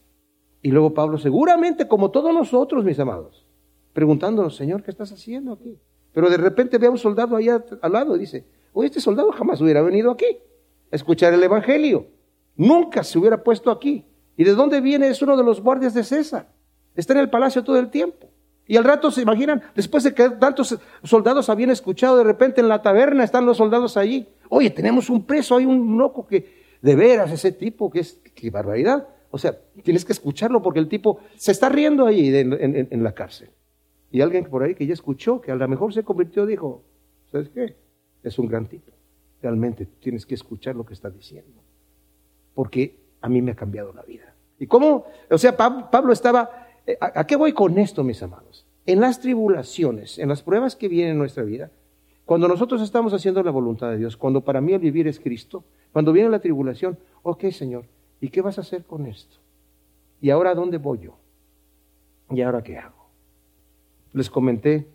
Y 0.60 0.70
luego 0.70 0.92
Pablo, 0.92 1.16
seguramente 1.16 1.88
como 1.88 2.10
todos 2.10 2.34
nosotros, 2.34 2.84
mis 2.84 3.00
amados, 3.00 3.46
preguntándonos, 3.94 4.54
Señor, 4.54 4.82
¿qué 4.82 4.90
estás 4.90 5.10
haciendo 5.12 5.54
aquí? 5.54 5.78
Pero 6.12 6.28
de 6.28 6.36
repente 6.36 6.76
ve 6.76 6.88
a 6.88 6.90
un 6.90 6.98
soldado 6.98 7.36
allá 7.36 7.64
al 7.80 7.92
lado 7.92 8.16
y 8.16 8.18
dice, 8.18 8.44
oye, 8.74 8.88
este 8.88 9.00
soldado 9.00 9.32
jamás 9.32 9.62
hubiera 9.62 9.80
venido 9.80 10.10
aquí 10.10 10.26
a 10.92 10.94
escuchar 10.94 11.32
el 11.32 11.42
Evangelio. 11.42 12.08
Nunca 12.54 13.02
se 13.02 13.18
hubiera 13.18 13.42
puesto 13.42 13.70
aquí. 13.70 14.04
¿Y 14.36 14.44
de 14.44 14.52
dónde 14.52 14.82
viene? 14.82 15.08
Es 15.08 15.22
uno 15.22 15.34
de 15.34 15.42
los 15.42 15.62
guardias 15.62 15.94
de 15.94 16.04
César. 16.04 16.52
Está 16.94 17.14
en 17.14 17.20
el 17.20 17.30
palacio 17.30 17.64
todo 17.64 17.78
el 17.78 17.88
tiempo. 17.88 18.28
Y 18.66 18.76
al 18.76 18.84
rato 18.84 19.10
se 19.10 19.22
imaginan, 19.22 19.62
después 19.74 20.04
de 20.04 20.12
que 20.12 20.28
tantos 20.28 20.78
soldados 21.02 21.48
habían 21.48 21.70
escuchado, 21.70 22.18
de 22.18 22.24
repente 22.24 22.60
en 22.60 22.68
la 22.68 22.82
taberna 22.82 23.24
están 23.24 23.46
los 23.46 23.56
soldados 23.56 23.96
allí. 23.96 24.28
Oye, 24.50 24.68
tenemos 24.68 25.08
un 25.08 25.24
preso, 25.24 25.56
hay 25.56 25.64
un 25.64 25.96
loco 25.96 26.26
que, 26.26 26.59
de 26.82 26.94
veras, 26.94 27.30
ese 27.30 27.52
tipo, 27.52 27.90
que 27.90 28.00
es, 28.00 28.20
qué 28.34 28.50
barbaridad. 28.50 29.08
O 29.30 29.38
sea, 29.38 29.58
tienes 29.82 30.04
que 30.04 30.12
escucharlo 30.12 30.62
porque 30.62 30.80
el 30.80 30.88
tipo 30.88 31.20
se 31.36 31.52
está 31.52 31.68
riendo 31.68 32.06
ahí 32.06 32.34
en, 32.34 33.02
la 33.04 33.12
cárcel. 33.12 33.50
Y 34.10 34.22
alguien 34.22 34.44
por 34.46 34.62
ahí 34.62 34.74
que 34.74 34.86
ya 34.86 34.94
escuchó, 34.94 35.40
que 35.40 35.52
a 35.52 35.54
lo 35.54 35.68
mejor 35.68 35.94
se 35.94 36.02
convirtió, 36.02 36.46
dijo, 36.46 36.82
¿sabes 37.30 37.48
qué? 37.50 37.76
Es 38.22 38.38
un 38.38 38.46
gran 38.46 38.66
tipo. 38.66 38.92
Realmente 39.40 39.86
tienes 39.86 40.26
que 40.26 40.34
escuchar 40.34 40.74
lo 40.74 40.84
que 40.84 40.94
está 40.94 41.10
diciendo. 41.10 41.62
Porque 42.54 42.98
a 43.20 43.28
mí 43.28 43.40
me 43.40 43.52
ha 43.52 43.56
cambiado 43.56 43.92
la 43.92 44.02
vida. 44.02 44.34
¿Y 44.58 44.66
cómo? 44.66 45.06
O 45.30 45.38
sea, 45.38 45.56
Pablo 45.56 46.12
estaba 46.12 46.60
eh, 46.86 46.96
¿A, 47.00 47.26
qué 47.26 47.36
voy 47.36 47.52
con 47.52 47.78
esto, 47.78 48.02
mis 48.02 48.22
amados? 48.22 48.66
En 48.86 49.00
las 49.00 49.20
tribulaciones, 49.20 50.18
en 50.18 50.28
las 50.28 50.42
pruebas 50.42 50.76
que 50.76 50.88
vienen 50.88 51.12
en 51.12 51.18
nuestra 51.18 51.44
vida, 51.44 51.70
cuando 52.30 52.46
nosotros 52.46 52.80
estamos 52.80 53.12
haciendo 53.12 53.42
la 53.42 53.50
voluntad 53.50 53.90
de 53.90 53.96
Dios, 53.96 54.16
cuando 54.16 54.40
para 54.40 54.60
mí 54.60 54.72
el 54.72 54.78
vivir 54.78 55.08
es 55.08 55.18
Cristo, 55.18 55.64
cuando 55.92 56.12
viene 56.12 56.30
la 56.30 56.38
tribulación, 56.38 56.96
ok 57.24 57.50
Señor, 57.50 57.86
¿y 58.20 58.28
qué 58.28 58.40
vas 58.40 58.56
a 58.56 58.60
hacer 58.60 58.84
con 58.84 59.06
esto? 59.06 59.38
¿Y 60.20 60.30
ahora 60.30 60.54
dónde 60.54 60.78
voy 60.78 61.00
yo? 61.00 61.16
¿Y 62.30 62.40
ahora 62.42 62.62
qué 62.62 62.78
hago? 62.78 63.08
Les 64.12 64.30
comenté 64.30 64.86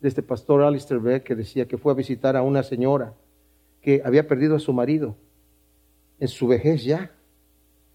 de 0.00 0.08
este 0.08 0.24
pastor 0.24 0.64
Alistair 0.64 1.00
Beck 1.00 1.22
que 1.22 1.36
decía 1.36 1.68
que 1.68 1.78
fue 1.78 1.92
a 1.92 1.94
visitar 1.94 2.36
a 2.36 2.42
una 2.42 2.64
señora 2.64 3.14
que 3.82 4.02
había 4.04 4.26
perdido 4.26 4.56
a 4.56 4.58
su 4.58 4.72
marido 4.72 5.14
en 6.18 6.26
su 6.26 6.48
vejez 6.48 6.82
ya. 6.82 7.12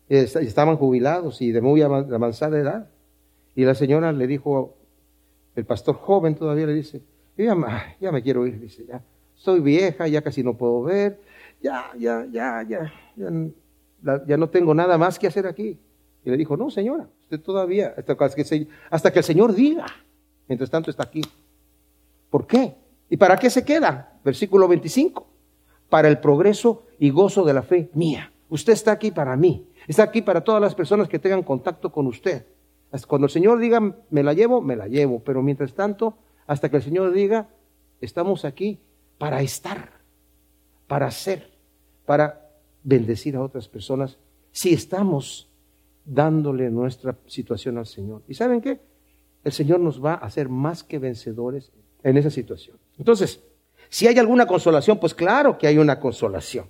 Estaban 0.08 0.78
jubilados 0.78 1.42
y 1.42 1.52
de 1.52 1.60
muy 1.60 1.82
avanzada 1.82 2.58
edad. 2.58 2.90
Y 3.58 3.66
la 3.66 3.76
señora 3.76 4.14
le 4.14 4.26
dijo, 4.26 4.78
el 5.58 5.66
pastor 5.66 5.96
joven 5.96 6.36
todavía 6.36 6.66
le 6.66 6.74
dice, 6.76 7.02
ya, 7.38 7.98
ya 8.00 8.12
me 8.12 8.22
quiero 8.22 8.46
ir, 8.48 8.60
dice, 8.60 8.86
ya, 8.86 9.02
estoy 9.36 9.60
vieja, 9.60 10.08
ya 10.08 10.22
casi 10.22 10.44
no 10.44 10.56
puedo 10.56 10.84
ver, 10.84 11.20
ya, 11.62 11.92
ya, 11.98 12.26
ya, 12.32 12.64
ya, 12.64 12.94
ya, 13.16 14.38
no 14.38 14.50
tengo 14.50 14.74
nada 14.74 14.98
más 14.98 15.20
que 15.20 15.28
hacer 15.28 15.48
aquí. 15.48 15.80
Y 16.24 16.30
le 16.30 16.38
dijo, 16.38 16.58
no, 16.58 16.72
señora, 16.72 17.08
usted 17.22 17.40
todavía, 17.40 17.94
hasta 17.96 18.16
que, 18.16 18.68
hasta 18.90 19.14
que 19.14 19.20
el 19.20 19.26
Señor 19.26 19.54
diga. 19.54 19.86
Mientras 20.48 20.70
tanto 20.70 20.90
está 20.90 21.04
aquí. 21.04 21.22
¿Por 22.30 22.46
qué? 22.46 22.76
¿Y 23.10 23.18
para 23.18 23.38
qué 23.38 23.50
se 23.50 23.64
queda? 23.64 24.20
Versículo 24.24 24.68
25. 24.68 25.28
Para 25.90 26.08
el 26.08 26.20
progreso 26.20 26.84
y 27.00 27.10
gozo 27.10 27.44
de 27.46 27.54
la 27.54 27.62
fe 27.64 27.90
mía. 27.94 28.32
Usted 28.50 28.74
está 28.74 28.92
aquí 28.92 29.12
para 29.12 29.36
mí. 29.36 29.68
Está 29.88 30.04
aquí 30.04 30.22
para 30.22 30.44
todas 30.44 30.62
las 30.62 30.76
personas 30.76 31.08
que 31.08 31.20
tengan 31.20 31.44
contacto 31.44 31.92
con 31.92 32.08
usted. 32.08 32.46
Cuando 33.08 33.26
el 33.26 33.32
Señor 33.32 33.60
diga, 33.60 33.80
me 34.10 34.24
la 34.24 34.34
llevo, 34.34 34.62
me 34.62 34.76
la 34.76 34.88
llevo. 34.88 35.22
Pero 35.24 35.42
mientras 35.42 35.74
tanto, 35.74 36.18
hasta 36.48 36.70
que 36.70 36.78
el 36.78 36.84
Señor 36.84 37.12
diga, 37.12 37.50
estamos 38.02 38.46
aquí 38.46 38.80
para 39.18 39.42
estar, 39.42 39.92
para 40.88 41.10
ser, 41.12 41.50
para 42.06 42.50
bendecir 42.84 43.36
a 43.36 43.44
otras 43.44 43.68
personas, 43.68 44.18
si 44.52 44.74
estamos 44.74 45.50
dándole 46.06 46.70
nuestra 46.70 47.16
situación 47.26 47.78
al 47.78 47.88
Señor. 47.88 48.22
¿Y 48.28 48.36
saben 48.36 48.62
qué? 48.62 48.80
El 49.44 49.52
Señor 49.52 49.80
nos 49.80 50.04
va 50.04 50.14
a 50.14 50.26
hacer 50.26 50.50
más 50.50 50.84
que 50.84 51.00
vencedores 51.00 51.72
en 52.04 52.18
esa 52.18 52.30
situación. 52.30 52.78
Entonces, 52.98 53.42
si 53.90 54.08
hay 54.08 54.18
alguna 54.18 54.46
consolación, 54.46 55.00
pues 55.00 55.14
claro 55.14 55.58
que 55.58 55.68
hay 55.68 55.78
una 55.78 56.00
consolación. 56.00 56.68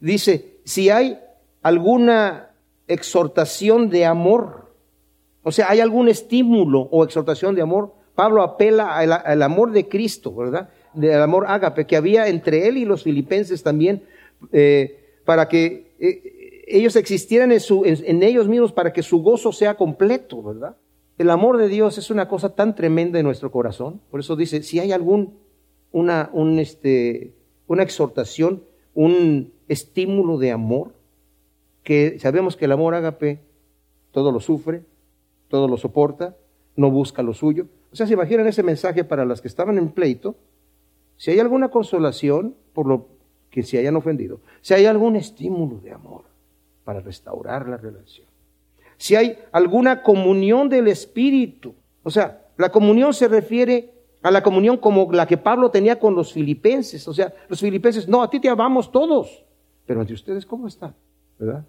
Dice, 0.00 0.60
si 0.64 0.90
hay 0.90 1.18
alguna 1.62 2.50
exhortación 2.86 3.88
de 3.88 4.04
amor, 4.04 4.74
o 5.42 5.52
sea, 5.52 5.70
hay 5.70 5.80
algún 5.80 6.08
estímulo 6.08 6.80
o 6.90 7.04
exhortación 7.04 7.54
de 7.54 7.62
amor. 7.62 7.94
Pablo 8.14 8.42
apela 8.42 8.96
al, 8.96 9.42
amor 9.42 9.72
de 9.72 9.88
Cristo, 9.88 10.34
¿verdad? 10.34 10.68
Del 10.92 11.20
amor 11.20 11.46
ágape 11.48 11.86
que 11.86 11.96
había 11.96 12.28
entre 12.28 12.68
él 12.68 12.76
y 12.76 12.84
los 12.84 13.02
filipenses 13.02 13.62
también, 13.62 14.04
eh, 14.52 15.00
para 15.24 15.48
que 15.48 15.94
eh, 15.98 16.64
ellos 16.66 16.96
existieran 16.96 17.50
en, 17.52 18.22
ellos 18.22 18.48
mismos, 18.48 18.72
para 18.72 18.92
que 18.92 19.02
su 19.02 19.22
gozo 19.22 19.52
sea 19.52 19.74
completo, 19.74 20.42
¿verdad? 20.42 20.76
El 21.18 21.30
amor 21.30 21.58
de 21.58 21.68
Dios 21.68 21.98
es 21.98 22.10
una 22.10 22.28
cosa 22.28 22.54
tan 22.54 22.74
tremenda 22.74 23.18
en 23.18 23.26
nuestro 23.26 23.50
corazón. 23.50 24.00
Por 24.10 24.20
eso 24.20 24.36
dice, 24.36 24.62
si 24.62 24.80
hay 24.80 24.92
algún, 24.92 25.34
una, 25.92 26.30
un, 26.32 26.58
este, 26.58 27.34
una 27.66 27.82
exhortación, 27.82 28.64
un 28.94 29.52
estímulo 29.68 30.38
de 30.38 30.52
amor, 30.52 30.92
que 31.82 32.18
sabemos 32.18 32.56
que 32.56 32.64
el 32.64 32.72
amor 32.72 32.94
ágape 32.94 33.40
todo 34.10 34.32
lo 34.32 34.40
sufre, 34.40 34.82
todo 35.48 35.68
lo 35.68 35.76
soporta, 35.76 36.36
no 36.76 36.90
busca 36.90 37.22
lo 37.22 37.34
suyo. 37.34 37.66
O 37.94 37.96
sea, 37.96 38.08
se 38.08 38.14
imaginan 38.14 38.48
ese 38.48 38.64
mensaje 38.64 39.04
para 39.04 39.24
las 39.24 39.40
que 39.40 39.46
estaban 39.46 39.78
en 39.78 39.88
pleito. 39.88 40.34
Si 41.16 41.30
hay 41.30 41.38
alguna 41.38 41.68
consolación 41.68 42.56
por 42.72 42.88
lo 42.88 43.06
que 43.50 43.62
se 43.62 43.78
hayan 43.78 43.94
ofendido, 43.94 44.40
si 44.62 44.74
hay 44.74 44.86
algún 44.86 45.14
estímulo 45.14 45.78
de 45.78 45.92
amor 45.92 46.22
para 46.82 46.98
restaurar 46.98 47.68
la 47.68 47.76
relación, 47.76 48.26
si 48.96 49.14
hay 49.14 49.38
alguna 49.52 50.02
comunión 50.02 50.68
del 50.68 50.88
Espíritu, 50.88 51.72
o 52.02 52.10
sea, 52.10 52.42
la 52.58 52.70
comunión 52.70 53.14
se 53.14 53.28
refiere 53.28 53.92
a 54.22 54.32
la 54.32 54.42
comunión 54.42 54.78
como 54.78 55.12
la 55.12 55.28
que 55.28 55.36
Pablo 55.36 55.70
tenía 55.70 56.00
con 56.00 56.16
los 56.16 56.32
filipenses, 56.32 57.06
o 57.06 57.14
sea, 57.14 57.32
los 57.48 57.60
filipenses, 57.60 58.08
no, 58.08 58.24
a 58.24 58.28
ti 58.28 58.40
te 58.40 58.48
amamos 58.48 58.90
todos, 58.90 59.44
pero 59.86 60.00
entre 60.00 60.16
ustedes, 60.16 60.44
¿cómo 60.44 60.66
está? 60.66 60.92
¿Verdad? 61.38 61.64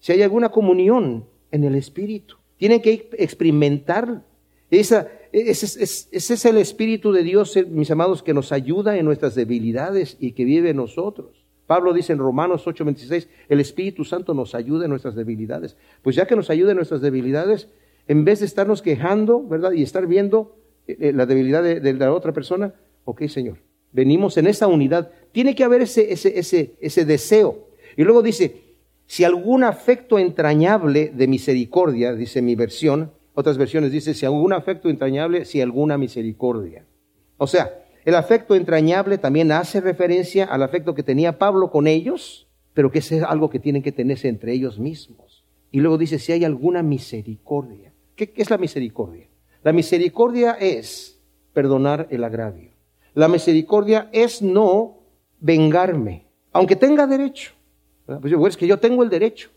Si 0.00 0.12
hay 0.12 0.22
alguna 0.22 0.48
comunión 0.48 1.26
en 1.50 1.64
el 1.64 1.74
Espíritu. 1.74 2.36
Tienen 2.56 2.80
que 2.80 3.10
experimentar 3.18 4.22
Esa, 4.70 5.08
ese, 5.32 6.08
es 6.12 6.44
el 6.44 6.56
Espíritu 6.56 7.12
de 7.12 7.22
Dios, 7.22 7.56
eh, 7.56 7.64
mis 7.64 7.90
amados, 7.90 8.22
que 8.22 8.34
nos 8.34 8.52
ayuda 8.52 8.96
en 8.96 9.04
nuestras 9.04 9.34
debilidades 9.34 10.16
y 10.18 10.32
que 10.32 10.44
vive 10.44 10.70
en 10.70 10.76
nosotros. 10.76 11.44
Pablo 11.66 11.92
dice 11.92 12.12
en 12.12 12.18
Romanos 12.18 12.66
8:26, 12.66 13.28
el 13.48 13.60
Espíritu 13.60 14.04
Santo 14.04 14.34
nos 14.34 14.54
ayuda 14.54 14.84
en 14.84 14.90
nuestras 14.90 15.14
debilidades. 15.14 15.76
Pues 16.02 16.16
ya 16.16 16.26
que 16.26 16.36
nos 16.36 16.50
ayuda 16.50 16.70
en 16.70 16.76
nuestras 16.76 17.00
debilidades, 17.00 17.68
en 18.08 18.24
vez 18.24 18.40
de 18.40 18.46
estarnos 18.46 18.82
quejando, 18.82 19.46
¿verdad? 19.46 19.72
Y 19.72 19.82
estar 19.82 20.06
viendo 20.06 20.56
eh, 20.86 20.96
eh, 21.00 21.12
la 21.12 21.26
debilidad 21.26 21.62
de, 21.62 21.92
la 21.94 22.12
otra 22.12 22.32
persona, 22.32 22.74
ok, 23.04 23.26
Señor, 23.26 23.58
venimos 23.92 24.36
en 24.36 24.46
esa 24.46 24.68
unidad. 24.68 25.10
Tiene 25.32 25.54
que 25.54 25.64
haber 25.64 25.82
ese, 25.82 26.12
ese, 26.12 26.38
ese, 26.38 26.76
ese 26.80 27.04
deseo. 27.04 27.68
Y 27.96 28.04
luego 28.04 28.22
dice, 28.22 28.62
si 29.06 29.24
algún 29.24 29.64
afecto 29.64 30.18
entrañable 30.18 31.12
de 31.14 31.26
misericordia, 31.26 32.14
dice 32.14 32.42
mi 32.42 32.54
versión, 32.54 33.12
otras 33.36 33.58
versiones 33.58 33.92
dice, 33.92 34.14
si 34.14 34.24
algún 34.24 34.54
afecto 34.54 34.88
entrañable, 34.88 35.44
si 35.44 35.60
alguna 35.60 35.98
misericordia. 35.98 36.86
O 37.36 37.46
sea, 37.46 37.84
el 38.06 38.14
afecto 38.14 38.54
entrañable 38.54 39.18
también 39.18 39.52
hace 39.52 39.82
referencia 39.82 40.46
al 40.46 40.62
afecto 40.62 40.94
que 40.94 41.02
tenía 41.02 41.38
Pablo 41.38 41.70
con 41.70 41.86
ellos, 41.86 42.48
pero 42.72 42.90
que 42.90 43.00
es 43.00 43.12
algo 43.12 43.50
que 43.50 43.58
tienen 43.58 43.82
que 43.82 43.92
tenerse 43.92 44.28
entre 44.28 44.54
ellos 44.54 44.78
mismos. 44.78 45.44
Y 45.70 45.80
luego 45.80 45.98
dice, 45.98 46.18
si 46.18 46.32
hay 46.32 46.44
alguna 46.46 46.82
misericordia. 46.82 47.92
¿Qué, 48.14 48.32
es 48.36 48.48
la 48.48 48.56
misericordia? 48.56 49.28
La 49.62 49.74
misericordia 49.74 50.52
es 50.52 51.20
perdonar 51.52 52.06
el 52.08 52.24
agravio. 52.24 52.70
La 53.12 53.28
misericordia 53.28 54.08
es 54.12 54.40
no 54.40 55.02
vengarme, 55.40 56.26
aunque 56.52 56.74
tenga 56.74 57.06
derecho. 57.06 57.52
Pues 58.06 58.30
yo, 58.30 58.46
es 58.46 58.56
que 58.56 58.66
yo 58.66 58.78
tengo 58.78 59.02
el 59.02 59.10
derecho. 59.10 59.50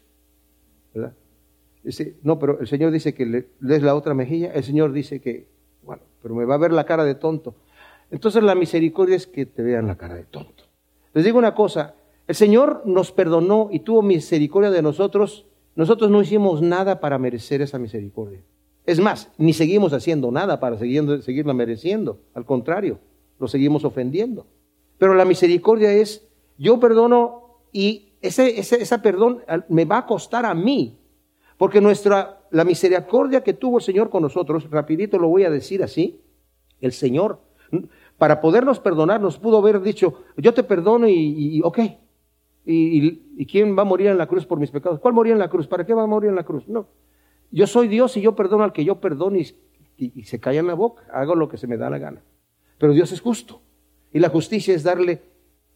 No, 2.24 2.40
pero 2.40 2.60
el 2.60 2.68
Señor 2.68 2.92
dice 2.92 3.14
que 3.14 3.26
le 3.26 3.48
des 3.60 3.82
la 3.82 3.96
otra 3.96 4.14
mejilla. 4.14 4.52
El 4.54 4.64
Señor 4.64 4.92
dice 4.92 5.22
que, 5.22 5.48
bueno, 5.84 6.04
pero 6.22 6.36
me 6.36 6.46
va 6.46 6.56
a 6.56 6.60
ver 6.60 6.72
la 6.72 6.86
cara 6.86 7.04
de 7.04 7.16
tonto. 7.16 7.56
Entonces 8.12 8.44
la 8.44 8.56
misericordia 8.56 9.16
es 9.16 9.28
que 9.28 9.46
te 9.46 9.62
vean 9.62 9.88
la 9.88 9.96
cara 9.96 10.16
de 10.16 10.24
tonto. 10.24 10.64
Les 11.14 11.24
digo 11.24 11.38
una 11.38 11.56
cosa, 11.56 11.96
el 12.28 12.36
Señor 12.36 12.84
nos 12.86 13.12
perdonó 13.12 13.70
y 13.72 13.80
tuvo 13.80 14.02
misericordia 14.02 14.72
de 14.72 14.82
nosotros. 14.82 15.46
Nosotros 15.76 16.12
no 16.12 16.22
hicimos 16.22 16.62
nada 16.62 17.00
para 17.00 17.18
merecer 17.18 17.62
esa 17.62 17.80
misericordia. 17.80 18.44
Es 18.86 19.00
más, 19.00 19.32
ni 19.38 19.54
seguimos 19.54 19.94
haciendo 19.94 20.32
nada 20.32 20.60
para 20.60 20.78
seguirla 20.78 21.54
mereciendo. 21.54 22.20
Al 22.34 22.46
contrario, 22.46 23.00
lo 23.40 23.48
seguimos 23.48 23.86
ofendiendo. 23.86 24.48
Pero 24.98 25.14
la 25.14 25.26
misericordia 25.26 25.94
es, 25.94 26.28
yo 26.58 26.80
perdono 26.80 27.60
y 27.72 28.14
ese, 28.22 28.60
ese 28.60 28.82
esa 28.82 29.02
perdón 29.02 29.42
me 29.70 29.86
va 29.86 30.00
a 30.00 30.06
costar 30.06 30.46
a 30.46 30.54
mí. 30.54 30.99
Porque 31.60 31.82
nuestra, 31.82 32.40
la 32.52 32.64
misericordia 32.64 33.44
que 33.44 33.54
tuvo 33.54 33.80
el 33.80 33.84
Señor 33.84 34.10
con 34.10 34.24
nosotros, 34.24 34.70
rapidito 34.72 35.20
lo 35.20 35.28
voy 35.28 35.44
a 35.44 35.50
decir 35.50 35.84
así, 35.84 36.22
el 36.80 36.94
Señor 36.94 37.42
para 38.18 38.40
podernos 38.40 38.80
perdonar, 38.80 39.20
nos 39.20 39.38
pudo 39.38 39.58
haber 39.58 39.82
dicho, 39.82 40.24
yo 40.38 40.54
te 40.54 40.64
perdono 40.64 41.06
y, 41.10 41.62
ok. 41.64 41.80
Y, 42.66 43.46
quién 43.46 43.78
va 43.78 43.82
a 43.82 43.86
morir 43.86 44.08
en 44.08 44.18
la 44.18 44.26
cruz 44.28 44.46
por 44.46 44.58
mis 44.58 44.72
pecados? 44.72 45.02
¿Cuál 45.02 45.14
moría 45.14 45.34
en 45.34 45.40
la 45.40 45.50
cruz? 45.50 45.68
¿Para 45.68 45.86
qué 45.86 45.94
va 45.94 46.04
a 46.04 46.08
morir 46.08 46.30
en 46.30 46.36
la 46.38 46.44
cruz? 46.44 46.66
No. 46.70 46.88
Yo 47.52 47.68
soy 47.68 47.90
Dios 47.90 48.16
y 48.16 48.22
yo 48.22 48.36
perdono 48.36 48.64
al 48.64 48.72
que 48.72 48.86
yo 48.86 49.02
perdono 49.02 49.38
y, 49.38 49.54
y 49.98 50.24
se 50.24 50.40
calla 50.40 50.62
en 50.62 50.68
la 50.68 50.76
boca. 50.76 51.04
Hago 51.12 51.36
lo 51.36 51.50
que 51.50 51.58
se 51.58 51.68
me 51.68 51.76
da 51.76 51.90
la 51.90 51.98
gana. 51.98 52.22
Pero 52.78 52.94
Dios 52.94 53.12
es 53.12 53.20
justo. 53.20 53.62
Y 54.14 54.20
la 54.20 54.30
justicia 54.30 54.74
es 54.74 54.84
darle 54.84 55.24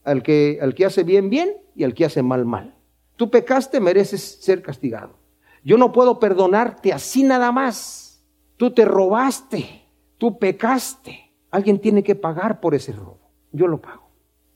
al 0.05 0.23
que, 0.23 0.59
al 0.61 0.73
que 0.73 0.85
hace 0.85 1.03
bien, 1.03 1.29
bien 1.29 1.57
y 1.75 1.83
al 1.83 1.93
que 1.93 2.05
hace 2.05 2.23
mal, 2.23 2.45
mal. 2.45 2.75
Tú 3.15 3.29
pecaste, 3.29 3.79
mereces 3.79 4.21
ser 4.21 4.61
castigado. 4.61 5.17
Yo 5.63 5.77
no 5.77 5.91
puedo 5.91 6.19
perdonarte 6.19 6.91
así 6.91 7.23
nada 7.23 7.51
más. 7.51 8.23
Tú 8.57 8.71
te 8.71 8.85
robaste, 8.85 9.83
tú 10.17 10.37
pecaste. 10.37 11.31
Alguien 11.51 11.79
tiene 11.79 12.03
que 12.03 12.15
pagar 12.15 12.59
por 12.59 12.75
ese 12.75 12.91
robo. 12.91 13.19
Yo 13.51 13.67
lo 13.67 13.81
pago. 13.81 14.03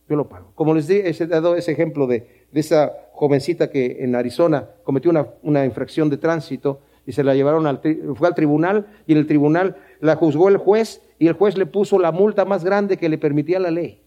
Yo 0.10 0.16
lo 0.16 0.28
pago. 0.28 0.52
Como 0.56 0.74
les 0.74 0.90
he 0.90 1.28
dado 1.28 1.56
ese 1.56 1.72
ejemplo 1.72 2.08
de, 2.08 2.48
esa 2.54 2.92
jovencita 3.14 3.70
que 3.70 3.98
en 4.00 4.16
Arizona 4.16 4.70
cometió 4.84 5.12
una, 5.42 5.66
infracción 5.66 6.10
de 6.10 6.18
tránsito 6.18 6.82
y 7.06 7.12
se 7.12 7.24
la 7.24 7.36
llevaron 7.36 7.68
al, 7.68 7.82
fue 8.16 8.28
al 8.28 8.36
tribunal 8.36 8.88
y 9.06 9.14
en 9.14 9.18
el 9.20 9.28
tribunal 9.28 9.78
la 10.00 10.16
juzgó 10.16 10.50
el 10.50 10.58
juez 10.58 11.02
y 11.20 11.28
el 11.28 11.34
juez 11.34 11.58
le 11.58 11.66
puso 11.66 12.00
la 12.00 12.12
multa 12.12 12.46
más 12.46 12.64
grande 12.64 12.98
que 12.98 13.10
le 13.10 13.18
permitía 13.18 13.60
la 13.60 13.72
ley. 13.72 14.02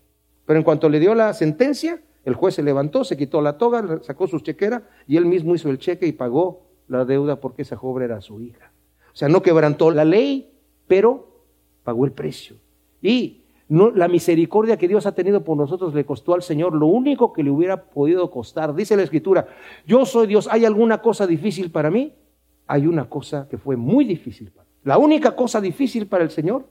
Pero 0.47 0.59
en 0.59 0.65
cuanto 0.65 0.89
le 0.89 1.01
dio 1.01 1.15
la 1.15 1.33
sentencia, 1.35 2.01
el 2.25 2.35
juez 2.35 2.55
se 2.55 2.63
levantó, 2.63 3.05
se 3.05 3.17
quitó 3.17 3.41
la 3.41 3.59
toga, 3.59 4.01
sacó 4.03 4.27
su 4.27 4.41
chequera 4.41 4.83
y 5.07 5.17
él 5.17 5.27
mismo 5.27 5.55
hizo 5.55 5.71
el 5.71 5.79
cheque 5.79 6.07
y 6.07 6.13
pagó 6.13 6.70
la 6.91 7.05
deuda 7.05 7.37
porque 7.37 7.63
esa 7.63 7.77
joven 7.77 8.05
era 8.05 8.21
su 8.21 8.41
hija. 8.41 8.73
O 9.13 9.17
sea, 9.17 9.29
no 9.29 9.43
quebrantó 9.43 9.91
la 9.91 10.05
ley, 10.05 10.53
pero 10.87 11.45
pagó 11.85 12.05
el 12.05 12.13
precio. 12.13 12.57
Y 13.01 13.43
no, 13.69 13.91
la 13.91 14.09
misericordia 14.09 14.77
que 14.77 14.89
Dios 14.89 15.07
ha 15.07 15.15
tenido 15.15 15.45
por 15.45 15.57
nosotros 15.57 15.95
le 15.95 16.05
costó 16.05 16.35
al 16.35 16.43
Señor 16.43 16.75
lo 16.75 16.87
único 16.87 17.33
que 17.33 17.45
le 17.45 17.51
hubiera 17.51 17.85
podido 17.85 18.31
costar. 18.31 18.75
Dice 18.75 18.97
la 18.97 19.05
Escritura, 19.05 19.47
yo 19.87 20.05
soy 20.05 20.27
Dios, 20.27 20.49
¿hay 20.51 20.65
alguna 20.65 21.01
cosa 21.01 21.27
difícil 21.27 21.71
para 21.71 21.91
mí? 21.91 22.13
Hay 22.67 22.87
una 22.87 23.09
cosa 23.09 23.47
que 23.49 23.57
fue 23.57 23.77
muy 23.77 24.05
difícil. 24.05 24.51
Para 24.51 24.69
La 24.83 24.99
única 24.99 25.37
cosa 25.37 25.61
difícil 25.61 26.09
para 26.09 26.25
el 26.25 26.31
Señor 26.31 26.67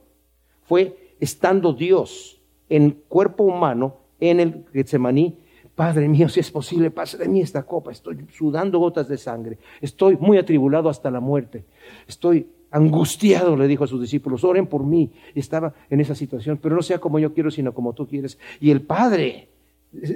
fue 0.64 1.14
estando 1.18 1.72
Dios 1.72 2.40
en 2.68 2.90
cuerpo 3.08 3.44
humano 3.44 3.96
en 4.20 4.40
el 4.40 4.66
Getsemaní. 4.72 5.38
Padre 5.74 6.08
mío, 6.08 6.28
si 6.28 6.40
es 6.40 6.50
posible, 6.50 6.90
pase 6.90 7.16
de 7.16 7.28
mí 7.28 7.40
esta 7.40 7.62
copa. 7.62 7.90
Estoy 7.92 8.26
sudando 8.32 8.78
gotas 8.78 9.08
de 9.08 9.16
sangre. 9.16 9.58
Estoy 9.80 10.16
muy 10.16 10.38
atribulado 10.38 10.88
hasta 10.88 11.10
la 11.10 11.20
muerte. 11.20 11.64
Estoy 12.06 12.46
angustiado 12.70 13.56
le 13.56 13.66
dijo 13.66 13.84
a 13.84 13.86
sus 13.86 14.00
discípulos, 14.00 14.44
oren 14.44 14.66
por 14.66 14.84
mí. 14.84 15.10
estaba 15.34 15.74
en 15.88 16.00
esa 16.00 16.14
situación, 16.14 16.58
pero 16.62 16.74
no 16.74 16.82
sea 16.82 16.98
como 16.98 17.18
yo 17.18 17.34
quiero, 17.34 17.50
sino 17.50 17.74
como 17.74 17.92
tú 17.92 18.06
quieres. 18.06 18.38
Y 18.60 18.70
el 18.70 18.82
Padre, 18.82 19.48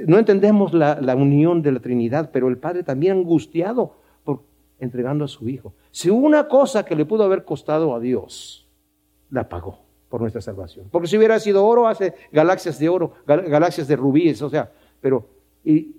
no 0.06 0.18
entendemos 0.18 0.72
la, 0.72 1.16
unión 1.16 1.62
de 1.62 1.72
la 1.72 1.80
Trinidad, 1.80 2.30
pero 2.32 2.48
el 2.48 2.58
Padre 2.58 2.82
también 2.82 3.18
angustiado 3.18 3.96
por 4.24 4.42
entregando 4.78 5.24
a 5.24 5.28
su 5.28 5.48
Hijo. 5.48 5.72
Si 5.90 6.10
una 6.10 6.48
cosa 6.48 6.84
que 6.84 6.96
le 6.96 7.04
pudo 7.04 7.24
haber 7.24 7.44
costado 7.44 7.94
a 7.94 8.00
Dios, 8.00 8.66
la 9.30 9.48
pagó 9.48 9.80
por 10.08 10.20
nuestra 10.20 10.40
salvación. 10.40 10.86
Porque 10.92 11.08
si 11.08 11.16
hubiera 11.16 11.40
sido 11.40 11.66
oro, 11.66 11.88
hace 11.88 12.14
galaxias 12.30 12.78
de 12.78 12.88
oro, 12.88 13.14
galaxias 13.26 13.88
de 13.88 13.96
rubíes, 13.96 14.40
o 14.42 14.50
sea, 14.50 14.70
pero 15.00 15.26
y 15.64 15.96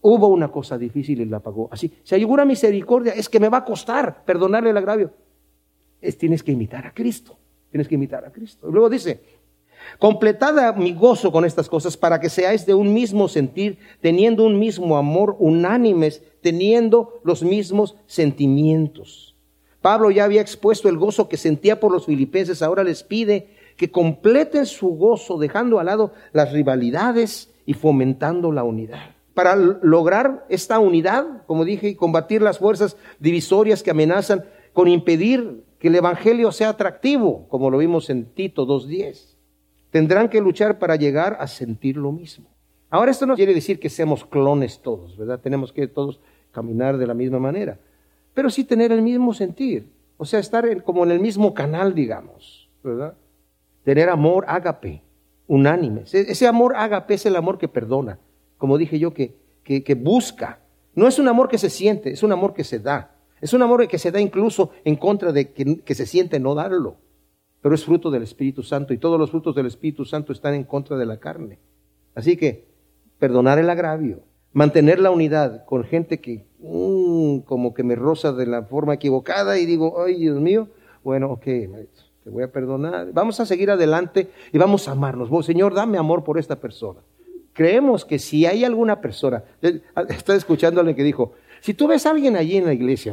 hubo 0.00 0.28
una 0.28 0.48
cosa 0.48 0.78
difícil 0.78 1.20
y 1.20 1.24
la 1.24 1.40
pagó. 1.40 1.68
Así, 1.72 1.92
si 2.02 2.14
hay 2.14 2.22
alguna 2.22 2.44
misericordia, 2.44 3.12
es 3.12 3.28
que 3.28 3.40
me 3.40 3.48
va 3.48 3.58
a 3.58 3.64
costar 3.64 4.24
perdonarle 4.24 4.70
el 4.70 4.76
agravio 4.76 5.12
es 6.02 6.18
tienes 6.18 6.42
que 6.42 6.52
imitar 6.52 6.84
a 6.86 6.92
Cristo. 6.92 7.38
Tienes 7.70 7.88
que 7.88 7.94
imitar 7.94 8.24
a 8.26 8.32
Cristo. 8.32 8.68
Luego 8.70 8.90
dice, 8.90 9.22
completada 9.98 10.72
mi 10.74 10.92
gozo 10.92 11.32
con 11.32 11.46
estas 11.46 11.68
cosas 11.68 11.96
para 11.96 12.20
que 12.20 12.28
seáis 12.28 12.66
de 12.66 12.74
un 12.74 12.92
mismo 12.92 13.28
sentir, 13.28 13.78
teniendo 14.00 14.44
un 14.44 14.58
mismo 14.58 14.98
amor, 14.98 15.36
unánimes, 15.38 16.22
teniendo 16.42 17.20
los 17.24 17.42
mismos 17.42 17.96
sentimientos. 18.06 19.36
Pablo 19.80 20.10
ya 20.10 20.24
había 20.24 20.42
expuesto 20.42 20.88
el 20.88 20.98
gozo 20.98 21.28
que 21.28 21.36
sentía 21.36 21.80
por 21.80 21.90
los 21.90 22.06
filipenses, 22.06 22.62
ahora 22.62 22.84
les 22.84 23.02
pide 23.02 23.48
que 23.76 23.90
completen 23.90 24.66
su 24.66 24.88
gozo, 24.88 25.38
dejando 25.38 25.78
al 25.78 25.86
lado 25.86 26.12
las 26.32 26.52
rivalidades 26.52 27.51
y 27.66 27.74
fomentando 27.74 28.52
la 28.52 28.64
unidad. 28.64 29.16
Para 29.34 29.56
lograr 29.56 30.44
esta 30.48 30.78
unidad, 30.78 31.46
como 31.46 31.64
dije, 31.64 31.88
y 31.88 31.94
combatir 31.94 32.42
las 32.42 32.58
fuerzas 32.58 32.96
divisorias 33.18 33.82
que 33.82 33.90
amenazan 33.90 34.44
con 34.72 34.88
impedir 34.88 35.64
que 35.78 35.88
el 35.88 35.96
Evangelio 35.96 36.52
sea 36.52 36.70
atractivo, 36.70 37.48
como 37.48 37.70
lo 37.70 37.78
vimos 37.78 38.10
en 38.10 38.26
Tito 38.26 38.66
2.10. 38.66 39.36
Tendrán 39.90 40.28
que 40.28 40.40
luchar 40.40 40.78
para 40.78 40.96
llegar 40.96 41.36
a 41.40 41.46
sentir 41.46 41.96
lo 41.96 42.12
mismo. 42.12 42.46
Ahora 42.88 43.10
esto 43.10 43.26
no 43.26 43.36
quiere 43.36 43.54
decir 43.54 43.80
que 43.80 43.88
seamos 43.88 44.24
clones 44.24 44.80
todos, 44.80 45.16
¿verdad? 45.16 45.40
Tenemos 45.40 45.72
que 45.72 45.88
todos 45.88 46.20
caminar 46.50 46.98
de 46.98 47.06
la 47.06 47.14
misma 47.14 47.38
manera, 47.38 47.78
pero 48.34 48.50
sí 48.50 48.64
tener 48.64 48.92
el 48.92 49.02
mismo 49.02 49.32
sentir, 49.34 49.90
o 50.18 50.24
sea, 50.24 50.40
estar 50.40 50.82
como 50.84 51.02
en 51.04 51.10
el 51.10 51.18
mismo 51.18 51.54
canal, 51.54 51.94
digamos, 51.94 52.68
¿verdad? 52.84 53.14
Tener 53.82 54.10
amor 54.10 54.44
ágape, 54.46 55.02
unánime. 55.46 56.02
Ese 56.12 56.46
amor 56.46 56.74
ágape 56.76 57.14
es 57.14 57.26
el 57.26 57.36
amor 57.36 57.58
que 57.58 57.68
perdona, 57.68 58.18
como 58.58 58.78
dije 58.78 58.98
yo, 58.98 59.12
que, 59.12 59.36
que, 59.64 59.82
que 59.82 59.94
busca. 59.94 60.60
No 60.94 61.08
es 61.08 61.18
un 61.18 61.28
amor 61.28 61.48
que 61.48 61.58
se 61.58 61.70
siente, 61.70 62.10
es 62.10 62.22
un 62.22 62.32
amor 62.32 62.54
que 62.54 62.64
se 62.64 62.78
da. 62.78 63.12
Es 63.42 63.52
un 63.52 63.60
amor 63.60 63.86
que 63.88 63.98
se 63.98 64.12
da 64.12 64.20
incluso 64.20 64.70
en 64.84 64.94
contra 64.94 65.32
de 65.32 65.50
que, 65.50 65.94
se 65.94 66.06
siente 66.06 66.38
no 66.38 66.54
darlo, 66.54 66.96
pero 67.60 67.74
es 67.74 67.84
fruto 67.84 68.12
del 68.12 68.22
Espíritu 68.22 68.62
Santo 68.62 68.94
y 68.94 68.98
todos 68.98 69.18
los 69.18 69.32
frutos 69.32 69.56
del 69.56 69.66
Espíritu 69.66 70.04
Santo 70.04 70.32
están 70.32 70.54
en 70.54 70.62
contra 70.62 70.96
de 70.96 71.06
la 71.06 71.18
carne. 71.18 71.58
Así 72.14 72.36
que 72.36 72.68
perdonar 73.18 73.58
el 73.58 73.68
agravio, 73.68 74.20
mantener 74.52 75.00
la 75.00 75.10
unidad 75.10 75.64
con 75.64 75.82
gente 75.82 76.20
que 76.20 76.46
mm, 76.60 77.38
como 77.40 77.74
que 77.74 77.82
me 77.82 77.96
roza 77.96 78.32
de 78.32 78.46
la 78.46 78.62
forma 78.62 78.94
equivocada 78.94 79.58
y 79.58 79.66
digo, 79.66 80.00
ay 80.00 80.20
Dios 80.20 80.40
mío, 80.40 80.68
bueno, 81.02 81.32
ok, 81.32 81.46
te 82.24 82.30
voy 82.30 82.42
a 82.42 82.52
perdonar. 82.52 83.12
Vamos 83.12 83.40
a 83.40 83.46
seguir 83.46 83.70
adelante 83.70 84.30
y 84.52 84.58
vamos 84.58 84.88
a 84.88 84.92
amarnos. 84.92 85.28
Vos, 85.28 85.46
Señor, 85.46 85.74
dame 85.74 85.98
amor 85.98 86.24
por 86.24 86.38
esta 86.38 86.56
persona. 86.56 87.00
Creemos 87.52 88.04
que 88.04 88.18
si 88.18 88.46
hay 88.46 88.64
alguna 88.64 89.00
persona, 89.00 89.44
está 90.08 90.34
escuchando 90.34 90.80
a 90.80 90.82
alguien 90.82 90.96
que 90.96 91.02
dijo, 91.02 91.32
Si 91.60 91.74
tú 91.74 91.86
ves 91.86 92.06
a 92.06 92.10
alguien 92.10 92.36
allí 92.36 92.56
en 92.56 92.64
la 92.64 92.72
iglesia, 92.72 93.12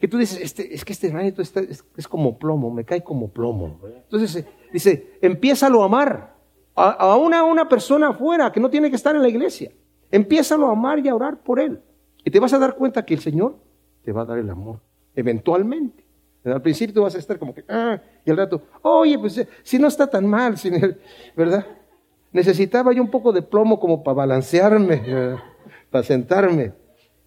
que 0.00 0.08
tú 0.08 0.16
dices, 0.18 0.40
este, 0.40 0.74
es 0.74 0.84
que 0.84 0.92
este 0.92 1.08
hermanito 1.08 1.42
es, 1.42 2.08
como 2.08 2.38
plomo, 2.38 2.70
me 2.70 2.84
cae 2.84 3.02
como 3.02 3.28
plomo. 3.30 3.78
Entonces 3.84 4.36
eh, 4.36 4.46
dice, 4.72 5.18
empiézalo 5.20 5.82
a 5.82 5.86
amar. 5.86 6.32
A, 6.74 7.16
una, 7.18 7.44
una 7.44 7.68
persona 7.68 8.08
afuera 8.08 8.50
que 8.50 8.58
no 8.58 8.70
tiene 8.70 8.88
que 8.88 8.96
estar 8.96 9.14
en 9.14 9.20
la 9.20 9.28
iglesia. 9.28 9.70
Empiézalo 10.10 10.68
a 10.68 10.72
amar 10.72 10.98
y 11.00 11.08
a 11.08 11.14
orar 11.14 11.42
por 11.42 11.60
él. 11.60 11.80
Y 12.24 12.30
te 12.30 12.40
vas 12.40 12.54
a 12.54 12.58
dar 12.58 12.76
cuenta 12.76 13.04
que 13.04 13.12
el 13.12 13.20
Señor 13.20 13.56
te 14.02 14.12
va 14.12 14.22
a 14.22 14.24
dar 14.24 14.38
el 14.38 14.48
amor, 14.48 14.80
eventualmente. 15.14 16.01
Al 16.44 16.62
principio 16.62 16.94
tú 16.94 17.02
vas 17.02 17.14
a 17.14 17.18
estar 17.18 17.38
como 17.38 17.54
que, 17.54 17.64
ah, 17.68 18.00
y 18.24 18.30
al 18.30 18.36
rato, 18.36 18.62
oye, 18.82 19.18
pues 19.18 19.38
eh, 19.38 19.48
si 19.62 19.78
no 19.78 19.88
está 19.88 20.08
tan 20.08 20.26
mal, 20.26 20.56
¿verdad? 21.36 21.66
Necesitaba 22.32 22.92
yo 22.92 23.02
un 23.02 23.10
poco 23.10 23.32
de 23.32 23.42
plomo 23.42 23.78
como 23.78 24.02
para 24.02 24.14
balancearme, 24.16 25.02
para 25.90 26.04
sentarme. 26.04 26.72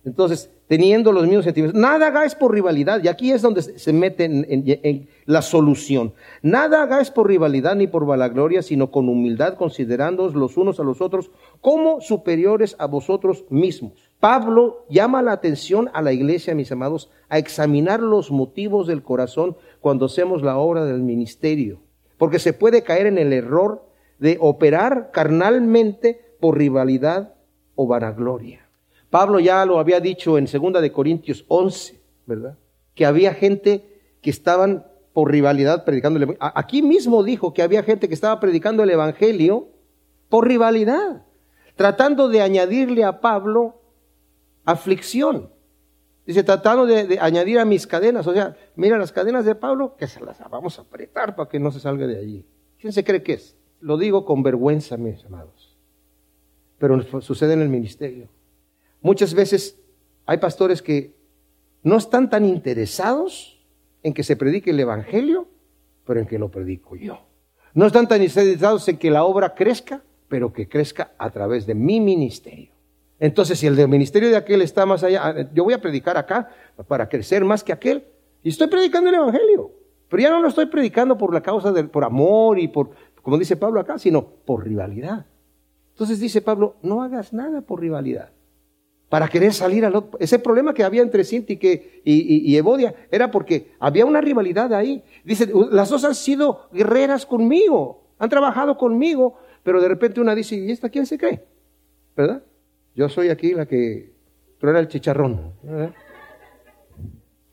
Entonces, 0.03 0.51
teniendo 0.68 1.11
los 1.11 1.26
mismos 1.26 1.45
sentimientos, 1.45 1.80
nada 1.80 2.07
hagáis 2.07 2.36
por 2.36 2.53
rivalidad, 2.53 3.03
y 3.03 3.07
aquí 3.07 3.32
es 3.32 3.41
donde 3.41 3.61
se 3.61 3.93
mete 3.93 4.26
en, 4.26 5.07
la 5.26 5.41
solución. 5.41 6.13
Nada 6.41 6.84
hagáis 6.84 7.09
por 7.09 7.28
rivalidad 7.28 7.76
ni 7.76 7.88
por 7.88 8.05
vanagloria, 8.05 8.61
sino 8.61 8.91
con 8.91 9.09
humildad, 9.09 9.55
considerándoos 9.55 10.36
los 10.36 10.57
unos 10.57 10.80
a 10.80 10.84
los 10.84 11.01
otros 11.01 11.32
como 11.61 12.01
superiores 12.01 12.76
a 12.78 12.86
vosotros 12.86 13.45
mismos. 13.49 14.05
Pablo 14.20 14.86
llama 14.89 15.22
la 15.22 15.34
atención 15.34 15.89
a 15.93 16.01
la 16.01 16.13
iglesia, 16.13 16.55
mis 16.55 16.72
amados, 16.72 17.09
a 17.30 17.38
examinar 17.38 18.01
los 18.01 18.32
motivos 18.32 18.88
del 18.88 19.03
corazón 19.03 19.57
cuando 19.82 20.05
hacemos 20.05 20.41
la 20.41 20.57
obra 20.57 20.86
del 20.86 21.01
ministerio, 21.01 21.80
porque 22.18 22.39
se 22.39 22.53
puede 22.53 22.84
caer 22.84 23.07
en 23.07 23.18
el 23.18 23.34
error 23.34 23.86
de 24.20 24.38
operar 24.39 25.11
carnalmente 25.11 26.36
por 26.39 26.57
rivalidad 26.57 27.34
o 27.76 27.88
vanagloria. 27.88 28.68
Pablo 29.09 29.39
ya 29.39 29.66
lo 29.66 29.80
había 29.80 29.99
dicho 29.99 30.38
en 30.38 30.45
2 30.45 30.82
de 30.82 30.91
Corintios 30.91 31.45
11, 31.47 32.01
¿verdad? 32.26 32.57
Que 32.95 33.05
había 33.05 33.34
gente 33.34 33.86
que 34.22 34.30
estaban 34.30 34.86
por 35.13 35.32
rivalidad 35.32 35.86
predicando 35.86 36.18
el 36.18 36.24
evangelio. 36.24 36.51
Aquí 36.55 36.82
mismo 36.82 37.24
dijo 37.24 37.53
que 37.53 37.61
había 37.61 37.84
gente 37.84 38.07
que 38.07 38.13
estaba 38.13 38.39
predicando 38.39 38.84
el 38.84 38.89
evangelio 38.89 39.70
por 40.30 40.47
rivalidad, 40.47 41.24
tratando 41.76 42.28
de 42.28 42.41
añadirle 42.41 43.03
a 43.03 43.22
Pablo 43.22 43.76
aflicción. 44.66 45.49
Dice, 46.26 46.43
tratando 46.43 46.86
de, 46.86 47.20
añadir 47.20 47.59
a 47.59 47.66
mis 47.66 47.86
cadenas. 47.86 48.26
O 48.28 48.34
sea, 48.34 48.57
mira 48.76 48.97
las 48.97 49.11
cadenas 49.11 49.45
de 49.45 49.55
Pablo, 49.55 49.95
que 49.95 50.07
se 50.07 50.20
las 50.20 50.38
vamos 50.49 50.80
a 50.80 50.82
apretar 50.82 51.36
para 51.36 51.49
que 51.49 51.59
no 51.59 51.72
se 51.72 51.80
salga 51.80 52.07
de 52.07 52.18
allí. 52.18 52.45
¿Quién 52.80 52.91
se 52.91 53.03
cree 53.03 53.24
que 53.24 53.34
es? 53.34 53.55
Lo 53.80 53.97
digo 53.97 54.26
con 54.26 54.41
vergüenza, 54.41 54.97
mis 54.97 55.24
amados. 55.26 55.78
Pero 56.80 57.22
sucede 57.22 57.53
en 57.53 57.61
el 57.61 57.70
ministerio. 57.70 58.28
Muchas 59.01 59.34
veces 59.34 59.80
hay 60.26 60.38
pastores 60.38 60.82
que 60.82 61.13
no 61.84 61.97
están 61.97 62.30
tan 62.30 62.45
interesados 62.45 63.63
en 64.01 64.13
que 64.13 64.24
se 64.24 64.36
predique 64.36 64.72
el 64.72 64.80
Evangelio, 64.80 65.47
pero 66.05 66.20
en 66.20 66.26
que 66.26 66.39
lo 66.39 66.49
predico 66.49 66.95
yo. 66.95 67.20
No 67.74 67.86
están 67.86 68.07
tan 68.07 68.24
interesados 68.24 68.88
en 68.88 68.97
que 68.97 69.11
la 69.11 69.24
obra 69.24 69.53
crezca, 69.53 70.01
pero 70.28 70.53
que 70.53 70.68
crezca 70.68 71.11
a 71.18 71.30
través 71.30 71.66
de 71.66 71.76
mi 71.76 71.99
ministerio. 71.99 72.74
Entonces, 73.20 73.59
si 73.59 73.68
el 73.68 73.88
ministerio 73.88 74.30
de 74.30 74.36
aquel 74.36 74.61
está 74.61 74.86
más 74.86 75.03
allá, 75.03 75.22
ah, 75.24 75.49
yo 75.53 75.63
voy 75.63 75.74
a 75.74 75.82
predicar 75.82 76.18
acá 76.18 76.49
para 76.88 77.07
crecer 77.07 77.43
más 77.45 77.63
que 77.63 77.72
aquel, 77.72 78.05
y 78.43 78.49
estoy 78.49 78.68
predicando 78.68 79.09
el 79.09 79.16
Evangelio, 79.16 79.72
pero 80.09 80.22
ya 80.22 80.30
no 80.30 80.41
lo 80.41 80.47
estoy 80.47 80.68
predicando 80.68 81.18
por 81.18 81.34
la 81.34 81.41
causa 81.41 81.72
del, 81.72 81.89
por 81.89 82.03
amor 82.03 82.59
y 82.59 82.68
por, 82.68 82.91
como 83.22 83.38
dice 83.38 83.55
Pablo 83.55 83.80
acá, 83.80 83.97
sino 83.97 84.26
por 84.26 84.66
rivalidad. 84.66 85.26
Entonces 85.93 86.20
dice 86.20 86.41
Pablo, 86.41 86.76
no 86.82 87.01
hagas 87.01 87.34
nada 87.34 87.61
por 87.61 87.80
rivalidad 87.80 88.30
para 89.09 89.28
querer 89.30 89.53
salir 89.53 89.86
al 89.86 89.95
otro. 89.95 90.20
Ese 90.20 90.39
problema 90.39 90.74
que 90.74 90.84
había 90.84 91.01
entre 91.01 91.24
Cinti 91.24 91.57
y, 91.61 92.51
y, 92.51 92.57
Evodia 92.57 92.93
era 93.11 93.32
porque 93.32 93.72
había 93.80 94.05
una 94.05 94.20
rivalidad 94.20 94.74
ahí. 94.74 95.03
Dice, 95.24 95.49
las 95.72 95.89
dos 95.89 96.03
han 96.03 96.16
sido 96.16 96.68
guerreras 96.74 97.26
conmigo, 97.26 98.03
han 98.18 98.30
trabajado 98.30 98.78
conmigo, 98.78 99.38
pero 99.63 99.82
de 99.82 99.88
repente 99.88 100.20
una 100.20 100.36
dice, 100.36 100.55
¿y 100.55 100.72
esta 100.72 100.89
quién 100.89 101.05
se 101.05 101.18
cree? 101.18 101.45
¿Verdad? 102.16 102.43
Yo 102.95 103.09
soy 103.09 103.29
aquí 103.29 103.53
la 103.53 103.65
que 103.65 104.13
era 104.61 104.79
el 104.79 104.87
chicharrón. 104.87 105.53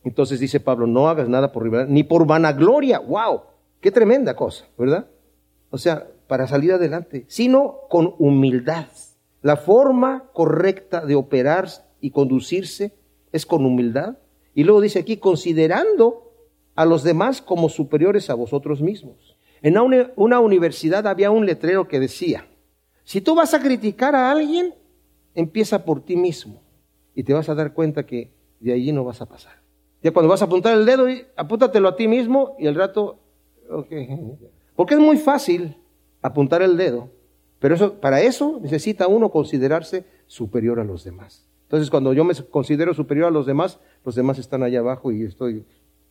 Entonces 0.04 0.40
dice 0.40 0.60
Pablo, 0.60 0.86
no 0.86 1.08
hagas 1.08 1.28
nada 1.28 1.52
por 1.52 1.64
rivalidad, 1.64 1.88
ni 1.88 2.04
por 2.04 2.26
vanagloria. 2.26 2.98
¡Wow! 3.00 3.42
¡Qué 3.80 3.90
tremenda 3.90 4.34
cosa! 4.34 4.64
¿Verdad? 4.78 5.06
O 5.70 5.78
sea, 5.78 6.08
para 6.26 6.46
salir 6.46 6.72
adelante, 6.72 7.24
sino 7.28 7.80
con 7.90 8.14
humildad 8.18 8.86
la 9.42 9.56
forma 9.56 10.30
correcta 10.32 11.04
de 11.04 11.16
operar 11.16 11.68
y 12.00 12.10
conducirse 12.10 12.94
es 13.32 13.44
con 13.44 13.66
humildad. 13.66 14.16
Y 14.54 14.64
luego 14.64 14.80
dice 14.80 15.00
aquí, 15.00 15.16
considerando 15.16 16.32
a 16.74 16.86
los 16.86 17.02
demás 17.02 17.42
como 17.42 17.68
superiores 17.68 18.30
a 18.30 18.34
vosotros 18.34 18.80
mismos. 18.80 19.36
En 19.60 19.76
una 20.16 20.40
universidad 20.40 21.06
había 21.06 21.30
un 21.30 21.46
letrero 21.46 21.88
que 21.88 22.00
decía, 22.00 22.46
si 23.04 23.20
tú 23.20 23.34
vas 23.34 23.52
a 23.54 23.60
criticar 23.60 24.14
a 24.14 24.30
alguien, 24.30 24.74
empieza 25.34 25.84
por 25.84 26.04
ti 26.04 26.16
mismo 26.16 26.62
y 27.14 27.24
te 27.24 27.32
vas 27.32 27.48
a 27.48 27.54
dar 27.54 27.72
cuenta 27.74 28.06
que 28.06 28.32
de 28.60 28.72
allí 28.72 28.92
no 28.92 29.04
vas 29.04 29.20
a 29.20 29.26
pasar. 29.26 29.60
Ya 30.02 30.12
cuando 30.12 30.28
vas 30.28 30.42
a 30.42 30.46
apuntar 30.46 30.76
el 30.76 30.84
dedo, 30.84 31.06
apúntatelo 31.36 31.88
a 31.88 31.96
ti 31.96 32.08
mismo 32.08 32.56
y 32.58 32.66
el 32.66 32.74
rato, 32.74 33.20
Porque 34.74 34.94
es 34.94 35.00
muy 35.00 35.16
fácil 35.16 35.76
apuntar 36.22 36.62
el 36.62 36.76
dedo 36.76 37.10
pero 37.62 37.76
eso, 37.76 38.00
para 38.00 38.20
eso 38.20 38.58
necesita 38.60 39.06
uno 39.06 39.30
considerarse 39.30 40.04
superior 40.26 40.80
a 40.80 40.84
los 40.84 41.04
demás. 41.04 41.48
Entonces, 41.62 41.90
cuando 41.90 42.12
yo 42.12 42.24
me 42.24 42.34
considero 42.50 42.92
superior 42.92 43.28
a 43.28 43.30
los 43.30 43.46
demás, 43.46 43.78
los 44.04 44.16
demás 44.16 44.40
están 44.40 44.64
allá 44.64 44.80
abajo 44.80 45.12
y 45.12 45.22
estoy, 45.22 45.64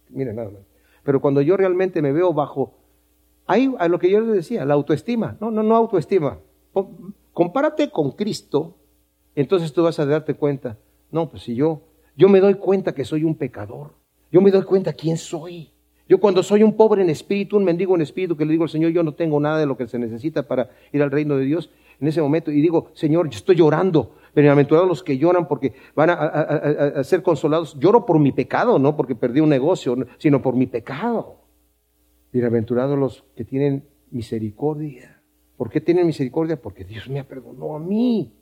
miren 0.09 0.37
nada 0.37 0.49
más. 0.49 0.61
Pero 1.03 1.19
cuando 1.19 1.41
yo 1.41 1.57
realmente 1.57 2.01
me 2.01 2.13
veo 2.13 2.31
bajo, 2.31 2.77
ahí 3.47 3.69
a 3.79 3.89
lo 3.89 3.99
que 3.99 4.09
yo 4.09 4.21
les 4.21 4.33
decía, 4.33 4.63
la 4.63 4.75
autoestima. 4.75 5.35
No, 5.41 5.51
no, 5.51 5.61
no 5.61 5.75
autoestima. 5.75 6.39
Compárate 7.33 7.91
con 7.91 8.11
Cristo, 8.11 8.77
entonces 9.35 9.73
tú 9.73 9.83
vas 9.83 9.99
a 9.99 10.05
darte 10.05 10.33
cuenta. 10.33 10.77
No, 11.11 11.29
pues 11.29 11.43
si 11.43 11.55
yo, 11.55 11.81
yo 12.15 12.29
me 12.29 12.39
doy 12.39 12.55
cuenta 12.55 12.93
que 12.93 13.05
soy 13.05 13.23
un 13.23 13.35
pecador. 13.35 13.93
Yo 14.31 14.41
me 14.41 14.51
doy 14.51 14.63
cuenta 14.63 14.93
quién 14.93 15.17
soy. 15.17 15.71
Yo 16.07 16.19
cuando 16.19 16.43
soy 16.43 16.63
un 16.63 16.75
pobre 16.75 17.01
en 17.01 17.09
espíritu, 17.09 17.57
un 17.57 17.63
mendigo 17.63 17.95
en 17.95 18.01
espíritu, 18.01 18.35
que 18.35 18.45
le 18.45 18.51
digo 18.51 18.63
al 18.63 18.69
Señor, 18.69 18.91
yo 18.91 19.03
no 19.03 19.13
tengo 19.13 19.39
nada 19.39 19.59
de 19.59 19.65
lo 19.65 19.77
que 19.77 19.87
se 19.87 19.97
necesita 19.97 20.43
para 20.43 20.69
ir 20.91 21.01
al 21.01 21.11
reino 21.11 21.37
de 21.37 21.45
Dios, 21.45 21.69
en 22.01 22.07
ese 22.07 22.21
momento, 22.21 22.51
y 22.51 22.59
digo, 22.61 22.89
Señor, 22.93 23.29
yo 23.29 23.37
estoy 23.37 23.55
llorando, 23.55 24.15
bienaventurados 24.35 24.89
los 24.89 25.03
que 25.03 25.17
lloran 25.17 25.47
porque 25.47 25.73
van 25.95 26.09
a, 26.09 27.03
ser 27.03 27.21
consolados. 27.21 27.79
Lloro 27.79 28.05
por 28.05 28.19
mi 28.19 28.31
pecado, 28.31 28.79
no 28.79 28.97
porque 28.97 29.15
perdí 29.15 29.39
un 29.39 29.49
negocio, 29.49 29.95
sino 30.17 30.41
por 30.41 30.55
mi 30.55 30.65
pecado. 30.65 31.37
Bienaventurados 32.33 32.97
los 32.97 33.23
que 33.35 33.45
tienen 33.45 33.87
misericordia. 34.09 35.21
¿Por 35.57 35.69
qué 35.69 35.79
tienen 35.79 36.07
misericordia? 36.07 36.59
Porque 36.59 36.83
Dios 36.83 37.07
me 37.07 37.23
perdonó 37.23 37.75
a 37.75 37.79
mí. 37.79 38.33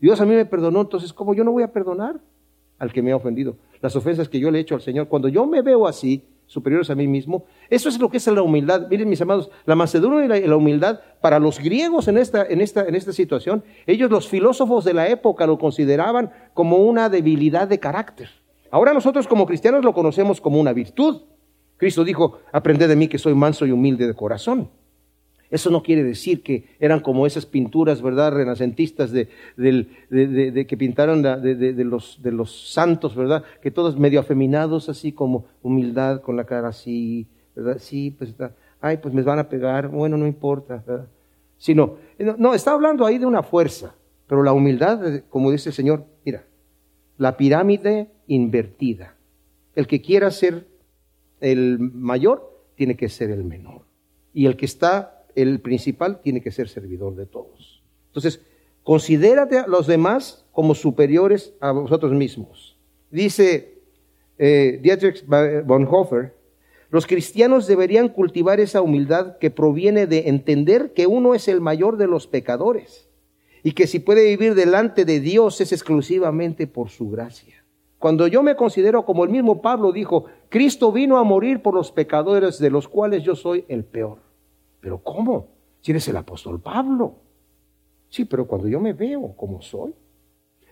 Dios 0.00 0.20
a 0.20 0.26
mí 0.26 0.34
me 0.34 0.46
perdonó, 0.46 0.80
entonces, 0.80 1.12
¿cómo 1.12 1.34
yo 1.34 1.44
no 1.44 1.52
voy 1.52 1.62
a 1.62 1.72
perdonar 1.72 2.20
al 2.78 2.92
que 2.92 3.02
me 3.02 3.12
ha 3.12 3.16
ofendido? 3.16 3.56
Las 3.80 3.96
ofensas 3.96 4.28
que 4.28 4.38
yo 4.40 4.50
le 4.50 4.58
he 4.58 4.62
hecho 4.62 4.74
al 4.74 4.82
Señor. 4.82 5.08
Cuando 5.08 5.28
yo 5.28 5.46
me 5.46 5.62
veo 5.62 5.86
así, 5.86 6.24
superiores 6.46 6.90
a 6.90 6.94
mí 6.94 7.06
mismo. 7.06 7.44
Eso 7.70 7.88
es 7.88 7.98
lo 7.98 8.08
que 8.10 8.18
es 8.18 8.26
la 8.26 8.42
humildad. 8.42 8.88
Miren, 8.88 9.08
mis 9.08 9.20
amados, 9.20 9.50
la 9.64 9.74
macedonia 9.74 10.38
y 10.38 10.46
la, 10.46 10.56
humildad 10.56 11.00
para 11.20 11.38
los 11.38 11.58
griegos 11.58 12.08
en 12.08 12.18
esta, 12.18 12.44
en, 12.44 12.60
esta, 12.60 12.84
en 12.84 12.94
esta 12.94 13.12
situación, 13.12 13.64
ellos 13.86 14.10
los 14.10 14.28
filósofos 14.28 14.84
de 14.84 14.94
la 14.94 15.08
época 15.08 15.46
lo 15.46 15.58
consideraban 15.58 16.30
como 16.52 16.78
una 16.78 17.08
debilidad 17.08 17.68
de 17.68 17.80
carácter. 17.80 18.28
Ahora 18.70 18.92
nosotros 18.92 19.26
como 19.26 19.46
cristianos 19.46 19.84
lo 19.84 19.94
conocemos 19.94 20.40
como 20.40 20.60
una 20.60 20.72
virtud. 20.72 21.22
Cristo 21.76 22.04
dijo, 22.04 22.38
aprended 22.52 22.88
de 22.88 22.96
mí 22.96 23.08
que 23.08 23.18
soy 23.18 23.34
manso 23.34 23.66
y 23.66 23.72
humilde 23.72 24.06
de 24.06 24.14
corazón. 24.14 24.70
Eso 25.54 25.70
no 25.70 25.84
quiere 25.84 26.02
decir 26.02 26.42
que 26.42 26.64
eran 26.80 26.98
como 26.98 27.28
esas 27.28 27.46
pinturas, 27.46 28.02
¿verdad?, 28.02 28.32
renacentistas 28.32 29.12
de, 29.12 29.28
que 30.66 30.76
pintaron 30.76 31.22
de, 31.22 31.84
los, 31.84 32.20
de 32.20 32.32
los 32.32 32.72
santos, 32.72 33.14
¿verdad?, 33.14 33.44
que 33.62 33.70
todos 33.70 33.96
medio 33.96 34.18
afeminados, 34.18 34.88
así 34.88 35.12
como 35.12 35.44
humildad, 35.62 36.22
con 36.22 36.36
la 36.36 36.42
cara 36.42 36.70
así, 36.70 37.28
¿verdad? 37.54 37.76
Sí, 37.78 38.10
pues 38.10 38.30
está, 38.30 38.56
ay, 38.80 38.96
pues 38.96 39.14
me 39.14 39.22
van 39.22 39.38
a 39.38 39.48
pegar, 39.48 39.86
bueno, 39.86 40.16
no 40.16 40.26
importa, 40.26 40.82
¿verdad? 40.84 41.06
Sino, 41.56 41.98
no, 42.36 42.52
está 42.52 42.72
hablando 42.72 43.06
ahí 43.06 43.18
de 43.18 43.26
una 43.26 43.44
fuerza, 43.44 43.94
pero 44.26 44.42
la 44.42 44.52
humildad, 44.52 45.06
eh, 45.06 45.22
como 45.28 45.52
dice 45.52 45.68
el 45.68 45.74
Señor, 45.76 46.04
mira, 46.24 46.46
la 47.16 47.36
pirámide 47.36 48.10
invertida. 48.26 49.14
El 49.76 49.86
que 49.86 50.00
quiera 50.00 50.32
ser 50.32 50.66
el 51.38 51.78
mayor, 51.78 52.64
tiene 52.74 52.96
que 52.96 53.08
ser 53.08 53.30
el 53.30 53.44
menor. 53.44 53.82
Y 54.32 54.46
el 54.46 54.56
que 54.56 54.66
está 54.66 55.13
el 55.34 55.60
principal 55.60 56.20
tiene 56.20 56.40
que 56.40 56.50
ser 56.50 56.68
servidor 56.68 57.16
de 57.16 57.26
todos. 57.26 57.82
Entonces, 58.06 58.40
considérate 58.82 59.58
a 59.58 59.66
los 59.66 59.86
demás 59.86 60.44
como 60.52 60.74
superiores 60.74 61.54
a 61.60 61.72
vosotros 61.72 62.12
mismos. 62.12 62.76
Dice 63.10 63.78
eh, 64.38 64.78
Dietrich 64.82 65.24
Bonhoeffer, 65.26 66.34
los 66.90 67.06
cristianos 67.06 67.66
deberían 67.66 68.08
cultivar 68.08 68.60
esa 68.60 68.80
humildad 68.80 69.38
que 69.38 69.50
proviene 69.50 70.06
de 70.06 70.28
entender 70.28 70.92
que 70.92 71.08
uno 71.08 71.34
es 71.34 71.48
el 71.48 71.60
mayor 71.60 71.96
de 71.96 72.06
los 72.06 72.26
pecadores 72.28 73.08
y 73.64 73.72
que 73.72 73.86
si 73.86 73.98
puede 73.98 74.24
vivir 74.28 74.54
delante 74.54 75.04
de 75.04 75.18
Dios 75.18 75.60
es 75.60 75.72
exclusivamente 75.72 76.66
por 76.66 76.90
su 76.90 77.10
gracia. 77.10 77.64
Cuando 77.98 78.26
yo 78.26 78.42
me 78.42 78.54
considero 78.54 79.04
como 79.06 79.24
el 79.24 79.30
mismo 79.30 79.62
Pablo 79.62 79.90
dijo, 79.90 80.26
Cristo 80.50 80.92
vino 80.92 81.16
a 81.16 81.24
morir 81.24 81.62
por 81.62 81.74
los 81.74 81.90
pecadores 81.90 82.58
de 82.58 82.70
los 82.70 82.86
cuales 82.86 83.22
yo 83.22 83.34
soy 83.34 83.64
el 83.66 83.82
peor. 83.84 84.18
Pero 84.84 84.98
¿cómo? 84.98 85.48
Si 85.80 85.92
eres 85.92 86.06
el 86.08 86.16
apóstol 86.18 86.60
Pablo. 86.60 87.14
Sí, 88.10 88.26
pero 88.26 88.46
cuando 88.46 88.68
yo 88.68 88.78
me 88.80 88.92
veo 88.92 89.34
como 89.34 89.62
soy. 89.62 89.94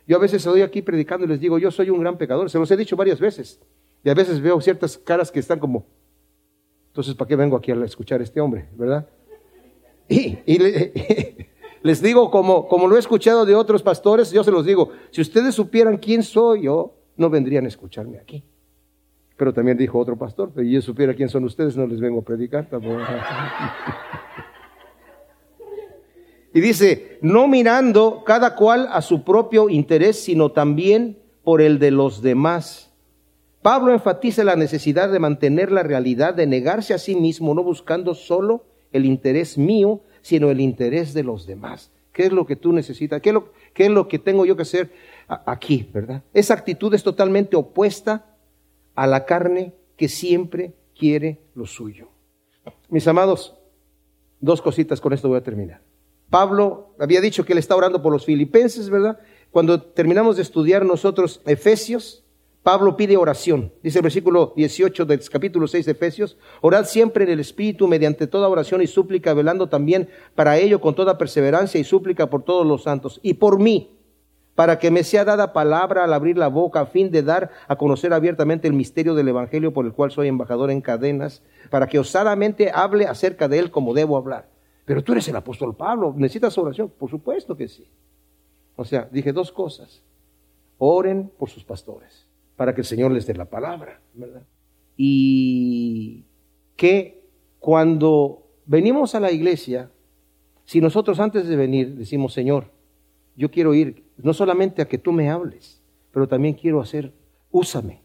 Yo 0.07 0.19
a 0.19 0.21
veces 0.21 0.45
estoy 0.45 0.61
aquí 0.61 0.83
predicando 0.83 1.25
y 1.25 1.29
les 1.31 1.41
digo, 1.41 1.59
yo 1.59 1.71
soy 1.71 1.89
un 1.89 1.99
gran 1.99 2.19
pecador. 2.19 2.51
Se 2.51 2.59
los 2.59 2.71
he 2.71 2.77
dicho 2.77 2.95
varias 2.95 3.19
veces. 3.19 3.59
Y 4.05 4.11
a 4.11 4.15
veces 4.15 4.43
veo 4.43 4.61
ciertas 4.61 4.99
caras 4.99 5.33
que 5.33 5.41
están 5.41 5.59
como, 5.59 5.87
entonces, 6.89 7.15
¿para 7.15 7.27
qué 7.27 7.37
vengo 7.37 7.57
aquí 7.57 7.71
a 7.71 7.85
escuchar 7.87 8.21
a 8.21 8.25
este 8.25 8.39
hombre? 8.39 8.69
¿Verdad? 8.77 9.09
Y, 10.11 10.37
les 11.83 12.03
digo, 12.03 12.31
como, 12.31 12.69
como 12.69 12.87
lo 12.87 12.97
he 12.97 12.99
escuchado 12.99 13.47
de 13.47 13.55
otros 13.55 13.83
pastores, 13.83 14.31
yo 14.31 14.45
se 14.45 14.51
los 14.51 14.67
digo, 14.67 14.91
si 15.11 15.23
ustedes 15.23 15.55
supieran 15.55 15.97
quién 15.97 16.23
soy 16.23 16.65
yo, 16.65 16.99
no 17.17 17.31
vendrían 17.31 17.65
a 17.65 17.69
escucharme 17.69 18.19
aquí. 18.19 18.45
Pero 19.43 19.53
también 19.53 19.77
dijo 19.77 19.99
otro 19.99 20.17
pastor, 20.17 20.53
pero 20.55 20.65
yo 20.65 20.81
supiera 20.81 21.15
quién 21.15 21.29
son 21.29 21.43
ustedes, 21.43 21.77
no 21.77 21.85
les 21.85 21.99
vengo 21.99 22.21
a 22.21 22.23
predicar 22.23 22.71
tampoco. 22.71 23.01
Y 26.55 26.61
dice, 26.61 27.19
no 27.23 27.49
mirando 27.49 28.23
cada 28.25 28.55
cual 28.55 28.87
a 28.93 29.03
su 29.03 29.25
propio 29.25 29.69
interés, 29.69 30.23
sino 30.23 30.53
también 30.53 31.19
por 31.43 31.61
el 31.61 31.81
de 31.81 31.91
los 31.91 32.23
demás. 32.23 32.93
Pablo 33.63 33.93
enfatiza 33.93 34.45
la 34.45 34.55
necesidad 34.55 35.11
de 35.11 35.19
mantener 35.19 35.73
la 35.73 35.83
realidad, 35.83 36.35
de 36.35 36.47
negarse 36.47 36.95
a 36.95 36.99
sí 36.99 37.17
mismo, 37.17 37.53
no 37.53 37.65
buscando 37.65 38.15
solo 38.15 38.65
el 38.93 39.05
interés 39.05 39.59
mío, 39.59 40.03
sino 40.21 40.53
el 40.53 40.61
interés 40.61 41.15
de 41.15 41.25
los 41.25 41.49
demás. 41.49 41.91
¿Qué 42.13 42.27
es 42.27 42.33
lo 42.33 42.47
que 42.47 42.55
tú 42.55 42.73
necesitas? 42.73 43.21
¿Qué 43.21 43.31
es 43.31 43.35
lo, 43.35 43.51
qué 43.75 43.87
es 43.87 43.91
lo 43.91 44.07
que 44.07 44.21
tengo 44.21 44.47
yo 44.47 44.55
que 44.55 44.63
hacer 44.63 44.93
aquí, 45.27 45.91
verdad? 45.93 46.23
Esa 46.33 46.55
actitud 46.55 46.95
es 46.95 47.03
totalmente 47.03 47.57
opuesta 47.57 48.32
a 48.95 49.07
la 49.07 49.25
carne 49.25 49.75
que 49.97 50.09
siempre 50.09 50.75
quiere 50.99 51.41
lo 51.55 51.67
suyo. 51.67 52.09
Mis 52.89 53.07
amados, 53.09 53.55
dos 54.41 54.61
cositas, 54.61 55.01
con 55.01 55.13
esto 55.13 55.29
voy 55.29 55.39
a 55.39 55.43
terminar. 55.43 55.81
Pablo 56.31 56.95
había 56.99 57.21
dicho 57.21 57.45
que 57.45 57.53
él 57.53 57.59
está 57.59 57.77
orando 57.77 58.01
por 58.03 58.13
los 58.13 58.25
filipenses, 58.25 58.89
¿verdad? 58.89 59.19
Cuando 59.51 59.83
terminamos 59.83 60.37
de 60.37 60.43
estudiar 60.43 60.85
nosotros 60.85 61.43
Efesios, 61.45 62.25
Pablo 62.63 62.97
pide 62.97 63.17
oración. 63.17 63.73
Dice 63.83 63.99
el 63.99 64.05
versículo 64.05 64.53
18 64.57 65.05
del 65.05 65.21
capítulo 65.29 65.67
6 65.67 65.85
de 65.85 65.93
Efesios, 65.93 66.37
orad 66.61 66.85
siempre 66.87 67.25
en 67.25 67.31
el 67.31 67.41
Espíritu 67.41 67.89
mediante 67.89 68.27
toda 68.27 68.49
oración 68.49 68.83
y 68.83 68.87
súplica, 68.87 69.35
velando 69.35 69.69
también 69.69 70.09
para 70.35 70.57
ello 70.59 70.81
con 70.81 70.95
toda 70.95 71.19
perseverancia 71.19 71.81
y 71.81 71.85
súplica 71.85 72.31
por 72.31 72.45
todos 72.45 72.67
los 72.67 72.85
santos 72.85 73.21
y 73.23 73.35
por 73.35 73.59
mí, 73.59 73.91
para 74.55 74.79
que 74.79 74.91
me 74.91 75.05
sea 75.05 75.25
dada 75.25 75.53
palabra 75.53 76.05
al 76.05 76.13
abrir 76.13 76.37
la 76.37 76.49
boca 76.49 76.81
a 76.81 76.87
fin 76.87 77.11
de 77.11 77.23
dar 77.23 77.51
a 77.69 77.77
conocer 77.77 78.13
abiertamente 78.13 78.69
el 78.69 78.75
misterio 78.75 79.15
del 79.15 79.29
Evangelio 79.29 79.73
por 79.73 79.87
el 79.87 79.93
cual 79.93 80.11
soy 80.11 80.29
embajador 80.29 80.71
en 80.71 80.81
cadenas, 80.81 81.43
para 81.71 81.87
que 81.87 81.99
osadamente 81.99 82.71
hable 82.75 83.07
acerca 83.07 83.49
de 83.49 83.59
él 83.59 83.71
como 83.71 83.95
debo 83.95 84.17
hablar. 84.17 84.51
Pero 84.85 85.03
tú 85.03 85.13
eres 85.13 85.29
el 85.29 85.37
apóstol 85.37 85.75
Pablo, 85.75 86.13
¿necesitas 86.17 86.59
oración? 86.59 86.91
Por 86.91 87.09
supuesto 87.09 87.57
que 87.57 87.69
sí. 87.69 87.89
O 88.77 88.85
sea, 88.85 89.09
dije 89.11 89.33
dos 89.33 89.53
cosas. 89.53 90.03
Oren 90.79 91.31
por 91.39 91.49
sus 91.49 91.65
pastores 91.65 92.27
para 92.57 92.75
que 92.75 92.83
el 92.83 92.87
Señor 92.87 93.13
les 93.13 93.27
dé 93.27 93.35
la 93.35 93.47
palabra, 93.47 94.01
¿verdad? 94.15 94.43
Y 94.97 96.25
que 96.77 97.25
cuando 97.59 98.47
venimos 98.67 99.15
a 99.15 99.21
la 99.21 99.31
iglesia, 99.31 99.91
si 100.65 100.81
nosotros 100.81 101.21
antes 101.21 101.49
de 101.49 101.57
venir 101.57 101.95
decimos, 101.97 102.33
Señor, 102.33 102.71
yo 103.37 103.51
quiero 103.51 103.75
ir 103.75 104.05
no 104.17 104.35
solamente 104.35 104.83
a 104.83 104.89
que 104.89 104.99
tú 104.99 105.13
me 105.13 105.31
hables, 105.31 105.81
pero 106.13 106.29
también 106.29 106.55
quiero 106.55 106.81
hacer, 106.81 107.13
úsame 107.51 108.03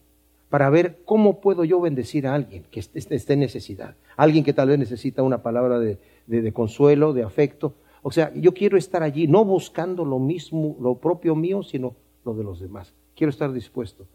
para 0.49 0.69
ver 0.69 0.99
cómo 1.03 1.41
puedo 1.41 1.65
yo 1.65 1.81
bendecir 1.81 2.25
a 2.25 2.33
alguien 2.33 2.63
que 2.71 2.79
esté 2.79 3.33
en 3.33 3.39
necesidad, 3.39 3.95
alguien 4.15 4.43
que 4.43 4.53
tal 4.53 4.69
vez 4.69 4.79
necesita 4.79 5.21
una 5.21 5.43
palabra 5.43 5.77
de, 5.79 6.53
consuelo, 6.53 7.11
de 7.11 7.23
afecto. 7.23 7.73
O 8.01 8.11
sea, 8.11 8.33
yo 8.33 8.53
quiero 8.53 8.77
estar 8.77 9.03
allí, 9.03 9.27
no 9.27 9.43
buscando 9.43 10.05
lo 10.05 10.19
mismo, 10.19 10.77
lo 10.79 10.95
propio 10.95 11.35
mío, 11.35 11.63
sino 11.63 11.95
lo 12.23 12.33
de 12.33 12.45
los 12.45 12.61
demás. 12.61 12.93
Quiero 13.13 13.29
estar 13.31 13.51
dispuesto 13.51 14.07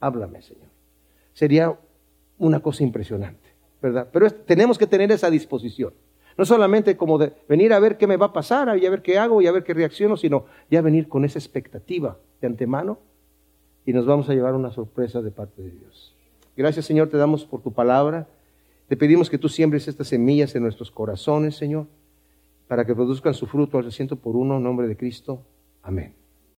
háblame, 0.00 0.42
Señor. 0.42 0.68
Sería 1.32 1.78
una 2.38 2.60
cosa 2.60 2.82
impresionante, 2.82 3.48
¿verdad? 3.80 4.08
Pero 4.12 4.30
tenemos 4.30 4.78
que 4.78 4.86
tener 4.86 5.10
esa 5.12 5.30
disposición. 5.30 5.92
No 6.38 6.44
solamente 6.44 6.96
como 6.96 7.18
de 7.18 7.32
venir 7.48 7.72
a 7.72 7.80
ver 7.80 7.98
qué 7.98 8.06
me 8.06 8.16
va 8.16 8.26
a 8.26 8.32
pasar, 8.32 8.78
y 8.78 8.86
a 8.86 8.90
ver 8.90 9.02
qué 9.02 9.18
hago 9.18 9.42
y 9.42 9.48
a 9.48 9.52
ver 9.52 9.64
qué 9.64 9.74
reacciono, 9.74 10.16
sino 10.16 10.46
ya 10.70 10.80
venir 10.80 11.08
con 11.08 11.24
esa 11.24 11.38
expectativa 11.38 12.16
de 12.40 12.46
antemano 12.46 12.98
y 13.84 13.92
nos 13.92 14.06
vamos 14.06 14.28
a 14.28 14.34
llevar 14.34 14.54
una 14.54 14.70
sorpresa 14.70 15.20
de 15.20 15.32
parte 15.32 15.62
de 15.62 15.70
Dios. 15.70 16.14
Gracias, 16.56 16.84
Señor, 16.84 17.08
te 17.08 17.16
damos 17.16 17.44
por 17.44 17.60
tu 17.60 17.72
palabra. 17.72 18.28
Te 18.86 18.96
pedimos 18.96 19.28
que 19.30 19.38
tú 19.38 19.48
siembres 19.48 19.88
estas 19.88 20.08
semillas 20.08 20.54
en 20.54 20.62
nuestros 20.62 20.90
corazones, 20.90 21.56
Señor, 21.56 21.86
para 22.68 22.84
que 22.84 22.94
produzcan 22.94 23.34
su 23.34 23.46
fruto 23.46 23.78
al 23.78 23.90
ciento 23.90 24.16
por 24.16 24.36
uno 24.36 24.58
en 24.58 24.62
nombre 24.62 24.86
de 24.86 24.96
Cristo. 24.96 25.42
Amén. 25.82 26.14